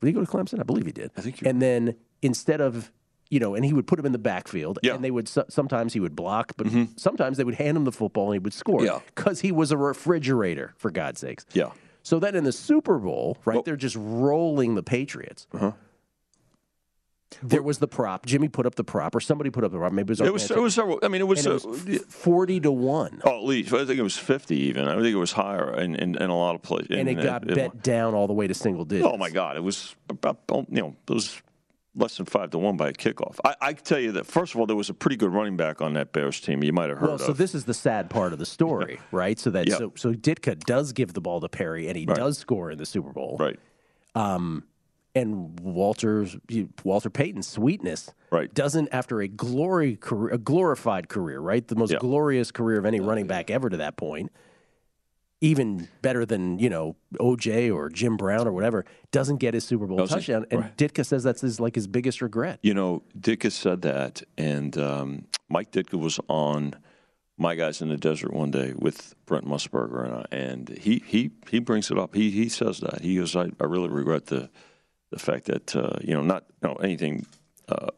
Did 0.00 0.06
he 0.08 0.12
go 0.12 0.24
to 0.24 0.30
Clemson? 0.30 0.60
I 0.60 0.62
believe 0.62 0.86
he 0.86 0.92
did. 0.92 1.10
I 1.16 1.20
think. 1.20 1.42
And 1.42 1.60
then 1.60 1.96
instead 2.22 2.60
of 2.60 2.92
you 3.28 3.40
know, 3.40 3.54
and 3.54 3.64
he 3.64 3.72
would 3.72 3.86
put 3.86 3.98
him 3.98 4.06
in 4.06 4.12
the 4.12 4.18
backfield, 4.18 4.78
yeah. 4.82 4.94
and 4.94 5.02
they 5.02 5.10
would 5.10 5.28
sometimes 5.28 5.92
he 5.92 6.00
would 6.00 6.14
block, 6.14 6.52
but 6.56 6.68
mm-hmm. 6.68 6.84
sometimes 6.96 7.36
they 7.36 7.44
would 7.44 7.56
hand 7.56 7.76
him 7.76 7.84
the 7.84 7.92
football 7.92 8.26
and 8.26 8.34
he 8.34 8.38
would 8.38 8.54
score 8.54 9.00
because 9.14 9.42
yeah. 9.42 9.48
he 9.48 9.52
was 9.52 9.72
a 9.72 9.76
refrigerator 9.76 10.74
for 10.76 10.90
God's 10.90 11.20
sakes. 11.20 11.44
Yeah. 11.52 11.70
So 12.02 12.20
then 12.20 12.36
in 12.36 12.44
the 12.44 12.52
Super 12.52 12.98
Bowl, 12.98 13.36
right, 13.44 13.54
well, 13.54 13.62
they're 13.64 13.74
just 13.74 13.96
rolling 13.98 14.76
the 14.76 14.82
Patriots. 14.82 15.48
Uh-huh. 15.52 15.72
There 17.42 17.62
was 17.62 17.78
the 17.78 17.88
prop. 17.88 18.26
Jimmy 18.26 18.48
put 18.48 18.66
up 18.66 18.74
the 18.74 18.84
prop, 18.84 19.14
or 19.14 19.20
somebody 19.20 19.50
put 19.50 19.64
up 19.64 19.72
the 19.72 19.78
prop. 19.78 19.92
Maybe 19.92 20.12
it 20.12 20.20
was. 20.20 20.20
It 20.20 20.32
was. 20.32 20.50
It 20.50 20.60
was 20.60 20.74
several. 20.74 20.98
I 21.02 21.08
mean, 21.08 21.20
it 21.20 21.26
was, 21.28 21.44
it 21.44 21.52
was 21.52 22.04
forty 22.08 22.60
to 22.60 22.70
one. 22.70 23.20
Oh, 23.24 23.38
at 23.38 23.44
least 23.44 23.72
I 23.72 23.84
think 23.84 23.98
it 23.98 24.02
was 24.02 24.16
fifty. 24.16 24.56
Even 24.56 24.88
I 24.88 24.94
think 24.94 25.08
it 25.08 25.16
was 25.16 25.32
higher 25.32 25.74
in, 25.78 25.94
in, 25.96 26.16
in 26.16 26.30
a 26.30 26.36
lot 26.36 26.54
of 26.54 26.62
places. 26.62 26.96
And 26.96 27.08
it 27.08 27.14
got 27.14 27.48
it, 27.48 27.54
bet 27.54 27.82
down 27.82 28.14
all 28.14 28.26
the 28.26 28.32
way 28.32 28.46
to 28.46 28.54
single 28.54 28.84
digits. 28.84 29.08
Oh 29.12 29.16
my 29.16 29.30
God! 29.30 29.56
It 29.56 29.62
was 29.62 29.94
about 30.08 30.38
you 30.48 30.82
know 30.82 30.96
it 31.08 31.12
was 31.12 31.40
less 31.96 32.16
than 32.18 32.26
five 32.26 32.50
to 32.50 32.58
one 32.58 32.76
by 32.76 32.88
a 32.88 32.92
kickoff. 32.92 33.38
I, 33.44 33.54
I 33.60 33.72
tell 33.72 33.98
you 33.98 34.12
that 34.12 34.26
first 34.26 34.54
of 34.54 34.60
all, 34.60 34.66
there 34.66 34.76
was 34.76 34.90
a 34.90 34.94
pretty 34.94 35.16
good 35.16 35.32
running 35.32 35.56
back 35.56 35.80
on 35.80 35.94
that 35.94 36.12
Bears 36.12 36.40
team. 36.40 36.62
You 36.62 36.72
might 36.72 36.90
have 36.90 36.98
heard. 36.98 37.08
Well, 37.08 37.18
so 37.18 37.30
of. 37.30 37.38
this 37.38 37.54
is 37.54 37.64
the 37.64 37.74
sad 37.74 38.10
part 38.10 38.32
of 38.32 38.38
the 38.38 38.46
story, 38.46 39.00
right? 39.10 39.38
So 39.38 39.50
that 39.50 39.68
so, 39.70 39.92
so 39.96 40.12
Ditka 40.12 40.58
does 40.60 40.92
give 40.92 41.14
the 41.14 41.20
ball 41.20 41.40
to 41.40 41.48
Perry, 41.48 41.88
and 41.88 41.96
he 41.96 42.04
right. 42.04 42.16
does 42.16 42.38
score 42.38 42.70
in 42.70 42.78
the 42.78 42.86
Super 42.86 43.12
Bowl, 43.12 43.36
right? 43.40 43.58
Um, 44.14 44.64
and 45.16 45.58
Walter's 45.60 46.36
Walter 46.84 47.08
Payton's 47.08 47.48
sweetness 47.48 48.12
right. 48.30 48.52
doesn't 48.52 48.90
after 48.92 49.22
a 49.22 49.28
glory 49.28 49.96
career, 49.96 50.34
a 50.34 50.38
glorified 50.38 51.08
career, 51.08 51.40
right? 51.40 51.66
The 51.66 51.74
most 51.74 51.92
yeah. 51.92 51.98
glorious 51.98 52.52
career 52.52 52.78
of 52.78 52.84
any 52.84 53.00
running 53.00 53.26
back 53.26 53.50
ever 53.50 53.70
to 53.70 53.78
that 53.78 53.96
point 53.96 54.30
even 55.40 55.88
better 56.02 56.24
than 56.24 56.58
you 56.58 56.70
know 56.70 56.96
OJ 57.14 57.74
or 57.74 57.88
Jim 57.90 58.16
Brown 58.16 58.46
or 58.46 58.52
whatever, 58.52 58.84
doesn't 59.10 59.36
get 59.36 59.54
his 59.54 59.64
Super 59.64 59.86
Bowl 59.86 60.06
touchdown. 60.06 60.46
And 60.50 60.60
right. 60.62 60.76
Ditka 60.76 61.04
says 61.04 61.22
that's 61.22 61.40
his 61.40 61.60
like 61.60 61.74
his 61.74 61.86
biggest 61.86 62.22
regret. 62.22 62.58
You 62.62 62.74
know, 62.74 63.02
Ditka 63.18 63.52
said 63.52 63.82
that, 63.82 64.22
and 64.38 64.76
um, 64.78 65.26
Mike 65.48 65.72
Ditka 65.72 65.98
was 65.98 66.18
on 66.28 66.74
my 67.38 67.54
guys 67.54 67.82
in 67.82 67.88
the 67.88 67.98
desert 67.98 68.32
one 68.32 68.50
day 68.50 68.72
with 68.76 69.14
Brent 69.26 69.46
Musburger, 69.46 70.04
and, 70.04 70.14
I, 70.14 70.26
and 70.34 70.78
he 70.80 71.02
he 71.06 71.30
he 71.50 71.58
brings 71.58 71.90
it 71.90 71.98
up. 71.98 72.14
He 72.14 72.30
he 72.30 72.48
says 72.48 72.80
that 72.80 73.02
he 73.02 73.16
goes, 73.16 73.36
I, 73.36 73.50
I 73.60 73.64
really 73.64 73.88
regret 73.88 74.26
the 74.26 74.50
the 75.10 75.18
fact 75.18 75.46
that 75.46 75.74
uh, 75.76 75.98
you 76.00 76.14
know 76.14 76.22
not 76.22 76.44
you 76.62 76.68
know 76.68 76.74
anything 76.76 77.26
uh, 77.68 77.88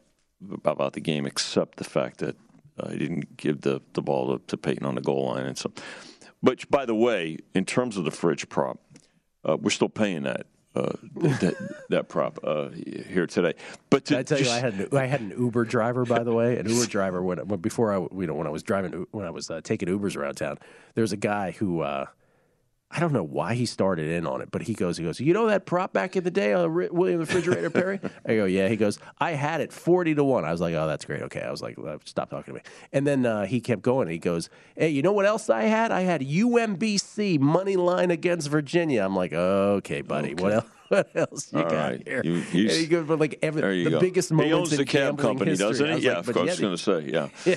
about 0.63 0.93
the 0.93 1.01
game 1.01 1.25
except 1.25 1.77
the 1.77 1.83
fact 1.83 2.19
that 2.19 2.35
uh, 2.79 2.89
he 2.89 2.97
didn't 2.97 3.37
give 3.37 3.61
the 3.61 3.81
the 3.93 4.01
ball 4.01 4.37
to, 4.37 4.45
to 4.47 4.57
Payton 4.57 4.85
on 4.85 4.95
the 4.95 5.01
goal 5.01 5.27
line 5.27 5.45
and 5.45 5.57
so. 5.57 5.71
But 6.41 6.69
by 6.69 6.85
the 6.85 6.95
way, 6.95 7.37
in 7.53 7.65
terms 7.65 7.97
of 7.97 8.05
the 8.05 8.11
fridge 8.11 8.47
prop, 8.47 8.79
uh, 9.43 9.57
we're 9.59 9.71
still 9.71 9.89
paying 9.89 10.23
that. 10.23 10.45
Uh, 10.75 10.93
that, 11.15 11.55
that 11.89 12.09
prop 12.09 12.39
uh, 12.43 12.69
here 12.69 13.25
today, 13.25 13.55
but 13.89 14.05
to, 14.05 14.19
I 14.19 14.23
tell 14.23 14.37
just, 14.37 14.51
you, 14.51 14.55
I 14.55 14.59
had 14.59 14.73
an, 14.75 14.87
I 14.95 15.05
had 15.07 15.19
an 15.19 15.31
Uber 15.31 15.65
driver, 15.65 16.05
by 16.05 16.21
the 16.21 16.31
way, 16.31 16.59
an 16.59 16.69
Uber 16.69 16.85
driver 16.85 17.23
when, 17.23 17.39
when 17.47 17.59
before 17.59 17.91
I 17.91 17.97
you 17.97 18.27
know 18.27 18.35
when 18.35 18.45
I 18.45 18.51
was 18.51 18.61
driving 18.61 19.07
when 19.09 19.25
I 19.25 19.31
was 19.31 19.49
uh, 19.49 19.61
taking 19.61 19.89
Ubers 19.89 20.15
around 20.15 20.35
town. 20.35 20.59
there 20.93 21.01
was 21.01 21.11
a 21.11 21.17
guy 21.17 21.51
who 21.51 21.81
uh, 21.81 22.05
I 22.91 22.99
don't 22.99 23.13
know 23.13 23.23
why 23.23 23.53
he 23.53 23.67
started 23.67 24.07
in 24.07 24.25
on 24.25 24.41
it, 24.41 24.49
but 24.49 24.63
he 24.63 24.73
goes, 24.73 24.97
he 24.97 25.03
goes, 25.03 25.19
you 25.19 25.31
know 25.31 25.45
that 25.47 25.67
prop 25.67 25.93
back 25.93 26.15
in 26.15 26.23
the 26.23 26.31
day 26.31 26.53
on 26.53 26.65
uh, 26.65 26.87
William 26.91 27.19
Refrigerator 27.19 27.69
Perry? 27.69 27.99
I 28.25 28.35
go, 28.35 28.45
yeah. 28.45 28.67
He 28.67 28.77
goes, 28.77 28.97
I 29.19 29.31
had 29.31 29.61
it 29.61 29.71
forty 29.71 30.15
to 30.15 30.23
one. 30.23 30.43
I 30.43 30.51
was 30.51 30.59
like, 30.59 30.73
oh, 30.73 30.87
that's 30.87 31.05
great. 31.05 31.21
Okay. 31.23 31.41
I 31.41 31.51
was 31.51 31.61
like, 31.61 31.77
stop 32.05 32.31
talking 32.31 32.55
to 32.55 32.59
me. 32.59 32.61
And 32.91 33.05
then 33.05 33.25
uh, 33.27 33.45
he 33.45 33.61
kept 33.61 33.83
going. 33.83 34.07
He 34.07 34.17
goes, 34.17 34.49
hey, 34.75 34.89
you 34.89 35.03
know 35.03 35.11
what 35.11 35.27
else 35.27 35.49
I 35.51 35.63
had? 35.63 35.91
I 35.91 36.01
had 36.01 36.21
UMBC 36.21 37.39
money 37.39 37.75
line 37.75 38.09
against 38.09 38.47
Virginia. 38.49 39.03
I'm 39.03 39.15
like, 39.15 39.33
okay, 39.33 40.01
buddy. 40.01 40.33
Okay. 40.33 40.43
What 40.43 40.53
else? 40.53 40.65
What 40.89 41.11
else 41.13 41.53
you 41.53 41.59
All 41.59 41.69
got 41.69 41.91
right. 41.91 42.07
here? 42.07 42.21
You, 42.23 42.43
you, 42.51 42.69
and 42.69 42.71
he 42.71 42.87
goes, 42.87 43.05
but 43.05 43.19
like 43.19 43.37
every, 43.43 43.83
the 43.83 43.91
go. 43.91 43.99
biggest 43.99 44.31
moments 44.31 44.49
he 44.49 44.53
owns 44.53 44.69
the 44.71 44.85
cab 44.85 45.19
company, 45.19 45.51
history. 45.51 45.67
doesn't 45.67 45.97
he? 45.99 45.99
Yeah, 45.99 46.13
like, 46.13 46.27
of 46.29 46.33
course. 46.33 46.37
I 46.37 46.51
was 46.51 46.59
going 46.59 46.75
to 46.75 46.81
say, 46.81 47.11
yeah. 47.11 47.29
yeah. 47.45 47.55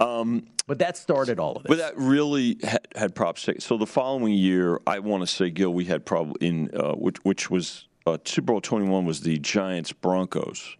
Um, 0.00 0.46
but 0.66 0.78
that 0.80 0.96
started 0.96 1.38
all 1.38 1.56
of 1.56 1.62
this. 1.62 1.68
But 1.68 1.78
that 1.78 1.96
really 1.96 2.58
had, 2.62 2.88
had 2.94 3.14
props. 3.14 3.48
So 3.60 3.76
the 3.76 3.86
following 3.86 4.34
year, 4.34 4.80
I 4.86 4.98
want 4.98 5.22
to 5.22 5.26
say, 5.26 5.50
Gill, 5.50 5.72
we 5.72 5.84
had 5.84 6.04
probably 6.04 6.46
in 6.46 6.70
uh, 6.74 6.92
which, 6.94 7.18
which 7.18 7.50
was 7.50 7.86
uh, 8.06 8.18
Super 8.24 8.46
Bowl 8.46 8.60
twenty 8.60 8.86
one 8.86 9.04
was 9.04 9.20
the 9.20 9.38
Giants 9.38 9.92
Broncos, 9.92 10.76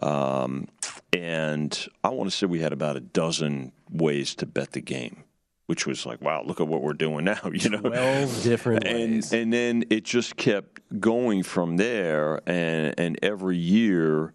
um, 0.00 0.68
and 1.12 1.86
I 2.02 2.08
want 2.10 2.30
to 2.30 2.36
say 2.36 2.46
we 2.46 2.60
had 2.60 2.72
about 2.72 2.96
a 2.96 3.00
dozen 3.00 3.72
ways 3.90 4.34
to 4.36 4.46
bet 4.46 4.72
the 4.72 4.80
game. 4.80 5.24
Which 5.66 5.86
was 5.86 6.04
like, 6.04 6.20
wow, 6.20 6.42
look 6.44 6.60
at 6.60 6.68
what 6.68 6.82
we're 6.82 6.92
doing 6.92 7.24
now, 7.24 7.40
you 7.50 7.70
know. 7.70 7.80
Twelve 7.80 8.42
different 8.42 8.84
and, 8.84 9.12
ways, 9.14 9.32
and 9.32 9.50
then 9.50 9.84
it 9.88 10.04
just 10.04 10.36
kept 10.36 10.82
going 11.00 11.42
from 11.42 11.78
there, 11.78 12.42
and 12.46 12.94
and 12.98 13.18
every 13.22 13.56
year, 13.56 14.34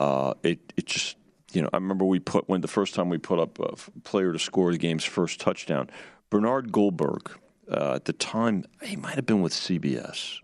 uh, 0.00 0.34
it 0.42 0.72
it 0.76 0.86
just 0.86 1.16
you 1.54 1.62
know, 1.62 1.70
I 1.72 1.76
remember 1.76 2.04
we 2.04 2.18
put 2.18 2.48
when 2.48 2.60
the 2.60 2.68
first 2.68 2.94
time 2.94 3.08
we 3.08 3.18
put 3.18 3.38
up 3.38 3.58
a 3.58 3.76
player 4.00 4.32
to 4.32 4.38
score 4.38 4.72
the 4.72 4.78
game's 4.78 5.04
first 5.04 5.40
touchdown, 5.40 5.90
Bernard 6.30 6.72
Goldberg. 6.72 7.30
Uh, 7.70 7.94
at 7.94 8.04
the 8.04 8.12
time, 8.12 8.64
he 8.82 8.96
might 8.96 9.14
have 9.14 9.24
been 9.24 9.40
with 9.40 9.52
CBS. 9.52 10.40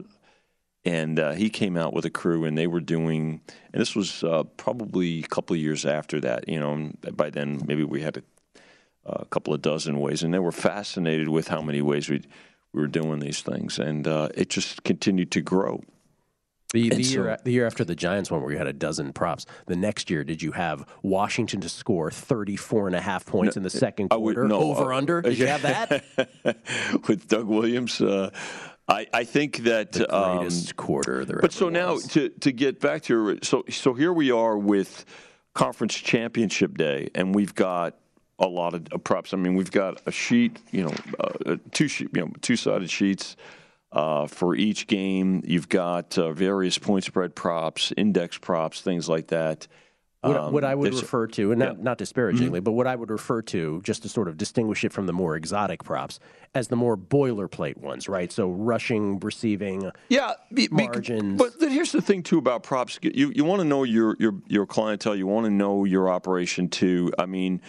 and 0.87 1.21
uh, 1.21 1.33
he 1.33 1.51
came 1.51 1.77
out 1.77 1.93
with 1.93 2.07
a 2.07 2.11
crew, 2.11 2.47
and 2.47 2.57
they 2.57 2.67
were 2.67 2.81
doing, 2.81 3.43
and 3.73 3.81
this 3.81 3.95
was 3.95 4.25
uh, 4.25 4.45
probably 4.57 5.19
a 5.19 5.27
couple 5.27 5.55
of 5.55 5.61
years 5.61 5.85
after 5.85 6.19
that. 6.21 6.49
You 6.49 6.61
know, 6.61 6.93
by 7.13 7.29
then 7.29 7.61
maybe 7.67 7.85
we 7.85 8.01
had 8.01 8.17
a, 8.17 8.23
a, 9.05 9.25
couple 9.27 9.53
of 9.53 9.61
dozen 9.61 10.01
ways, 10.01 10.23
and 10.23 10.33
they 10.33 10.39
were 10.39 10.53
fascinated 10.53 11.29
with 11.29 11.49
how 11.49 11.61
many 11.61 11.83
ways 11.83 12.09
we 12.09 12.23
we 12.73 12.81
were 12.81 12.87
doing 12.87 13.19
these 13.19 13.43
things, 13.43 13.79
and 13.79 14.07
uh, 14.07 14.29
it 14.35 14.49
just 14.49 14.85
continued 14.85 15.31
to 15.33 15.41
grow. 15.41 15.83
The, 16.73 16.89
the 16.89 17.03
year 17.03 17.37
the 17.43 17.51
year 17.51 17.66
after 17.66 17.85
the 17.85 17.97
Giants 17.97 18.31
one 18.31 18.43
where 18.43 18.53
you 18.53 18.59
had 18.59 18.68
a 18.68 18.73
dozen 18.73 19.12
props. 19.12 19.45
The 19.66 19.75
next 19.75 20.09
year, 20.09 20.23
did 20.23 20.41
you 20.41 20.53
have 20.53 20.87
Washington 21.03 21.61
to 21.62 21.68
score 21.68 22.12
34 22.12 22.87
and 22.87 22.97
a 22.97 23.01
half 23.01 23.27
points 23.27 23.57
no, 23.57 23.61
in 23.61 23.62
the 23.64 23.71
second 23.71 24.11
quarter? 24.11 24.43
Would, 24.43 24.51
no, 24.51 24.61
over 24.61 24.93
uh, 24.93 24.97
under? 24.99 25.21
Did 25.21 25.39
you 25.39 25.49
have 25.49 25.62
that? 25.62 26.05
With 27.09 27.27
Doug 27.27 27.47
Williams, 27.47 28.01
uh, 28.01 28.31
I, 28.89 29.07
I, 29.12 29.25
think 29.25 29.59
that 29.59 29.93
the 29.93 30.07
greatest 30.07 30.71
um, 30.71 30.77
quarter 30.77 31.25
there. 31.25 31.41
But 31.41 31.53
so 31.53 31.66
was. 31.66 31.73
now 31.73 31.99
to 32.12 32.29
to 32.29 32.53
get 32.53 32.79
back 32.79 33.03
to 33.03 33.14
your 33.14 33.39
so 33.43 33.64
so 33.68 33.93
here 33.95 34.12
we 34.12 34.31
are 34.31 34.57
with 34.57 35.05
conference 35.55 35.95
championship 35.95 36.79
day, 36.79 37.11
and 37.16 37.35
we've 37.35 37.55
got 37.55 37.97
a 38.39 38.47
lot 38.47 38.75
of 38.75 39.05
props. 39.05 39.35
I 39.35 39.37
mean, 39.37 39.55
we've 39.55 39.73
got 39.73 40.01
a 40.07 40.12
sheet, 40.12 40.61
you 40.71 40.85
know, 40.85 40.95
uh, 41.18 41.57
two 41.73 41.89
sheet, 41.89 42.11
you 42.14 42.23
know, 42.23 42.33
two 42.41 42.57
sided 42.57 42.91
sheets 42.91 43.37
uh, 43.93 44.26
for 44.26 44.55
each 44.55 44.86
game. 44.86 45.43
You've 45.45 45.68
got 45.68 46.16
uh, 46.18 46.32
various 46.32 46.78
point 46.78 47.05
spread 47.05 47.34
props, 47.34 47.93
index 47.97 48.38
props, 48.38 48.80
things 48.80 49.09
like 49.09 49.28
that. 49.28 49.66
What, 50.22 50.36
um, 50.36 50.53
what 50.53 50.64
I 50.64 50.74
would 50.74 50.93
refer 50.93 51.26
to, 51.28 51.51
and 51.51 51.59
not, 51.59 51.78
yeah. 51.78 51.82
not 51.82 51.97
disparagingly, 51.97 52.59
mm-hmm. 52.59 52.64
but 52.64 52.72
what 52.72 52.86
I 52.86 52.95
would 52.95 53.09
refer 53.09 53.41
to, 53.41 53.80
just 53.82 54.03
to 54.03 54.11
sort 54.11 54.28
of 54.28 54.36
distinguish 54.36 54.84
it 54.84 54.93
from 54.93 55.07
the 55.07 55.14
more 55.14 55.34
exotic 55.34 55.82
props, 55.82 56.20
as 56.55 56.68
the 56.68 56.76
more 56.76 56.95
boilerplate 56.95 57.78
ones, 57.78 58.07
right? 58.07 58.30
So 58.30 58.51
rushing, 58.51 59.18
receiving, 59.20 59.91
yeah, 60.11 60.34
be, 60.53 60.68
margins. 60.70 61.38
But 61.38 61.55
here's 61.59 61.93
the 61.93 62.03
thing 62.03 62.22
too 62.22 62.36
about 62.36 62.62
props: 62.62 62.99
you 63.03 63.32
you 63.34 63.47
want 63.47 63.61
to 63.61 63.64
know 63.64 63.82
your 63.82 64.14
your 64.18 64.34
your 64.47 64.66
clientele, 64.66 65.16
you 65.16 65.26
want 65.26 65.47
to 65.47 65.51
know 65.51 65.86
your 65.86 66.11
operation 66.11 66.68
too. 66.68 67.14
I 67.18 67.24
mean, 67.24 67.62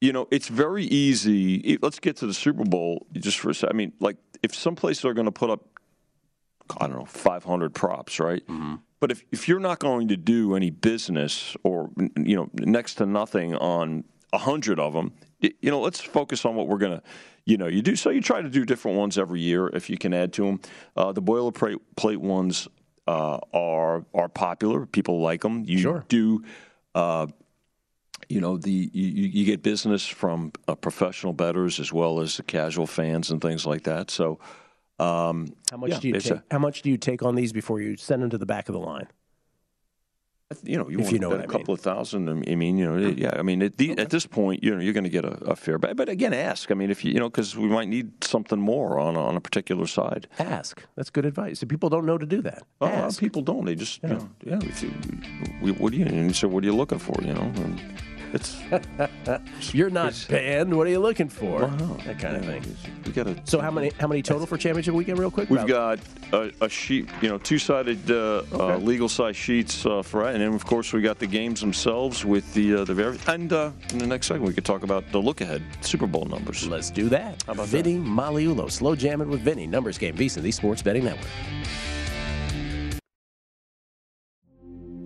you 0.00 0.12
know, 0.12 0.28
it's 0.30 0.48
very 0.48 0.84
easy. 0.84 1.78
Let's 1.80 1.98
get 2.00 2.16
to 2.18 2.26
the 2.26 2.34
Super 2.34 2.64
Bowl 2.64 3.06
just 3.12 3.38
for 3.38 3.50
a 3.50 3.54
second. 3.54 3.74
I 3.74 3.76
mean, 3.76 3.92
like 4.00 4.16
if 4.42 4.54
some 4.54 4.76
places 4.76 5.04
are 5.04 5.14
going 5.14 5.26
to 5.26 5.32
put 5.32 5.50
up, 5.50 5.66
I 6.78 6.86
don't 6.86 6.96
know, 6.96 7.04
500 7.04 7.74
props, 7.74 8.20
right? 8.20 8.46
Mm-hmm. 8.46 8.76
But 9.00 9.10
if, 9.10 9.22
if 9.30 9.48
you're 9.48 9.60
not 9.60 9.78
going 9.78 10.08
to 10.08 10.16
do 10.16 10.54
any 10.54 10.70
business 10.70 11.56
or, 11.62 11.90
you 12.16 12.36
know, 12.36 12.50
next 12.54 12.94
to 12.96 13.06
nothing 13.06 13.54
on 13.54 14.04
a 14.32 14.38
100 14.38 14.80
of 14.80 14.92
them, 14.92 15.12
you 15.40 15.70
know, 15.70 15.80
let's 15.80 16.00
focus 16.00 16.44
on 16.44 16.56
what 16.56 16.66
we're 16.66 16.78
going 16.78 16.98
to, 16.98 17.02
you 17.44 17.56
know, 17.56 17.66
you 17.66 17.82
do. 17.82 17.94
So 17.94 18.10
you 18.10 18.20
try 18.20 18.42
to 18.42 18.48
do 18.48 18.64
different 18.64 18.96
ones 18.96 19.18
every 19.18 19.40
year 19.40 19.68
if 19.68 19.88
you 19.88 19.98
can 19.98 20.12
add 20.12 20.32
to 20.34 20.44
them. 20.44 20.60
Uh, 20.96 21.12
the 21.12 21.22
boilerplate 21.22 21.78
plate 21.96 22.20
ones 22.20 22.68
uh, 23.06 23.38
are 23.52 24.04
are 24.14 24.28
popular. 24.28 24.86
People 24.86 25.20
like 25.20 25.42
them. 25.42 25.64
You 25.66 25.78
sure. 25.78 26.04
do. 26.08 26.42
Uh, 26.94 27.28
you 28.28 28.40
know 28.40 28.56
the 28.56 28.90
you, 28.92 29.28
you 29.28 29.44
get 29.44 29.62
business 29.62 30.06
from 30.06 30.52
uh, 30.68 30.74
professional 30.74 31.32
bettors 31.32 31.78
as 31.80 31.92
well 31.92 32.20
as 32.20 32.36
the 32.36 32.42
casual 32.42 32.86
fans 32.86 33.30
and 33.30 33.40
things 33.40 33.66
like 33.66 33.84
that. 33.84 34.10
So, 34.10 34.38
um, 34.98 35.54
how 35.70 35.76
much 35.76 35.90
yeah, 35.90 35.98
do 36.00 36.08
you 36.08 36.20
take, 36.20 36.32
a, 36.32 36.44
how 36.50 36.58
much 36.58 36.82
do 36.82 36.90
you 36.90 36.96
take 36.96 37.22
on 37.22 37.34
these 37.34 37.52
before 37.52 37.80
you 37.80 37.96
send 37.96 38.22
them 38.22 38.30
to 38.30 38.38
the 38.38 38.46
back 38.46 38.68
of 38.68 38.72
the 38.72 38.80
line? 38.80 39.08
You 40.62 40.78
know, 40.78 40.88
you 40.88 40.98
if 40.98 41.04
want 41.06 41.12
you 41.12 41.18
know 41.18 41.32
a 41.32 41.42
couple 41.42 41.58
mean. 41.58 41.74
of 41.74 41.80
thousand. 41.80 42.28
I 42.28 42.54
mean, 42.54 42.78
you 42.78 42.86
know, 42.86 43.08
yeah. 43.08 43.32
I 43.36 43.42
mean, 43.42 43.62
at, 43.62 43.78
the, 43.78 43.90
okay. 43.92 44.02
at 44.02 44.10
this 44.10 44.26
point, 44.26 44.62
you 44.62 44.72
know, 44.72 44.80
you're 44.80 44.92
going 44.92 45.02
to 45.02 45.10
get 45.10 45.24
a, 45.24 45.32
a 45.44 45.56
fair. 45.56 45.76
But, 45.76 45.96
but 45.96 46.08
again, 46.08 46.32
ask. 46.32 46.70
I 46.70 46.74
mean, 46.74 46.88
if 46.88 47.04
you 47.04 47.10
you 47.12 47.18
know, 47.18 47.28
because 47.28 47.56
we 47.56 47.66
might 47.66 47.88
need 47.88 48.22
something 48.22 48.60
more 48.60 49.00
on 49.00 49.16
on 49.16 49.34
a 49.34 49.40
particular 49.40 49.88
side. 49.88 50.28
Ask. 50.38 50.84
That's 50.94 51.10
good 51.10 51.26
advice. 51.26 51.64
People 51.64 51.88
don't 51.88 52.06
know 52.06 52.16
to 52.16 52.26
do 52.26 52.42
that. 52.42 52.62
Oh, 52.80 52.86
ask. 52.86 53.18
people 53.18 53.42
don't. 53.42 53.64
They 53.64 53.74
just, 53.74 54.00
yeah. 54.04 54.20
You 54.44 54.52
know, 54.52 54.60
yeah. 54.60 54.88
You, 55.62 55.74
what 55.74 55.90
do 55.90 55.98
you? 55.98 56.06
And 56.06 56.36
so, 56.36 56.46
what 56.46 56.62
are 56.62 56.66
you 56.66 56.76
looking 56.76 57.00
for? 57.00 57.20
You 57.22 57.34
know. 57.34 57.52
And, 57.56 57.80
you're 59.72 59.90
not 59.90 60.26
banned. 60.28 60.76
What 60.76 60.86
are 60.86 60.90
you 60.90 60.98
looking 60.98 61.28
for? 61.28 61.60
Well, 61.60 62.00
that 62.04 62.18
kind 62.18 62.36
of 62.36 62.44
thing. 62.44 62.76
We 63.04 63.12
got 63.12 63.26
to. 63.26 63.40
So 63.44 63.60
how 63.60 63.70
many 63.70 63.92
how 64.00 64.06
many 64.06 64.22
total 64.22 64.46
for 64.46 64.56
championship 64.56 64.94
weekend? 64.94 65.18
Real 65.18 65.30
quick. 65.30 65.50
We've 65.50 65.66
got 65.66 65.98
a, 66.32 66.52
a, 66.60 66.68
sheet, 66.68 67.08
you 67.20 67.28
know, 67.28 67.38
two 67.38 67.58
sided 67.58 68.10
uh, 68.10 68.42
uh, 68.52 68.76
legal 68.78 69.08
size 69.08 69.36
sheets 69.36 69.86
uh, 69.86 70.02
for, 70.02 70.28
it. 70.28 70.34
and 70.34 70.42
then 70.42 70.52
of 70.52 70.64
course 70.64 70.92
we 70.92 71.00
got 71.00 71.18
the 71.18 71.26
games 71.26 71.60
themselves 71.60 72.24
with 72.24 72.52
the 72.54 72.76
uh, 72.76 72.84
the 72.84 72.94
very 72.94 73.18
and 73.28 73.52
uh, 73.52 73.70
in 73.92 73.98
the 73.98 74.06
next 74.06 74.26
segment 74.26 74.48
we 74.48 74.54
could 74.54 74.64
talk 74.64 74.82
about 74.82 75.10
the 75.12 75.18
look 75.18 75.40
ahead 75.40 75.62
Super 75.80 76.06
Bowl 76.06 76.24
numbers. 76.24 76.66
Let's 76.66 76.90
do 76.90 77.08
that. 77.10 77.42
How 77.44 77.52
about 77.52 77.68
Vinny 77.68 77.94
that? 77.94 78.06
Magliulo, 78.06 78.70
slow 78.70 78.96
jamming 78.96 79.28
with 79.28 79.40
Vinny. 79.40 79.66
Numbers 79.66 79.98
game, 79.98 80.16
VSiN, 80.16 80.42
the 80.42 80.52
Sports 80.52 80.82
Betting 80.82 81.04
Network. 81.04 81.28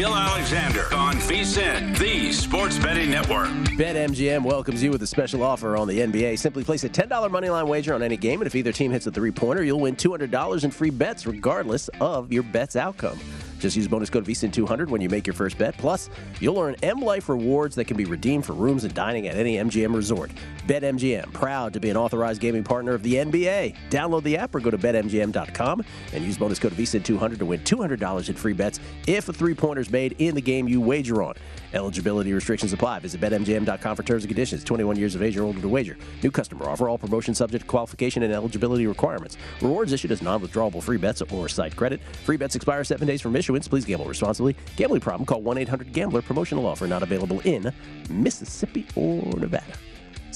Gill 0.00 0.16
Alexander 0.16 0.86
on 0.94 1.16
VSIN, 1.16 1.98
the 1.98 2.32
Sports 2.32 2.78
Betting 2.78 3.10
Network. 3.10 3.48
BetMGM 3.76 4.42
welcomes 4.42 4.82
you 4.82 4.90
with 4.90 5.02
a 5.02 5.06
special 5.06 5.42
offer 5.42 5.76
on 5.76 5.86
the 5.88 5.98
NBA. 5.98 6.38
Simply 6.38 6.64
place 6.64 6.84
a 6.84 6.88
$10 6.88 7.10
moneyline 7.28 7.68
wager 7.68 7.92
on 7.92 8.02
any 8.02 8.16
game, 8.16 8.40
and 8.40 8.46
if 8.46 8.54
either 8.54 8.72
team 8.72 8.92
hits 8.92 9.06
a 9.06 9.10
three 9.10 9.30
pointer, 9.30 9.62
you'll 9.62 9.80
win 9.80 9.94
$200 9.94 10.64
in 10.64 10.70
free 10.70 10.88
bets 10.88 11.26
regardless 11.26 11.88
of 12.00 12.32
your 12.32 12.42
bet's 12.44 12.76
outcome. 12.76 13.18
Just 13.60 13.76
use 13.76 13.86
bonus 13.86 14.10
code 14.10 14.24
VSIN200 14.24 14.88
when 14.88 15.00
you 15.00 15.08
make 15.08 15.26
your 15.26 15.34
first 15.34 15.58
bet. 15.58 15.76
Plus, 15.76 16.10
you'll 16.40 16.58
earn 16.58 16.74
M 16.82 17.00
Life 17.00 17.28
rewards 17.28 17.76
that 17.76 17.84
can 17.84 17.96
be 17.96 18.06
redeemed 18.06 18.46
for 18.46 18.54
rooms 18.54 18.84
and 18.84 18.94
dining 18.94 19.28
at 19.28 19.36
any 19.36 19.56
MGM 19.56 19.94
resort. 19.94 20.32
BetMGM, 20.66 21.32
proud 21.32 21.72
to 21.74 21.80
be 21.80 21.90
an 21.90 21.96
authorized 21.96 22.40
gaming 22.40 22.64
partner 22.64 22.92
of 22.92 23.02
the 23.02 23.14
NBA. 23.14 23.76
Download 23.90 24.22
the 24.22 24.36
app 24.36 24.54
or 24.54 24.60
go 24.60 24.70
to 24.70 24.78
BetMGM.com 24.78 25.84
and 26.12 26.24
use 26.24 26.38
bonus 26.38 26.58
code 26.58 26.72
VSIN200 26.72 27.38
to 27.38 27.46
win 27.46 27.60
$200 27.60 28.28
in 28.28 28.34
free 28.34 28.54
bets 28.54 28.80
if 29.06 29.28
a 29.28 29.32
three 29.32 29.54
pointer 29.54 29.82
is 29.82 29.90
made 29.90 30.16
in 30.18 30.34
the 30.34 30.40
game 30.40 30.66
you 30.66 30.80
wager 30.80 31.22
on. 31.22 31.34
Eligibility 31.74 32.32
restrictions 32.32 32.72
apply. 32.72 32.98
Visit 33.00 33.20
BetMGM.com 33.20 33.96
for 33.96 34.02
terms 34.02 34.24
and 34.24 34.28
conditions. 34.28 34.64
21 34.64 34.96
years 34.96 35.14
of 35.14 35.22
age 35.22 35.36
or 35.36 35.44
older 35.44 35.60
to 35.60 35.68
wager. 35.68 35.96
New 36.22 36.30
customer 36.30 36.68
offer. 36.68 36.88
All 36.88 36.98
promotion 36.98 37.34
subject 37.34 37.64
to 37.64 37.68
qualification 37.68 38.22
and 38.22 38.32
eligibility 38.32 38.86
requirements. 38.86 39.36
Rewards 39.60 39.92
issued 39.92 40.12
as 40.12 40.22
non 40.22 40.40
withdrawable 40.40 40.82
free 40.82 40.96
bets 40.96 41.22
or 41.22 41.48
site 41.48 41.76
credit. 41.76 42.00
Free 42.24 42.36
bets 42.36 42.56
expire 42.56 42.84
seven 42.84 43.06
days 43.06 43.20
from 43.20 43.36
issuance. 43.36 43.68
Please 43.68 43.84
gamble 43.84 44.06
responsibly. 44.06 44.56
Gambling 44.76 45.00
problem? 45.00 45.26
Call 45.26 45.42
1 45.42 45.58
800 45.58 45.92
Gambler. 45.92 46.22
Promotional 46.22 46.66
offer 46.66 46.86
not 46.86 47.02
available 47.02 47.40
in 47.40 47.72
Mississippi 48.08 48.86
or 48.96 49.24
Nevada. 49.38 49.74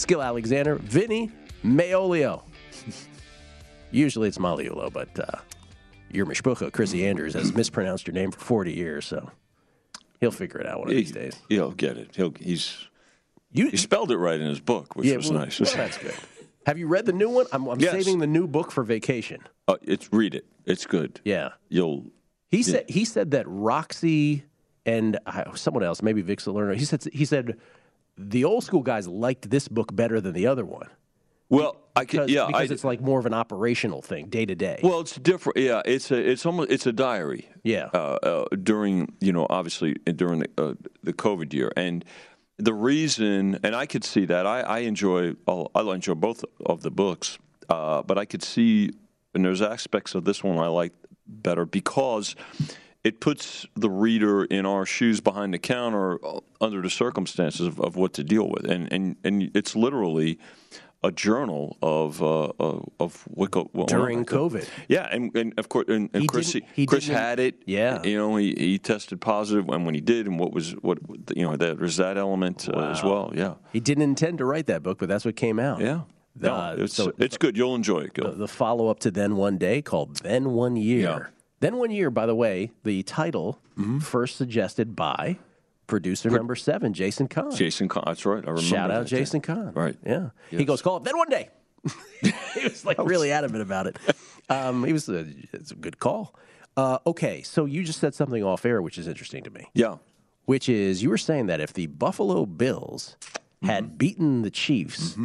Gill 0.07 0.23
Alexander, 0.23 0.77
Vinny 0.77 1.31
Maolio. 1.65 2.43
Usually 3.91 4.29
it's 4.29 4.39
Magliulo, 4.39 4.93
but 4.93 5.09
uh, 5.19 5.39
your 6.11 6.27
mishpucha, 6.27 6.73
Chrissy 6.73 7.07
Andrews, 7.07 7.35
has 7.35 7.55
mispronounced 7.55 8.07
your 8.07 8.15
name 8.15 8.33
for 8.33 8.41
40 8.41 8.73
years, 8.73 9.07
so 9.07 9.31
he'll 10.21 10.31
figure 10.31 10.61
it 10.61 10.67
out 10.67 10.81
one 10.81 10.89
of 10.89 10.95
these 10.95 11.13
days. 11.13 11.41
He'll 11.49 11.71
get 11.73 11.97
it. 11.97 12.11
He'll 12.17 12.33
he's 12.39 12.89
he 13.53 13.77
spelled 13.77 14.11
it 14.11 14.17
right 14.19 14.41
in 14.41 14.49
his 14.49 14.61
book, 14.61 14.97
which 14.97 15.07
Yeah, 15.07 15.17
was 15.17 15.31
well, 15.31 15.41
nice. 15.41 15.61
well, 15.61 15.73
that's 15.75 15.99
good. 15.99 16.15
Have 16.67 16.79
you 16.79 16.87
read 16.89 17.05
the 17.07 17.13
new 17.13 17.29
one? 17.29 17.47
I'm, 17.53 17.67
I'm 17.69 17.79
Yes. 17.79 17.93
saving 17.93 18.19
the 18.21 18.27
new 18.27 18.47
book 18.47 18.73
for 18.73 18.83
vacation. 18.85 19.43
Uh, 19.69 19.77
it's 19.83 20.11
read 20.13 20.35
it. 20.35 20.47
It's 20.65 20.87
good. 20.87 21.21
Yeah. 21.25 21.51
You'll. 21.69 22.07
He 22.51 22.59
yeah. 22.59 22.63
said 22.65 22.85
he 22.89 23.05
said 23.05 23.31
that 23.33 23.45
Roxy 23.47 24.45
and 24.87 25.19
uh, 25.27 25.55
someone 25.55 25.83
else, 25.83 26.03
maybe 26.03 26.21
Vic 26.23 26.41
Salerno, 26.41 26.75
he 26.75 26.85
said 26.85 27.05
he 27.13 27.25
said 27.25 27.59
the 28.17 28.45
old 28.45 28.65
school 28.65 28.83
guys 28.83 29.07
liked 29.09 29.51
this 29.51 29.69
book 29.69 29.95
better 29.95 30.21
than 30.21 30.33
the 30.35 30.47
other 30.47 30.65
one. 30.65 30.89
Well, 31.55 31.77
I 31.97 32.05
can. 32.05 32.21
Because, 32.21 32.31
Yeah, 32.31 32.47
because 32.47 32.71
I, 32.71 32.75
it's 32.75 32.85
like 32.85 33.01
more 33.01 33.19
of 33.19 33.27
an 33.27 33.35
operational 33.35 34.03
thing, 34.03 34.27
day 34.27 34.45
to 34.47 34.55
day. 34.55 34.81
Well, 34.83 35.01
it's 35.01 35.17
different. 35.17 35.59
Yeah, 35.59 35.83
it's 35.85 36.11
a 36.11 36.17
it's 36.17 36.45
almost 36.47 36.71
it's 36.71 36.87
a 36.87 36.93
diary. 36.93 37.49
Yeah. 37.63 37.89
Uh, 37.95 38.19
uh, 38.23 38.45
during 38.63 39.13
you 39.21 39.33
know 39.33 39.47
obviously 39.51 39.95
during 39.95 40.41
the 40.41 40.49
uh, 40.59 40.75
the 41.03 41.13
COVID 41.13 41.53
year 41.53 41.73
and. 41.77 42.05
The 42.57 42.73
reason, 42.73 43.59
and 43.65 43.75
I 43.75 43.85
could 43.85 44.05
see 44.05 44.27
that. 44.27 44.47
I, 44.47 44.61
I 44.61 44.79
enjoy, 44.87 45.35
all- 45.45 45.73
I 45.75 45.81
enjoy 45.93 46.15
both 46.15 46.45
of 46.65 46.83
the 46.83 46.91
books, 46.93 47.37
uh, 47.69 48.03
but 48.03 48.17
I 48.17 48.27
could 48.27 48.45
see, 48.45 48.93
and 49.35 49.45
there's 49.45 49.61
aspects 49.61 50.15
of 50.15 50.25
this 50.25 50.45
one 50.45 50.59
I 50.59 50.69
like 50.69 50.93
better 51.27 51.67
because 51.67 52.37
it 53.03 53.19
puts 53.21 53.67
the 53.75 53.91
reader 53.91 54.45
in 54.45 54.67
our 54.67 54.87
shoes 54.87 55.21
behind 55.21 55.53
the 55.53 55.59
counter 55.59 56.25
uh, 56.25 56.39
under 56.61 56.81
the 56.81 56.91
circumstances 56.91 57.67
of, 57.67 57.81
of 57.81 57.97
what 57.97 58.13
to 58.13 58.23
deal 58.23 58.49
with, 58.49 58.71
and 58.71 58.87
and 58.93 59.17
and 59.25 59.51
it's 59.57 59.75
literally 59.75 60.39
a 61.05 61.13
journal 61.13 61.77
of 61.83 62.23
uh, 62.23 62.53
of, 62.59 62.89
of 62.99 63.25
well, 63.29 63.87
During 63.87 64.19
well, 64.19 64.51
COVID. 64.51 64.67
Yeah, 64.89 65.09
and, 65.15 65.35
and 65.37 65.53
of 65.59 65.69
course, 65.69 65.87
and, 65.89 66.09
and 66.15 66.23
He 66.23 66.27
Chris 66.27 66.57
he 66.75 66.87
Chris 66.87 67.07
had 67.07 67.39
it. 67.39 67.63
Yeah. 67.67 68.03
you 68.03 68.17
know, 68.17 68.37
he, 68.37 68.55
he 68.57 68.79
tested 68.79 69.21
positive, 69.21 69.69
and 69.69 69.85
when 69.85 69.95
he 69.95 70.01
did, 70.01 70.27
and 70.27 70.39
what 70.41 70.53
was 70.53 70.73
what 70.83 70.99
you 71.37 71.45
know, 71.47 71.57
there 71.57 71.75
was 71.77 71.97
that 71.99 72.17
element 72.17 72.69
uh, 72.69 72.91
as 72.95 73.03
well. 73.03 73.33
Yeah, 73.35 73.55
He 73.73 73.81
didn't 73.81 74.05
intend 74.05 74.39
to 74.39 74.45
write 74.45 74.67
that 74.67 74.83
book, 74.83 74.99
but 74.99 75.09
that's 75.09 75.25
what 75.25 75.37
came 75.37 75.59
out. 75.59 75.81
yeah. 75.81 76.01
No, 76.37 76.53
Uh, 76.53 76.77
it's 76.79 76.95
so- 76.95 77.13
it's 77.19 77.37
good. 77.39 77.57
You'll 77.57 77.77
enjoy 77.77 78.01
it. 78.01 78.15
Gill. 78.15 78.33
the, 78.33 78.37
the 78.39 78.49
follow 78.49 78.89
up 78.89 78.99
to 79.01 79.11
Then 79.13 79.37
One 79.37 79.57
Day 79.57 79.83
called 79.83 80.17
Then 80.17 80.51
One 80.51 80.75
Year. 80.75 81.01
Yeah. 81.01 81.27
Then 81.61 81.77
One 81.77 81.93
Year, 81.93 82.11
by 82.11 82.27
the 82.27 82.35
way, 82.35 82.73
the 82.83 83.03
title 83.05 83.61
first 84.01 84.37
suggested 84.37 84.97
by 84.97 85.39
producer 85.87 86.31
number 86.31 86.55
seven, 86.57 86.93
Jason 86.93 87.29
Kahn. 87.29 87.55
Jason 87.55 87.89
Kahn. 87.89 88.05
That's 88.07 88.25
right. 88.27 88.45
I 88.45 88.51
remember. 88.51 88.63
Shout 88.63 88.91
out. 88.91 89.07
Jason 89.07 89.41
Kahn. 89.41 89.73
Right. 89.75 89.97
Yeah. 90.05 90.31
He 90.51 90.65
goes, 90.65 90.83
call 90.83 90.99
it 90.99 91.05
Then 91.05 91.17
One 91.17 91.29
Day. 91.29 91.51
he 92.55 92.65
was 92.65 92.85
like 92.85 92.99
really 92.99 93.31
adamant 93.31 93.63
about 93.63 93.87
it. 93.87 93.99
Um, 94.49 94.85
he 94.85 94.93
was 94.93 95.09
a, 95.09 95.27
it's 95.53 95.71
a 95.71 95.75
good 95.75 95.99
call. 95.99 96.35
Uh, 96.77 96.99
okay, 97.07 97.43
so 97.43 97.67
you 97.67 97.85
just 97.85 98.01
said 98.01 98.15
something 98.15 98.43
off 98.43 98.65
air, 98.65 98.83
which 98.83 98.99
is 98.99 99.07
interesting 99.07 99.45
to 99.45 99.51
me. 99.51 99.67
Yeah. 99.75 99.97
Which 100.47 100.69
is 100.69 101.03
you 101.03 101.11
were 101.11 101.19
saying 101.19 101.47
that 101.47 101.61
if 101.61 101.73
the 101.73 101.87
Buffalo 101.87 102.47
Bills 102.47 103.17
had 103.63 103.97
beaten 103.97 104.43
the 104.43 104.51
Chiefs 104.51 105.17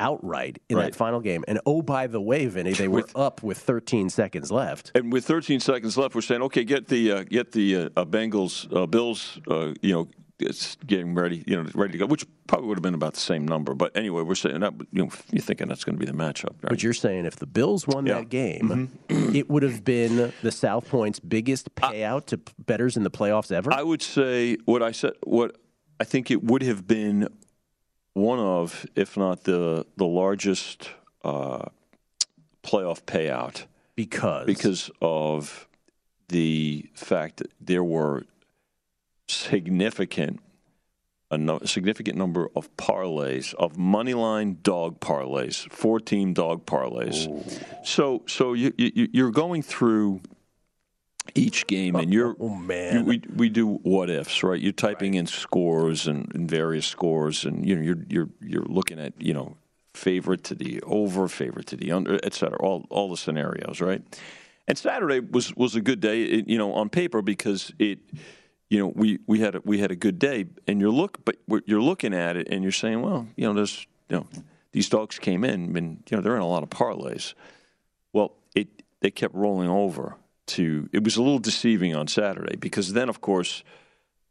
outright 0.00 0.58
in 0.68 0.76
Right. 0.76 0.84
that 0.92 0.96
final 0.96 1.20
game, 1.20 1.44
and 1.48 1.60
oh 1.66 1.82
by 1.82 2.06
the 2.06 2.20
way, 2.20 2.46
Vinny, 2.46 2.72
they 2.72 2.88
were 2.88 3.04
up 3.14 3.42
with 3.42 3.58
13 3.58 4.10
seconds 4.10 4.50
left. 4.50 4.92
And 4.94 5.12
with 5.12 5.24
13 5.24 5.60
seconds 5.60 5.96
left, 5.96 6.14
we're 6.14 6.20
saying, 6.20 6.42
okay, 6.42 6.64
get 6.64 6.88
the 6.88 7.12
uh, 7.12 7.22
get 7.24 7.52
the 7.52 7.76
uh, 7.76 7.88
uh, 7.96 8.04
Bengals 8.04 8.66
uh, 8.76 8.86
Bills, 8.86 9.38
uh, 9.48 9.72
you 9.82 9.92
know, 9.92 10.08
it's 10.40 10.76
getting 10.84 11.14
ready, 11.14 11.44
you 11.46 11.62
know, 11.62 11.68
ready 11.74 11.92
to 11.92 11.98
go, 11.98 12.06
which 12.06 12.26
probably 12.48 12.66
would 12.68 12.76
have 12.76 12.82
been 12.82 12.94
about 12.94 13.14
the 13.14 13.20
same 13.20 13.46
number. 13.46 13.72
But 13.72 13.96
anyway, 13.96 14.22
we're 14.22 14.34
saying 14.34 14.60
that, 14.60 14.74
you 14.90 15.04
know, 15.04 15.10
you're 15.30 15.40
thinking 15.40 15.68
that's 15.68 15.84
going 15.84 15.96
to 15.96 16.00
be 16.04 16.10
the 16.10 16.16
matchup, 16.16 16.50
right? 16.62 16.70
But 16.70 16.82
you're 16.82 16.92
saying 16.92 17.24
if 17.24 17.36
the 17.36 17.46
Bills 17.46 17.86
won 17.86 18.04
Yeah. 18.04 18.14
that 18.14 18.30
game, 18.30 18.90
it 19.08 19.48
would 19.48 19.62
have 19.62 19.84
been 19.84 20.32
the 20.42 20.50
South 20.50 20.88
Point's 20.88 21.20
biggest 21.20 21.72
payout 21.76 22.26
to 22.26 22.40
bettors 22.58 22.96
in 22.96 23.04
the 23.04 23.10
playoffs 23.12 23.52
ever. 23.52 23.72
I 23.72 23.82
would 23.84 24.02
say 24.02 24.56
what 24.64 24.82
I 24.82 24.90
said. 24.90 25.12
What 25.22 25.56
I 26.00 26.04
think 26.04 26.32
it 26.32 26.42
would 26.42 26.62
have 26.62 26.84
been 26.88 27.28
one 28.14 28.38
of, 28.38 28.86
if 28.96 29.16
not 29.16 29.44
the 29.44 29.86
the 29.96 30.06
largest 30.06 30.90
uh, 31.22 31.66
playoff 32.62 33.02
payout, 33.02 33.66
because? 33.94 34.46
Because 34.46 34.90
of 35.02 35.68
the 36.28 36.88
fact 36.94 37.38
that 37.38 37.50
there 37.60 37.84
were 37.84 38.24
significant 39.28 40.40
a 41.30 41.38
no, 41.38 41.58
significant 41.64 42.16
number 42.16 42.48
of 42.54 42.74
parlays 42.76 43.54
of 43.54 43.76
money 43.76 44.14
line 44.14 44.58
dog 44.62 45.00
parlays, 45.00 45.70
four 45.70 45.98
team 45.98 46.32
dog 46.32 46.64
parlays. 46.64 47.28
So 47.84 48.22
so 48.26 48.52
you, 48.52 48.72
you 48.78 49.08
you're 49.12 49.30
going 49.32 49.62
through 49.62 50.20
each 51.34 51.66
game 51.66 51.96
and 51.96 52.08
oh, 52.08 52.12
you're 52.12 52.36
oh 52.38 52.54
man. 52.54 53.04
we 53.06 53.22
we 53.34 53.48
do 53.48 53.74
what 53.82 54.10
ifs 54.10 54.42
right? 54.42 54.60
You're 54.60 54.72
typing 54.72 55.14
in 55.14 55.26
scores 55.26 56.06
and, 56.06 56.30
and 56.34 56.48
various 56.48 56.86
scores 56.86 57.44
and 57.44 57.66
you 57.66 57.76
know 57.76 57.82
you're 57.82 58.04
you're 58.08 58.28
you're 58.40 58.64
looking 58.64 58.98
at 58.98 59.14
you 59.20 59.32
know 59.32 59.56
favorite 59.94 60.44
to 60.44 60.54
the 60.54 60.82
over 60.82 61.28
favorite 61.28 61.66
to 61.68 61.76
the 61.76 61.92
under 61.92 62.18
et 62.22 62.34
cetera 62.34 62.58
all 62.58 62.84
all 62.90 63.10
the 63.10 63.16
scenarios 63.16 63.80
right? 63.80 64.02
And 64.68 64.76
Saturday 64.76 65.20
was 65.20 65.54
was 65.56 65.74
a 65.74 65.80
good 65.80 66.00
day 66.00 66.24
it, 66.24 66.48
you 66.48 66.58
know 66.58 66.74
on 66.74 66.88
paper 66.90 67.22
because 67.22 67.72
it 67.78 68.00
you 68.68 68.78
know 68.78 68.92
we 68.94 69.18
we 69.26 69.40
had 69.40 69.54
a, 69.54 69.62
we 69.64 69.78
had 69.78 69.90
a 69.90 69.96
good 69.96 70.18
day. 70.18 70.46
And 70.66 70.80
you're 70.80 70.90
look 70.90 71.24
but 71.24 71.36
you're 71.66 71.82
looking 71.82 72.14
at 72.14 72.36
it 72.36 72.48
and 72.50 72.62
you're 72.62 72.72
saying 72.72 73.00
well 73.00 73.26
you 73.36 73.46
know 73.46 73.54
there's 73.54 73.86
you 74.10 74.16
know 74.18 74.26
these 74.72 74.88
dogs 74.88 75.18
came 75.18 75.44
in 75.44 75.76
and 75.76 76.02
you 76.10 76.16
know 76.16 76.22
they're 76.22 76.36
in 76.36 76.42
a 76.42 76.48
lot 76.48 76.62
of 76.62 76.68
parlays. 76.68 77.34
Well, 78.12 78.34
it 78.54 78.68
they 79.00 79.10
kept 79.10 79.34
rolling 79.34 79.68
over 79.68 80.16
to. 80.46 80.88
It 80.92 81.04
was 81.04 81.16
a 81.16 81.22
little 81.22 81.38
deceiving 81.38 81.94
on 81.94 82.08
Saturday 82.08 82.56
because 82.56 82.92
then, 82.92 83.08
of 83.08 83.20
course, 83.20 83.62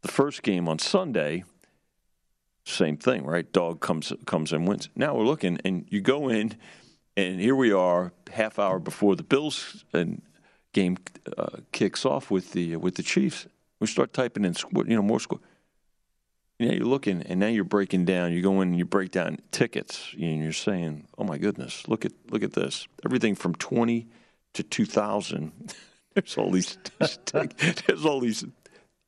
the 0.01 0.07
first 0.07 0.43
game 0.43 0.67
on 0.67 0.79
Sunday, 0.79 1.43
same 2.65 2.97
thing, 2.97 3.25
right? 3.25 3.51
Dog 3.51 3.79
comes 3.79 4.13
comes 4.25 4.53
and 4.53 4.67
wins. 4.67 4.89
Now 4.95 5.15
we're 5.15 5.25
looking, 5.25 5.59
and 5.65 5.85
you 5.89 6.01
go 6.01 6.29
in, 6.29 6.55
and 7.17 7.39
here 7.39 7.55
we 7.55 7.71
are, 7.71 8.13
half 8.31 8.59
hour 8.59 8.79
before 8.79 9.15
the 9.15 9.23
Bills 9.23 9.83
and 9.93 10.21
game 10.73 10.97
uh, 11.37 11.57
kicks 11.71 12.05
off 12.05 12.31
with 12.31 12.51
the 12.51 12.75
with 12.77 12.95
the 12.95 13.03
Chiefs. 13.03 13.47
We 13.79 13.87
start 13.87 14.13
typing 14.13 14.45
in, 14.45 14.55
you 14.73 14.95
know, 14.95 15.01
more 15.01 15.19
score. 15.19 15.39
Now 16.59 16.71
you're 16.71 16.85
looking, 16.85 17.23
and 17.23 17.39
now 17.39 17.47
you're 17.47 17.63
breaking 17.63 18.05
down. 18.05 18.31
You 18.31 18.41
go 18.41 18.61
in 18.61 18.69
and 18.69 18.77
you 18.77 18.85
break 18.85 19.11
down 19.11 19.39
tickets, 19.51 20.09
and 20.13 20.41
you're 20.41 20.53
saying, 20.53 21.07
"Oh 21.17 21.23
my 21.23 21.37
goodness, 21.37 21.87
look 21.87 22.05
at 22.05 22.13
look 22.29 22.43
at 22.43 22.53
this! 22.53 22.87
Everything 23.03 23.35
from 23.35 23.55
20 23.55 24.07
to 24.53 24.63
2,000. 24.63 25.51
There's 26.15 26.37
all 26.37 26.51
these, 26.51 26.77
there's 26.99 28.05
all 28.05 28.19
these, 28.19 28.45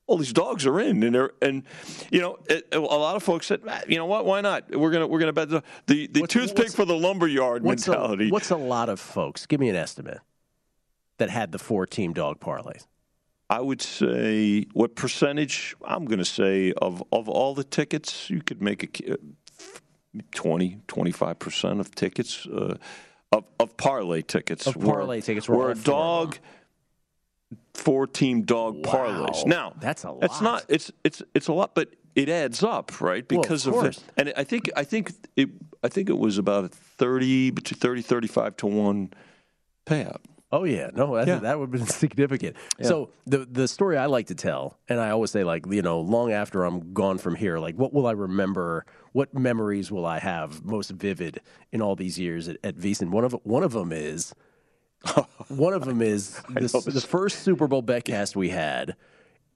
all 0.06 0.16
these 0.18 0.32
dogs 0.32 0.66
are 0.66 0.80
in, 0.80 1.02
and 1.02 1.14
they're 1.14 1.30
and 1.40 1.62
you 2.10 2.20
know 2.20 2.38
it, 2.48 2.66
a 2.72 2.78
lot 2.80 3.16
of 3.16 3.22
folks 3.22 3.46
said, 3.46 3.60
"Ah, 3.68 3.82
you 3.88 3.96
know 3.96 4.06
what? 4.06 4.24
Why 4.26 4.40
not? 4.40 4.74
We're 4.74 4.90
gonna 4.90 5.06
we're 5.06 5.20
gonna 5.20 5.32
bet 5.32 5.48
the 5.48 5.62
the, 5.86 6.06
the 6.08 6.26
toothpick 6.26 6.70
for 6.70 6.84
the 6.84 6.96
lumberyard 6.96 7.62
what's 7.62 7.86
mentality. 7.86 8.28
A, 8.28 8.32
what's 8.32 8.50
a 8.50 8.56
lot 8.56 8.88
of 8.88 8.98
folks? 9.00 9.46
Give 9.46 9.60
me 9.60 9.68
an 9.68 9.76
estimate 9.76 10.20
that 11.18 11.30
had 11.30 11.52
the 11.52 11.58
four 11.58 11.86
team 11.86 12.12
dog 12.12 12.40
parlays. 12.40 12.86
I 13.48 13.60
would 13.60 13.80
say 13.80 14.66
what 14.72 14.96
percentage? 14.96 15.76
I'm 15.84 16.04
going 16.06 16.18
to 16.18 16.24
say 16.24 16.72
of 16.72 17.02
of 17.12 17.28
all 17.28 17.54
the 17.54 17.64
tickets, 17.64 18.28
you 18.28 18.42
could 18.42 18.60
make 18.60 19.00
a 19.00 19.12
uh, 19.12 19.16
20, 20.32 20.78
25 20.88 21.38
percent 21.38 21.80
of 21.80 21.94
tickets 21.94 22.46
uh, 22.46 22.76
of 23.32 23.44
of 23.60 23.76
parlay 23.76 24.22
tickets. 24.22 24.66
Of 24.66 24.76
were- 24.76 24.94
parlay 24.94 25.20
tickets 25.20 25.48
were 25.48 25.56
were 25.56 25.70
a 25.70 25.74
dog. 25.74 26.34
four 26.34 26.42
team 28.12 28.42
dog 28.42 28.82
parlays. 28.82 29.46
Now 29.46 29.74
that's 29.80 30.04
a 30.04 30.10
lot. 30.10 30.24
It's 30.24 30.40
not. 30.40 30.64
It's 30.68 30.90
it's 31.04 31.22
it's 31.34 31.48
a 31.48 31.52
lot, 31.52 31.74
but 31.74 31.94
it 32.14 32.28
adds 32.28 32.62
up, 32.62 33.00
right? 33.00 33.24
Well, 33.30 33.40
of 33.40 33.42
Because 33.42 33.66
of, 33.66 33.74
course. 33.74 33.98
it. 33.98 34.04
And 34.16 34.32
I 34.36 34.44
think 34.44 34.70
I 34.76 34.84
think 34.84 35.12
it 35.36 35.50
I 35.84 35.88
think 35.88 36.08
it 36.08 36.18
was 36.18 36.38
about 36.38 36.64
a 36.64 36.68
30 36.68 37.50
between 37.50 37.78
30 37.78 38.02
35 38.02 38.56
to 38.58 38.66
1 38.66 39.10
payout. 39.86 40.18
Oh 40.52 40.62
yeah, 40.64 40.90
no, 40.94 41.16
that, 41.16 41.26
Yeah. 41.26 41.38
that 41.40 41.58
would 41.58 41.72
have 41.72 41.72
been 41.72 41.86
significant. 42.04 42.56
Yeah. 42.78 42.86
So 42.86 43.10
the 43.26 43.38
the 43.50 43.66
story 43.68 43.98
I 43.98 44.06
like 44.06 44.28
to 44.28 44.34
tell, 44.34 44.78
and 44.88 45.00
I 45.00 45.10
always 45.10 45.30
say 45.30 45.44
like 45.44 45.66
you 45.70 45.82
know, 45.82 46.00
long 46.00 46.32
after 46.32 46.64
I'm 46.64 46.92
gone 46.94 47.18
from 47.18 47.34
here, 47.34 47.58
like 47.58 47.74
what 47.76 47.92
will 47.92 48.06
I 48.06 48.12
remember? 48.12 48.86
What 49.12 49.34
memories 49.34 49.90
will 49.90 50.06
I 50.06 50.18
have 50.18 50.64
most 50.64 50.90
vivid 50.90 51.40
in 51.72 51.80
all 51.82 51.96
these 51.96 52.18
years 52.18 52.48
at, 52.48 52.58
at 52.62 52.76
VSiN? 52.76 53.10
One 53.10 53.24
of 53.24 53.32
one 53.42 53.62
of 53.64 53.72
them 53.72 53.90
is 53.92 54.34
one 55.48 55.72
of 55.72 55.84
them 55.84 56.02
is 56.02 56.40
I 56.48 56.60
the, 56.60 56.82
this. 56.92 57.04
first 57.04 57.40
Super 57.40 57.66
Bowl 57.66 57.82
betcast 57.82 58.36
we 58.36 58.50
had. 58.50 58.96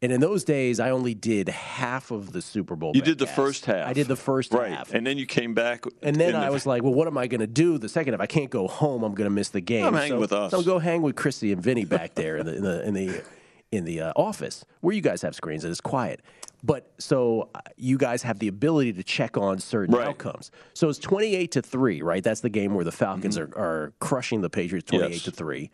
And 0.03 0.12
in 0.12 0.20
those 0.22 0.45
days, 0.45 0.80
I 0.80 0.91
only 0.91 1.12
did 1.12 1.51
half 1.51 2.11
of 2.11 2.32
the 2.32 2.41
Super 2.41 2.74
Bowl. 2.74 2.93
You 2.95 3.03
did 3.03 3.18
the 3.18 3.26
betcast. 3.26 3.34
first 3.34 3.66
half. 3.66 3.86
I 3.86 3.93
did 3.93 4.09
the 4.09 4.16
first 4.16 4.51
right. 4.55 4.72
half. 4.72 4.95
And 4.95 5.07
then 5.07 5.18
you 5.18 5.26
came 5.26 5.53
back 5.53 5.84
And 6.03 6.16
then 6.16 6.34
I 6.34 6.47
the- 6.47 6.53
was 6.53 6.64
like, 6.64 6.82
well, 6.82 6.95
what 6.95 7.07
am 7.07 7.18
I 7.18 7.26
going 7.26 7.43
to 7.43 7.47
do 7.47 7.76
the 7.76 7.88
second 7.88 8.14
half? 8.14 8.20
I 8.22 8.26
can't 8.26 8.49
go 8.49 8.66
home. 8.66 9.03
I'm 9.03 9.14
going 9.14 9.28
to 9.28 9.34
miss 9.34 9.51
the 9.51 9.61
game. 9.61 9.84
Come 9.84 9.95
hang 9.95 10.12
so, 10.12 10.18
with 10.18 10.32
us. 10.32 10.53
So 10.53 10.59
I'll 10.59 10.64
go 10.64 10.78
hang 10.78 11.03
with 11.03 11.16
Chrissy 11.16 11.53
and 11.53 11.62
Vinny 11.62 11.84
back 11.84 12.14
there 12.14 12.38
in 12.38 12.47
the 12.47 12.57
in 12.57 12.62
the 12.62 12.88
in 12.88 12.95
the, 12.95 13.22
in 13.72 13.84
the 13.84 14.00
uh, 14.00 14.12
office 14.16 14.64
where 14.80 14.94
you 14.94 15.00
guys 15.00 15.22
have 15.22 15.34
screens 15.34 15.64
and 15.64 15.70
it's 15.70 15.80
quiet. 15.80 16.20
But 16.62 16.92
so 16.98 17.48
uh, 17.54 17.60
you 17.76 17.96
guys 17.96 18.22
have 18.22 18.38
the 18.38 18.48
ability 18.48 18.92
to 18.94 19.02
check 19.02 19.36
on 19.36 19.58
certain 19.60 19.94
Right. 19.94 20.08
outcomes. 20.08 20.50
So 20.74 20.88
it's 20.88 20.98
28 20.98 21.52
to 21.52 21.62
3, 21.62 22.02
right? 22.02 22.22
That's 22.22 22.40
the 22.40 22.50
game 22.50 22.74
where 22.74 22.84
the 22.84 22.92
Falcons 22.92 23.38
are, 23.38 23.50
are 23.56 23.92
crushing 24.00 24.40
the 24.42 24.50
Patriots 24.50 24.88
28 24.90 25.04
Mm-hmm. 25.06 25.12
Yes. 25.14 25.22
to 25.22 25.30
3. 25.30 25.70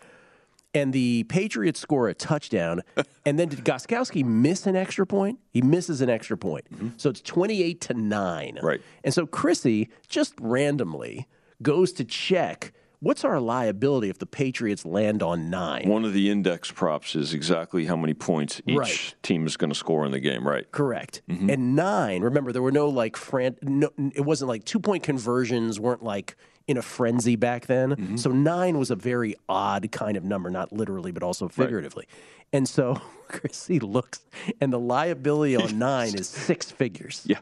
And 0.74 0.92
the 0.92 1.24
Patriots 1.24 1.80
score 1.80 2.08
a 2.08 2.14
touchdown. 2.14 2.82
and 3.24 3.38
then 3.38 3.48
did 3.48 3.64
Gostkowski 3.64 4.24
miss 4.24 4.66
an 4.66 4.76
extra 4.76 5.06
point? 5.06 5.38
He 5.50 5.62
misses 5.62 6.02
an 6.02 6.10
extra 6.10 6.36
point. 6.36 6.66
So 6.98 7.08
it's 7.10 7.22
28 7.22 7.80
to 7.80 7.94
9. 7.94 8.54
Mm-hmm. 8.56 8.66
Right. 8.66 8.80
And 9.02 9.12
so 9.14 9.26
Chrissy 9.26 9.88
just 10.06 10.34
randomly 10.38 11.26
goes 11.62 11.92
to 11.94 12.04
check 12.04 12.72
what's 13.00 13.24
our 13.24 13.40
liability 13.40 14.08
if 14.08 14.18
the 14.18 14.26
Patriots 14.26 14.84
land 14.84 15.22
on 15.22 15.50
9? 15.50 15.88
one 15.88 16.04
of 16.04 16.12
the 16.12 16.30
index 16.30 16.70
props 16.70 17.14
is 17.14 17.34
exactly 17.34 17.84
how 17.86 17.96
many 17.96 18.14
points 18.14 18.60
each 18.66 18.76
Right. 18.78 19.14
team 19.22 19.46
is 19.46 19.56
going 19.56 19.70
to 19.70 19.76
score 19.76 20.04
in 20.06 20.12
the 20.12 20.20
game, 20.20 20.46
right? 20.46 20.70
Correct. 20.72 21.22
Mm-hmm. 21.30 21.50
And 21.50 21.76
nine, 21.76 22.22
remember, 22.22 22.52
there 22.52 22.62
were 22.62 22.72
no 22.72 22.88
like 22.88 23.16
fran- 23.16 23.56
no, 23.62 23.90
it 24.14 24.24
wasn't 24.24 24.48
like 24.48 24.64
two 24.64 24.78
point 24.80 25.02
conversions 25.02 25.78
weren't 25.80 26.02
like 26.02 26.36
in 26.66 26.76
a 26.76 26.82
frenzy 26.82 27.36
back 27.36 27.66
then. 27.66 27.90
Mm-hmm. 27.90 28.16
So 28.16 28.30
nine 28.32 28.78
was 28.78 28.90
a 28.90 28.96
very 28.96 29.36
odd 29.48 29.90
kind 29.92 30.16
of 30.16 30.24
number, 30.24 30.50
not 30.50 30.72
literally, 30.72 31.12
but 31.12 31.22
also 31.22 31.48
figuratively. 31.48 32.06
And 32.52 32.68
so 32.68 33.00
Chrissy 33.28 33.78
looks, 33.80 34.24
and 34.60 34.72
the 34.72 34.80
liability 34.80 35.56
on 35.56 35.78
nine 35.80 36.14
is 36.14 36.28
six 36.28 36.70
figures. 36.70 37.22
Yeah. 37.24 37.38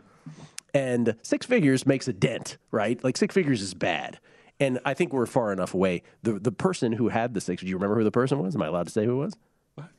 And 0.75 1.15
six 1.23 1.47
figures 1.47 1.87
makes 1.87 2.09
a 2.09 2.13
dent, 2.13 2.59
right? 2.73 3.03
Like 3.05 3.17
six 3.17 3.33
figures 3.35 3.63
is 3.63 3.75
bad. 3.75 4.19
And 4.61 4.79
I 4.85 4.95
think 4.95 5.13
we're 5.13 5.27
far 5.27 5.53
enough 5.53 5.75
away. 5.75 6.03
The 6.23 6.39
the 6.39 6.53
person 6.53 6.93
who 6.93 7.09
had 7.09 7.35
the 7.35 7.41
six, 7.41 7.63
do 7.63 7.69
you 7.69 7.77
remember 7.77 7.97
who 7.97 8.05
the 8.05 8.11
person 8.11 8.39
was? 8.39 8.55
Am 8.55 8.63
I 8.63 8.67
allowed 8.67 8.87
to 8.87 8.93
say 8.93 9.05
who 9.05 9.23
it 9.23 9.25
was? 9.25 9.37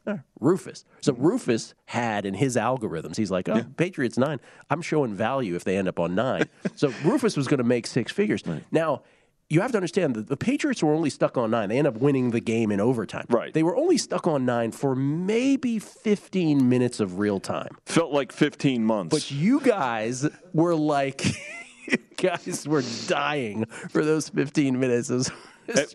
Yeah, 0.08 0.20
Rufus. 0.40 0.86
So 1.02 1.14
Rufus 1.14 1.74
had 1.86 2.26
in 2.26 2.36
his 2.36 2.56
algorithms, 2.56 3.18
he's 3.18 3.32
like, 3.32 3.50
oh, 3.50 3.66
Patriots 3.76 4.18
nine. 4.18 4.40
I'm 4.70 4.82
showing 4.82 5.14
value 5.14 5.56
if 5.56 5.64
they 5.64 5.78
end 5.78 5.88
up 5.88 6.00
on 6.00 6.16
nine. 6.16 6.48
so 6.76 6.94
Rufus 7.04 7.36
was 7.36 7.48
going 7.48 7.58
to 7.58 7.66
make 7.66 7.88
six 7.88 8.12
figures. 8.12 8.44
Now, 8.72 9.02
you 9.50 9.62
have 9.62 9.72
to 9.72 9.78
understand 9.78 10.16
that 10.16 10.28
the 10.28 10.38
Patriots 10.38 10.82
were 10.82 10.94
only 10.94 11.10
stuck 11.10 11.38
on 11.38 11.52
nine. 11.52 11.70
They 11.70 11.78
end 11.78 11.88
up 11.88 11.98
winning 11.98 12.32
the 12.32 12.40
game 12.40 12.72
in 12.72 12.80
overtime. 12.80 13.26
Right. 13.30 13.54
They 13.54 13.64
were 13.64 13.76
only 13.76 13.98
stuck 13.98 14.28
on 14.28 14.46
nine 14.46 14.72
for 14.72 14.96
maybe 14.96 15.78
15 15.80 16.68
minutes 16.68 17.00
of 17.00 17.20
real 17.20 17.40
time. 17.40 17.78
Felt 17.86 18.12
like 18.12 18.32
15 18.32 18.84
months. 18.84 19.14
But 19.14 19.30
you 19.32 19.60
guys 19.60 20.28
were 20.54 20.76
like, 20.76 21.26
you 21.88 21.98
guys 22.18 22.68
were 22.68 22.84
dying 23.08 23.66
for 23.90 24.04
those 24.04 24.30
15 24.30 24.80
minutes. 24.80 25.10
Was- 25.10 25.32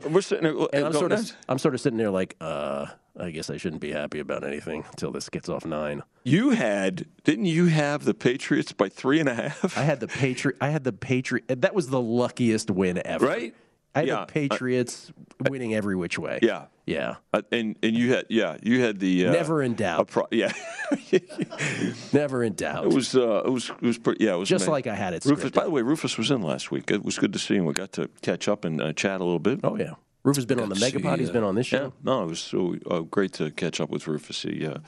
we're 0.08 0.20
sitting 0.20 0.44
there, 0.44 0.66
and 0.72 0.86
I'm 0.86 0.92
sort 0.92 1.12
of, 1.12 1.30
I'm 1.48 1.58
sort 1.58 1.74
of 1.74 1.80
sitting 1.80 1.96
there 1.98 2.10
like, 2.10 2.36
uh, 2.40 2.86
I 3.18 3.30
guess 3.30 3.50
I 3.50 3.56
shouldn't 3.56 3.80
be 3.80 3.92
happy 3.92 4.18
about 4.18 4.42
anything 4.44 4.84
until 4.90 5.12
this 5.12 5.28
gets 5.28 5.48
off 5.48 5.64
nine. 5.64 6.02
You 6.24 6.50
had, 6.50 7.06
didn't 7.24 7.46
you 7.46 7.66
have 7.66 8.04
the 8.04 8.14
Patriots 8.14 8.72
by 8.72 8.88
three 8.88 9.20
and 9.20 9.28
a 9.28 9.34
half? 9.34 9.76
I 9.78 9.82
had 9.82 10.00
the 10.00 10.08
Patriot. 10.08 10.56
I 10.60 10.70
had 10.70 10.84
the 10.84 10.92
Patriot. 10.92 11.44
That 11.48 11.74
was 11.74 11.88
the 11.88 12.00
luckiest 12.00 12.70
win 12.70 13.00
ever. 13.04 13.26
Right? 13.26 13.54
I 13.94 14.00
had 14.00 14.08
Yeah. 14.08 14.20
the 14.20 14.26
Patriots 14.32 15.12
winning 15.48 15.74
every 15.74 15.96
which 15.96 16.18
way. 16.18 16.38
Yeah. 16.42 16.66
Yeah. 16.86 17.16
Uh, 17.32 17.42
and 17.52 17.76
and 17.82 17.96
you 17.96 18.12
had 18.14 18.26
yeah 18.28 18.56
you 18.62 18.80
had 18.80 18.98
the 19.00 19.26
uh, 19.26 19.32
Never 19.32 19.62
in 19.62 19.74
doubt. 19.74 20.08
pro- 20.08 20.26
yeah 20.30 20.52
Never 22.12 22.42
in 22.42 22.54
doubt. 22.54 22.84
it 22.86 22.92
was 22.92 23.14
uh, 23.14 23.42
it 23.44 23.50
was 23.50 23.70
it 23.70 23.82
was 23.82 23.98
pretty, 23.98 24.24
yeah 24.24 24.34
it 24.34 24.38
was 24.38 24.48
Just 24.48 24.62
amazing. 24.64 24.72
like 24.72 24.86
I 24.88 24.94
had 24.94 25.14
it 25.14 25.24
Rufus 25.24 25.50
scripted. 25.50 25.54
by 25.54 25.64
the 25.64 25.70
way 25.70 25.82
Rufus 25.82 26.18
was 26.18 26.30
in 26.30 26.42
last 26.42 26.70
week 26.70 26.90
it 26.90 27.04
was 27.04 27.18
good 27.18 27.32
to 27.32 27.38
see 27.38 27.56
him 27.56 27.64
we 27.66 27.72
got 27.74 27.92
to 27.92 28.08
catch 28.22 28.48
up 28.48 28.64
and 28.64 28.80
uh, 28.80 28.92
chat 28.92 29.20
a 29.20 29.24
little 29.24 29.38
bit 29.38 29.60
oh 29.64 29.76
yeah 29.76 29.94
Rufus 30.22 30.38
has 30.38 30.46
been 30.46 30.60
on 30.60 30.68
the 30.68 30.74
Megapod. 30.74 31.18
He's 31.18 31.30
uh, 31.30 31.32
been 31.32 31.44
on 31.44 31.54
this 31.54 31.66
show. 31.66 31.82
yeah 31.84 31.90
no 32.02 32.24
it 32.24 32.26
was 32.28 32.40
so 32.40 32.74
uh, 32.90 33.00
great 33.00 33.32
to 33.34 33.50
catch 33.52 33.80
up 33.80 33.90
with 33.90 34.06
Rufus 34.06 34.42
he 34.42 34.66
uh, 34.66 34.78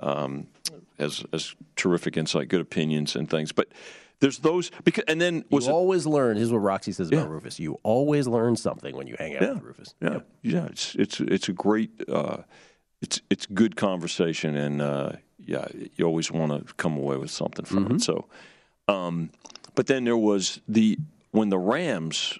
um, 0.00 0.46
has 0.98 1.24
has 1.32 1.54
terrific 1.76 2.16
insight 2.16 2.48
good 2.48 2.60
opinions 2.60 3.14
and 3.16 3.28
things 3.28 3.52
but 3.52 3.68
there's 4.22 4.38
those 4.38 4.70
because 4.84 5.04
and 5.08 5.20
then 5.20 5.44
was 5.50 5.66
you 5.66 5.70
it 5.72 5.74
always 5.74 6.06
learn. 6.06 6.36
Here's 6.38 6.50
what 6.52 6.58
Roxy 6.60 6.92
says 6.92 7.08
about 7.08 7.26
Yeah. 7.26 7.28
Rufus. 7.34 7.60
You 7.60 7.78
always 7.82 8.26
learn 8.26 8.56
something 8.56 8.96
when 8.96 9.06
you 9.06 9.16
hang 9.18 9.36
out 9.36 9.42
Yeah. 9.42 9.52
with 9.54 9.62
Rufus. 9.64 9.94
Yeah, 10.00 10.20
yeah. 10.42 10.66
It's 10.66 10.94
it's 10.94 11.20
it's 11.20 11.48
a 11.48 11.52
great, 11.52 11.90
uh, 12.08 12.38
it's 13.02 13.20
it's 13.28 13.46
good 13.46 13.76
conversation, 13.76 14.56
and 14.56 14.80
uh, 14.80 15.12
yeah, 15.38 15.66
you 15.96 16.06
always 16.06 16.30
want 16.30 16.66
to 16.66 16.72
come 16.74 16.96
away 16.96 17.16
with 17.18 17.30
something 17.30 17.64
from 17.66 17.84
Mm-hmm. 17.84 17.96
it. 17.96 18.02
So, 18.02 18.26
um, 18.88 19.30
but 19.74 19.86
then 19.88 20.04
there 20.04 20.16
was 20.16 20.60
the 20.68 20.98
when 21.32 21.48
the 21.50 21.58
Rams 21.58 22.38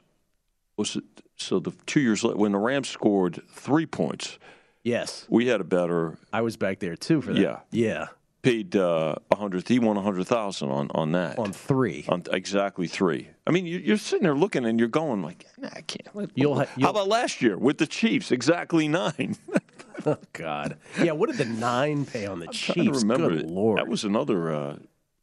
was 0.77 0.97
it, 0.97 1.05
so 1.37 1.59
the 1.61 1.73
two 1.87 2.01
years 2.01 2.23
later 2.25 2.39
when 2.39 2.53
the 2.53 2.59
Rams 2.59 2.89
scored 2.89 3.43
three 3.51 3.87
points, 3.87 4.39
Yes. 4.85 5.27
we 5.29 5.47
had 5.49 5.61
a 5.61 5.65
better. 5.65 6.17
I 6.33 6.41
was 6.43 6.57
back 6.57 6.79
there 6.79 6.97
too 6.97 7.21
for 7.23 7.33
that. 7.33 7.41
Yeah. 7.41 7.59
Yeah. 7.71 8.07
Paid 8.43 8.75
uh, 8.75 9.15
a 9.31 9.37
hundred. 9.37 9.69
He 9.69 9.79
won 9.79 9.97
a 9.97 10.03
hundred 10.03 10.27
thousand 10.27 10.71
on 10.71 10.91
on 10.97 11.13
that. 11.13 11.39
On 11.39 11.53
three. 11.53 12.05
On 12.09 12.25
exactly 12.33 12.89
three. 12.89 13.29
I 13.47 13.53
mean, 13.53 13.67
you- 13.67 13.79
you're 13.79 13.97
sitting 13.99 14.25
there 14.25 14.35
looking, 14.35 14.65
and 14.65 14.81
you're 14.81 14.89
going 14.89 15.23
like, 15.23 15.47
nah, 15.59 15.69
I 15.73 15.83
can't. 15.83 16.31
You'll 16.35 16.57
ha- 16.57 16.65
How 16.65 16.71
you'll- 16.77 16.91
about 16.91 17.07
last 17.07 17.41
year 17.41 17.57
with 17.57 17.79
the 17.79 17.87
Chiefs? 17.87 18.33
Exactly 18.33 18.89
nine. 18.89 19.37
Oh 20.05 20.17
God. 20.33 20.79
Yeah. 21.01 21.13
What 21.13 21.29
did 21.31 21.39
the 21.39 21.45
nine 21.45 22.05
pay 22.07 22.27
on 22.27 22.41
the 22.41 22.47
to 22.47 22.53
Chiefs? 22.53 23.03
remember 23.03 23.29
Good 23.29 23.43
it. 23.43 23.47
lord. 23.47 23.79
That 23.79 23.87
was 23.87 24.03
another. 24.03 24.51
Uh, 24.53 24.77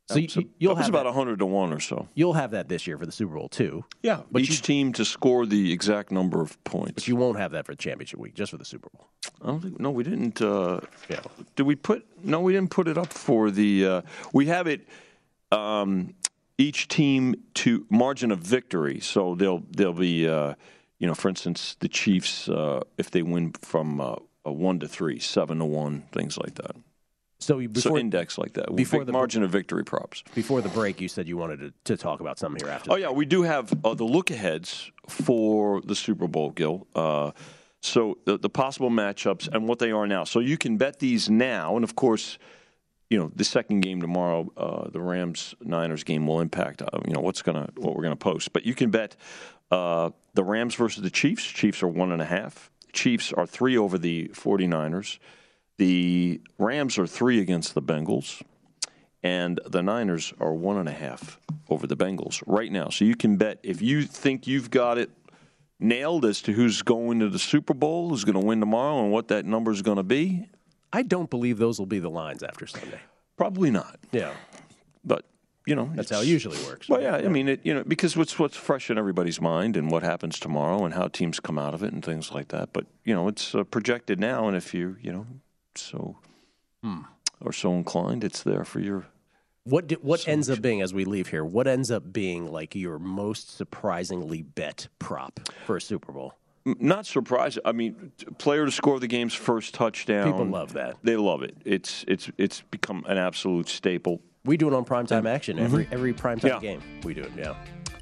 So 0.10 0.16
that 0.16 0.36
you- 0.36 0.50
you'll 0.58 0.74
that 0.74 0.80
was 0.80 0.86
have 0.88 0.96
about 0.96 1.04
that. 1.04 1.10
a 1.10 1.14
hundred 1.14 1.40
to 1.40 1.46
one 1.46 1.72
or 1.72 1.80
so. 1.80 2.08
You'll 2.16 2.34
have 2.34 2.52
that 2.52 2.68
this 2.68 2.88
year 2.88 2.98
for 2.98 3.06
the 3.06 3.12
Super 3.12 3.36
Bowl 3.36 3.48
too. 3.50 3.86
Yeah, 4.02 4.22
But 4.32 4.42
each 4.42 4.50
you- 4.50 4.56
team 4.58 4.94
to 4.94 5.06
score 5.06 5.46
the 5.46 5.72
exact 5.72 6.12
number 6.12 6.42
of 6.42 6.62
points. 6.64 6.94
But 6.94 7.08
you 7.08 7.16
won't 7.16 7.38
have 7.38 7.52
that 7.52 7.66
for 7.66 7.76
championship 7.76 8.20
week, 8.20 8.34
just 8.34 8.52
for 8.52 8.58
the 8.58 8.66
Super 8.66 8.90
Bowl. 8.90 9.08
I 9.42 9.48
don't 9.48 9.60
think. 9.62 9.80
No, 9.80 9.92
we 9.92 10.04
didn't. 10.04 10.42
Uh, 10.42 10.82
Yeah. 11.10 11.20
Did 11.56 11.64
we 11.64 11.76
put? 11.76 12.06
No, 12.24 12.40
we 12.42 12.54
didn't 12.54 12.72
put 12.72 12.88
it 12.88 12.98
up 12.98 13.14
for 13.14 13.52
the. 13.52 13.86
Uh, 13.86 14.02
we 14.34 14.48
have 14.48 14.66
it. 14.68 14.88
Um, 15.52 16.16
each 16.58 16.88
team 16.88 17.36
to 17.56 17.86
margin 17.90 18.32
of 18.32 18.40
victory. 18.40 19.00
So 19.00 19.36
they'll 19.36 19.64
they'll 19.72 19.94
be. 19.94 20.28
Uh, 20.28 20.56
you 20.98 21.08
know, 21.08 21.14
for 21.16 21.30
instance, 21.30 21.78
the 21.80 21.88
Chiefs 21.88 22.50
uh, 22.50 22.82
if 22.98 23.10
they 23.12 23.22
win 23.22 23.54
from 23.62 24.02
uh, 24.02 24.16
a 24.44 24.52
one 24.52 24.80
to 24.80 24.88
three, 24.88 25.18
seven 25.20 25.60
to 25.60 25.66
one, 25.66 26.04
things 26.12 26.38
like 26.38 26.56
that. 26.56 26.76
So 27.40 27.58
before 27.60 27.82
so 27.82 27.98
index 27.98 28.38
like 28.38 28.54
that. 28.54 28.76
before 28.76 29.06
the- 29.06 29.14
margin 29.14 29.44
of 29.44 29.50
victory 29.50 29.84
props. 29.86 30.24
before 30.36 30.62
the 30.62 30.70
break, 30.70 31.00
you 31.00 31.08
said 31.08 31.28
you 31.28 31.38
wanted 31.38 31.60
to, 31.60 31.74
to 31.86 31.98
talk 31.98 32.20
about 32.20 32.38
something 32.38 32.64
here 32.64 32.74
after. 32.74 32.92
Oh 32.92 32.96
yeah, 32.96 33.12
we 33.12 33.26
do 33.26 33.44
have 33.44 33.74
uh, 33.86 33.94
the 33.94 34.04
look 34.04 34.30
aheads 34.30 34.92
for 35.08 35.82
the 35.82 35.96
Super 35.96 36.28
Bowl, 36.28 36.52
Gill. 36.52 36.86
Uh, 36.94 37.32
so 37.82 38.18
the, 38.26 38.38
the 38.38 38.50
possible 38.50 38.90
matchups 38.90 39.48
and 39.48 39.68
what 39.68 39.80
they 39.80 39.92
are 39.92 40.06
now. 40.06 40.26
So 40.26 40.40
you 40.40 40.58
can 40.58 40.78
bet 40.78 41.00
these 41.00 41.30
now, 41.30 41.76
and 41.76 41.84
of 41.86 41.96
course, 41.96 42.38
you 43.10 43.18
know 43.18 43.32
the 43.34 43.46
second 43.46 43.82
game 43.82 44.02
tomorrow, 44.02 44.52
uh, 44.58 44.90
the 44.90 45.00
Rams 45.00 45.56
Niners 45.62 46.04
game 46.04 46.28
will 46.28 46.42
impact 46.42 46.82
uh, 46.82 46.88
you 47.08 47.14
know 47.14 47.22
what's 47.22 47.42
gonna 47.42 47.70
what 47.78 47.96
we're 47.96 48.04
gonna 48.04 48.18
post. 48.18 48.52
But 48.52 48.66
you 48.66 48.76
can 48.76 48.92
bet 48.92 49.16
uh, 49.72 50.10
the 50.34 50.44
Rams 50.44 50.76
versus 50.76 51.02
the 51.02 51.10
Chiefs. 51.10 51.46
Chiefs 51.46 51.82
are 51.82 51.88
one 51.88 52.12
and 52.12 52.22
a 52.22 52.26
half. 52.26 52.70
Chiefs 52.92 53.32
are 53.32 53.46
three 53.46 53.78
over 53.78 53.98
the 53.98 54.30
49ers. 54.30 55.20
The 55.80 56.42
Rams 56.58 56.98
are 56.98 57.08
three 57.08 57.40
against 57.40 57.74
the 57.74 57.82
Bengals 57.82 58.42
and 59.24 59.60
the 59.66 59.82
Niners 59.82 60.34
are 60.40 60.54
one 60.54 60.78
and 60.78 60.90
a 60.90 60.94
half 60.94 61.40
over 61.70 61.88
the 61.88 61.96
Bengals 61.96 62.44
right 62.46 62.70
now. 62.70 62.90
So 62.90 63.06
you 63.06 63.16
can 63.16 63.38
bet 63.38 63.60
if 63.64 63.82
you 63.82 64.04
think 64.04 64.46
you've 64.46 64.70
got 64.72 64.98
it 64.98 65.10
nailed 65.80 66.26
as 66.26 66.42
to 66.42 66.52
who's 66.52 66.82
going 66.82 67.20
to 67.20 67.30
the 67.30 67.40
Super 67.40 67.74
Bowl, 67.74 68.10
who's 68.10 68.26
going 68.26 68.40
to 68.40 68.46
win 68.46 68.60
tomorrow, 68.60 69.02
and 69.02 69.12
what 69.12 69.30
that 69.30 69.46
number 69.46 69.72
is 69.72 69.82
going 69.82 69.96
to 69.96 70.04
be. 70.04 70.50
I 70.92 71.04
don't 71.04 71.30
believe 71.30 71.58
those 71.60 71.80
will 71.80 71.86
be 71.86 72.00
the 72.00 72.10
lines 72.10 72.44
after 72.44 72.68
Sunday. 72.68 73.00
Probably 73.38 73.72
not, 73.72 74.00
Yeah, 74.12 74.34
but 75.06 75.24
you 75.66 75.76
know 75.76 75.90
that's 75.96 76.10
how 76.10 76.20
it 76.20 76.28
usually 76.28 76.62
works. 76.66 76.90
Well, 76.90 77.02
yeah, 77.02 77.16
I 77.16 77.30
mean, 77.30 77.48
it, 77.48 77.62
you 77.64 77.74
know, 77.74 77.86
because 77.86 78.18
what's 78.18 78.38
what's 78.38 78.58
fresh 78.58 78.90
in 78.90 78.98
everybody's 78.98 79.40
mind 79.40 79.78
and 79.78 79.90
what 79.90 80.04
happens 80.04 80.40
tomorrow 80.40 80.84
and 80.84 80.94
how 80.94 81.08
teams 81.08 81.40
come 81.40 81.58
out 81.58 81.74
of 81.74 81.84
it 81.84 81.94
and 81.94 82.04
things 82.04 82.34
like 82.34 82.50
that. 82.50 82.74
But 82.74 82.88
you 83.06 83.14
know, 83.16 83.30
it's 83.30 83.56
uh, 83.56 83.64
projected 83.64 84.20
now, 84.20 84.50
and 84.50 84.58
if 84.58 84.74
you 84.74 84.98
you 85.02 85.14
know 85.14 85.26
so 85.80 86.18
Hmm. 86.84 87.02
or 87.42 87.52
so 87.54 87.74
inclined, 87.74 88.24
it's 88.24 88.44
there 88.44 88.64
for 88.64 88.80
your. 88.80 89.06
What 89.66 89.88
di- 89.88 89.96
what 89.96 90.28
ends 90.28 90.50
up 90.50 90.62
being 90.62 90.82
as 90.82 90.94
we 90.94 91.06
leave 91.06 91.28
here? 91.28 91.44
What 91.44 91.68
ends 91.68 91.92
up 91.92 92.12
being 92.12 92.52
like 92.52 92.74
your 92.76 92.98
most 92.98 93.56
surprisingly 93.56 94.42
bet 94.42 94.88
prop 95.00 95.40
for 95.66 95.78
a 95.78 95.82
Super 95.82 96.12
Bowl? 96.12 96.34
Not 96.66 97.06
surprised. 97.06 97.60
I 97.66 97.72
mean, 97.72 98.12
player 98.38 98.66
to 98.66 98.72
score 98.72 99.00
the 99.00 99.08
game's 99.08 99.34
first 99.34 99.74
touchdown. 99.74 100.32
People 100.32 100.46
love 100.46 100.74
that. 100.74 100.98
They 101.04 101.16
love 101.18 101.44
it. 101.44 101.56
It's 101.66 102.04
it's 102.08 102.30
it's 102.38 102.62
become 102.72 103.04
an 103.08 103.18
absolute 103.18 103.68
staple. 103.70 104.22
We 104.46 104.56
do 104.58 104.68
it 104.68 104.74
on 104.74 104.86
primetime 104.86 105.28
action 105.28 105.60
every 105.60 105.86
Mhm. 105.86 105.94
every 105.94 106.14
primetime 106.14 106.44
Yeah. 106.44 106.60
game. 106.60 106.82
We 107.04 107.14
do 107.14 107.22
it. 107.24 107.32
Yeah. 107.38 107.56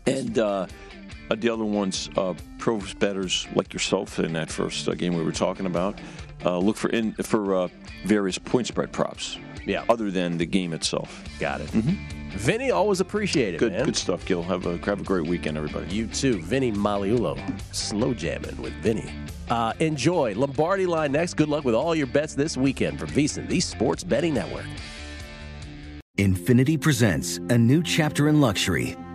And 0.05 0.37
uh, 0.39 0.67
uh, 1.29 1.35
the 1.35 1.49
other 1.49 1.65
ones, 1.65 2.09
uh, 2.15 2.33
pro 2.59 2.79
bettors 2.99 3.47
like 3.55 3.73
yourself 3.73 4.19
in 4.19 4.33
that 4.33 4.49
first 4.49 4.87
uh, 4.87 4.93
game 4.93 5.15
we 5.15 5.23
were 5.23 5.31
talking 5.33 5.65
about, 5.65 5.99
uh, 6.45 6.57
look 6.57 6.77
for 6.77 6.89
in 6.89 7.13
for 7.13 7.55
uh, 7.55 7.67
various 8.05 8.37
point 8.37 8.67
spread 8.67 8.91
props. 8.91 9.37
Yeah. 9.65 9.83
Other 9.89 10.11
than 10.11 10.37
the 10.37 10.45
game 10.45 10.71
itself. 10.73 11.23
Got 11.39 11.61
it. 11.61 11.67
Mm-hmm. 11.71 12.37
Vinny, 12.37 12.71
always 12.71 12.99
appreciate 12.99 13.55
it, 13.55 13.57
Good 13.57 13.73
man. 13.73 13.85
good 13.85 13.95
stuff, 13.95 14.25
Gill. 14.25 14.43
Have 14.43 14.65
a 14.65 14.77
have 14.85 15.01
a 15.01 15.03
great 15.03 15.25
weekend, 15.27 15.57
everybody. 15.57 15.93
You 15.93 16.07
too, 16.07 16.39
Vinny 16.41 16.71
Magliulo. 16.71 17.37
Slow 17.73 18.13
jamming 18.13 18.61
with 18.61 18.73
Vinny. 18.75 19.09
Uh, 19.49 19.73
enjoy 19.79 20.33
Lombardi 20.35 20.85
line 20.85 21.11
next. 21.13 21.33
Good 21.35 21.49
luck 21.49 21.63
with 21.63 21.73
all 21.75 21.95
your 21.95 22.07
bets 22.07 22.35
this 22.35 22.55
weekend 22.57 22.99
from 22.99 23.09
VSiN, 23.09 23.47
the 23.47 23.59
Sports 23.59 24.03
Betting 24.03 24.33
Network. 24.33 24.65
Infiniti 26.17 26.79
presents 26.79 27.37
a 27.49 27.57
new 27.57 27.81
chapter 27.83 28.27
in 28.27 28.41
luxury, 28.41 28.95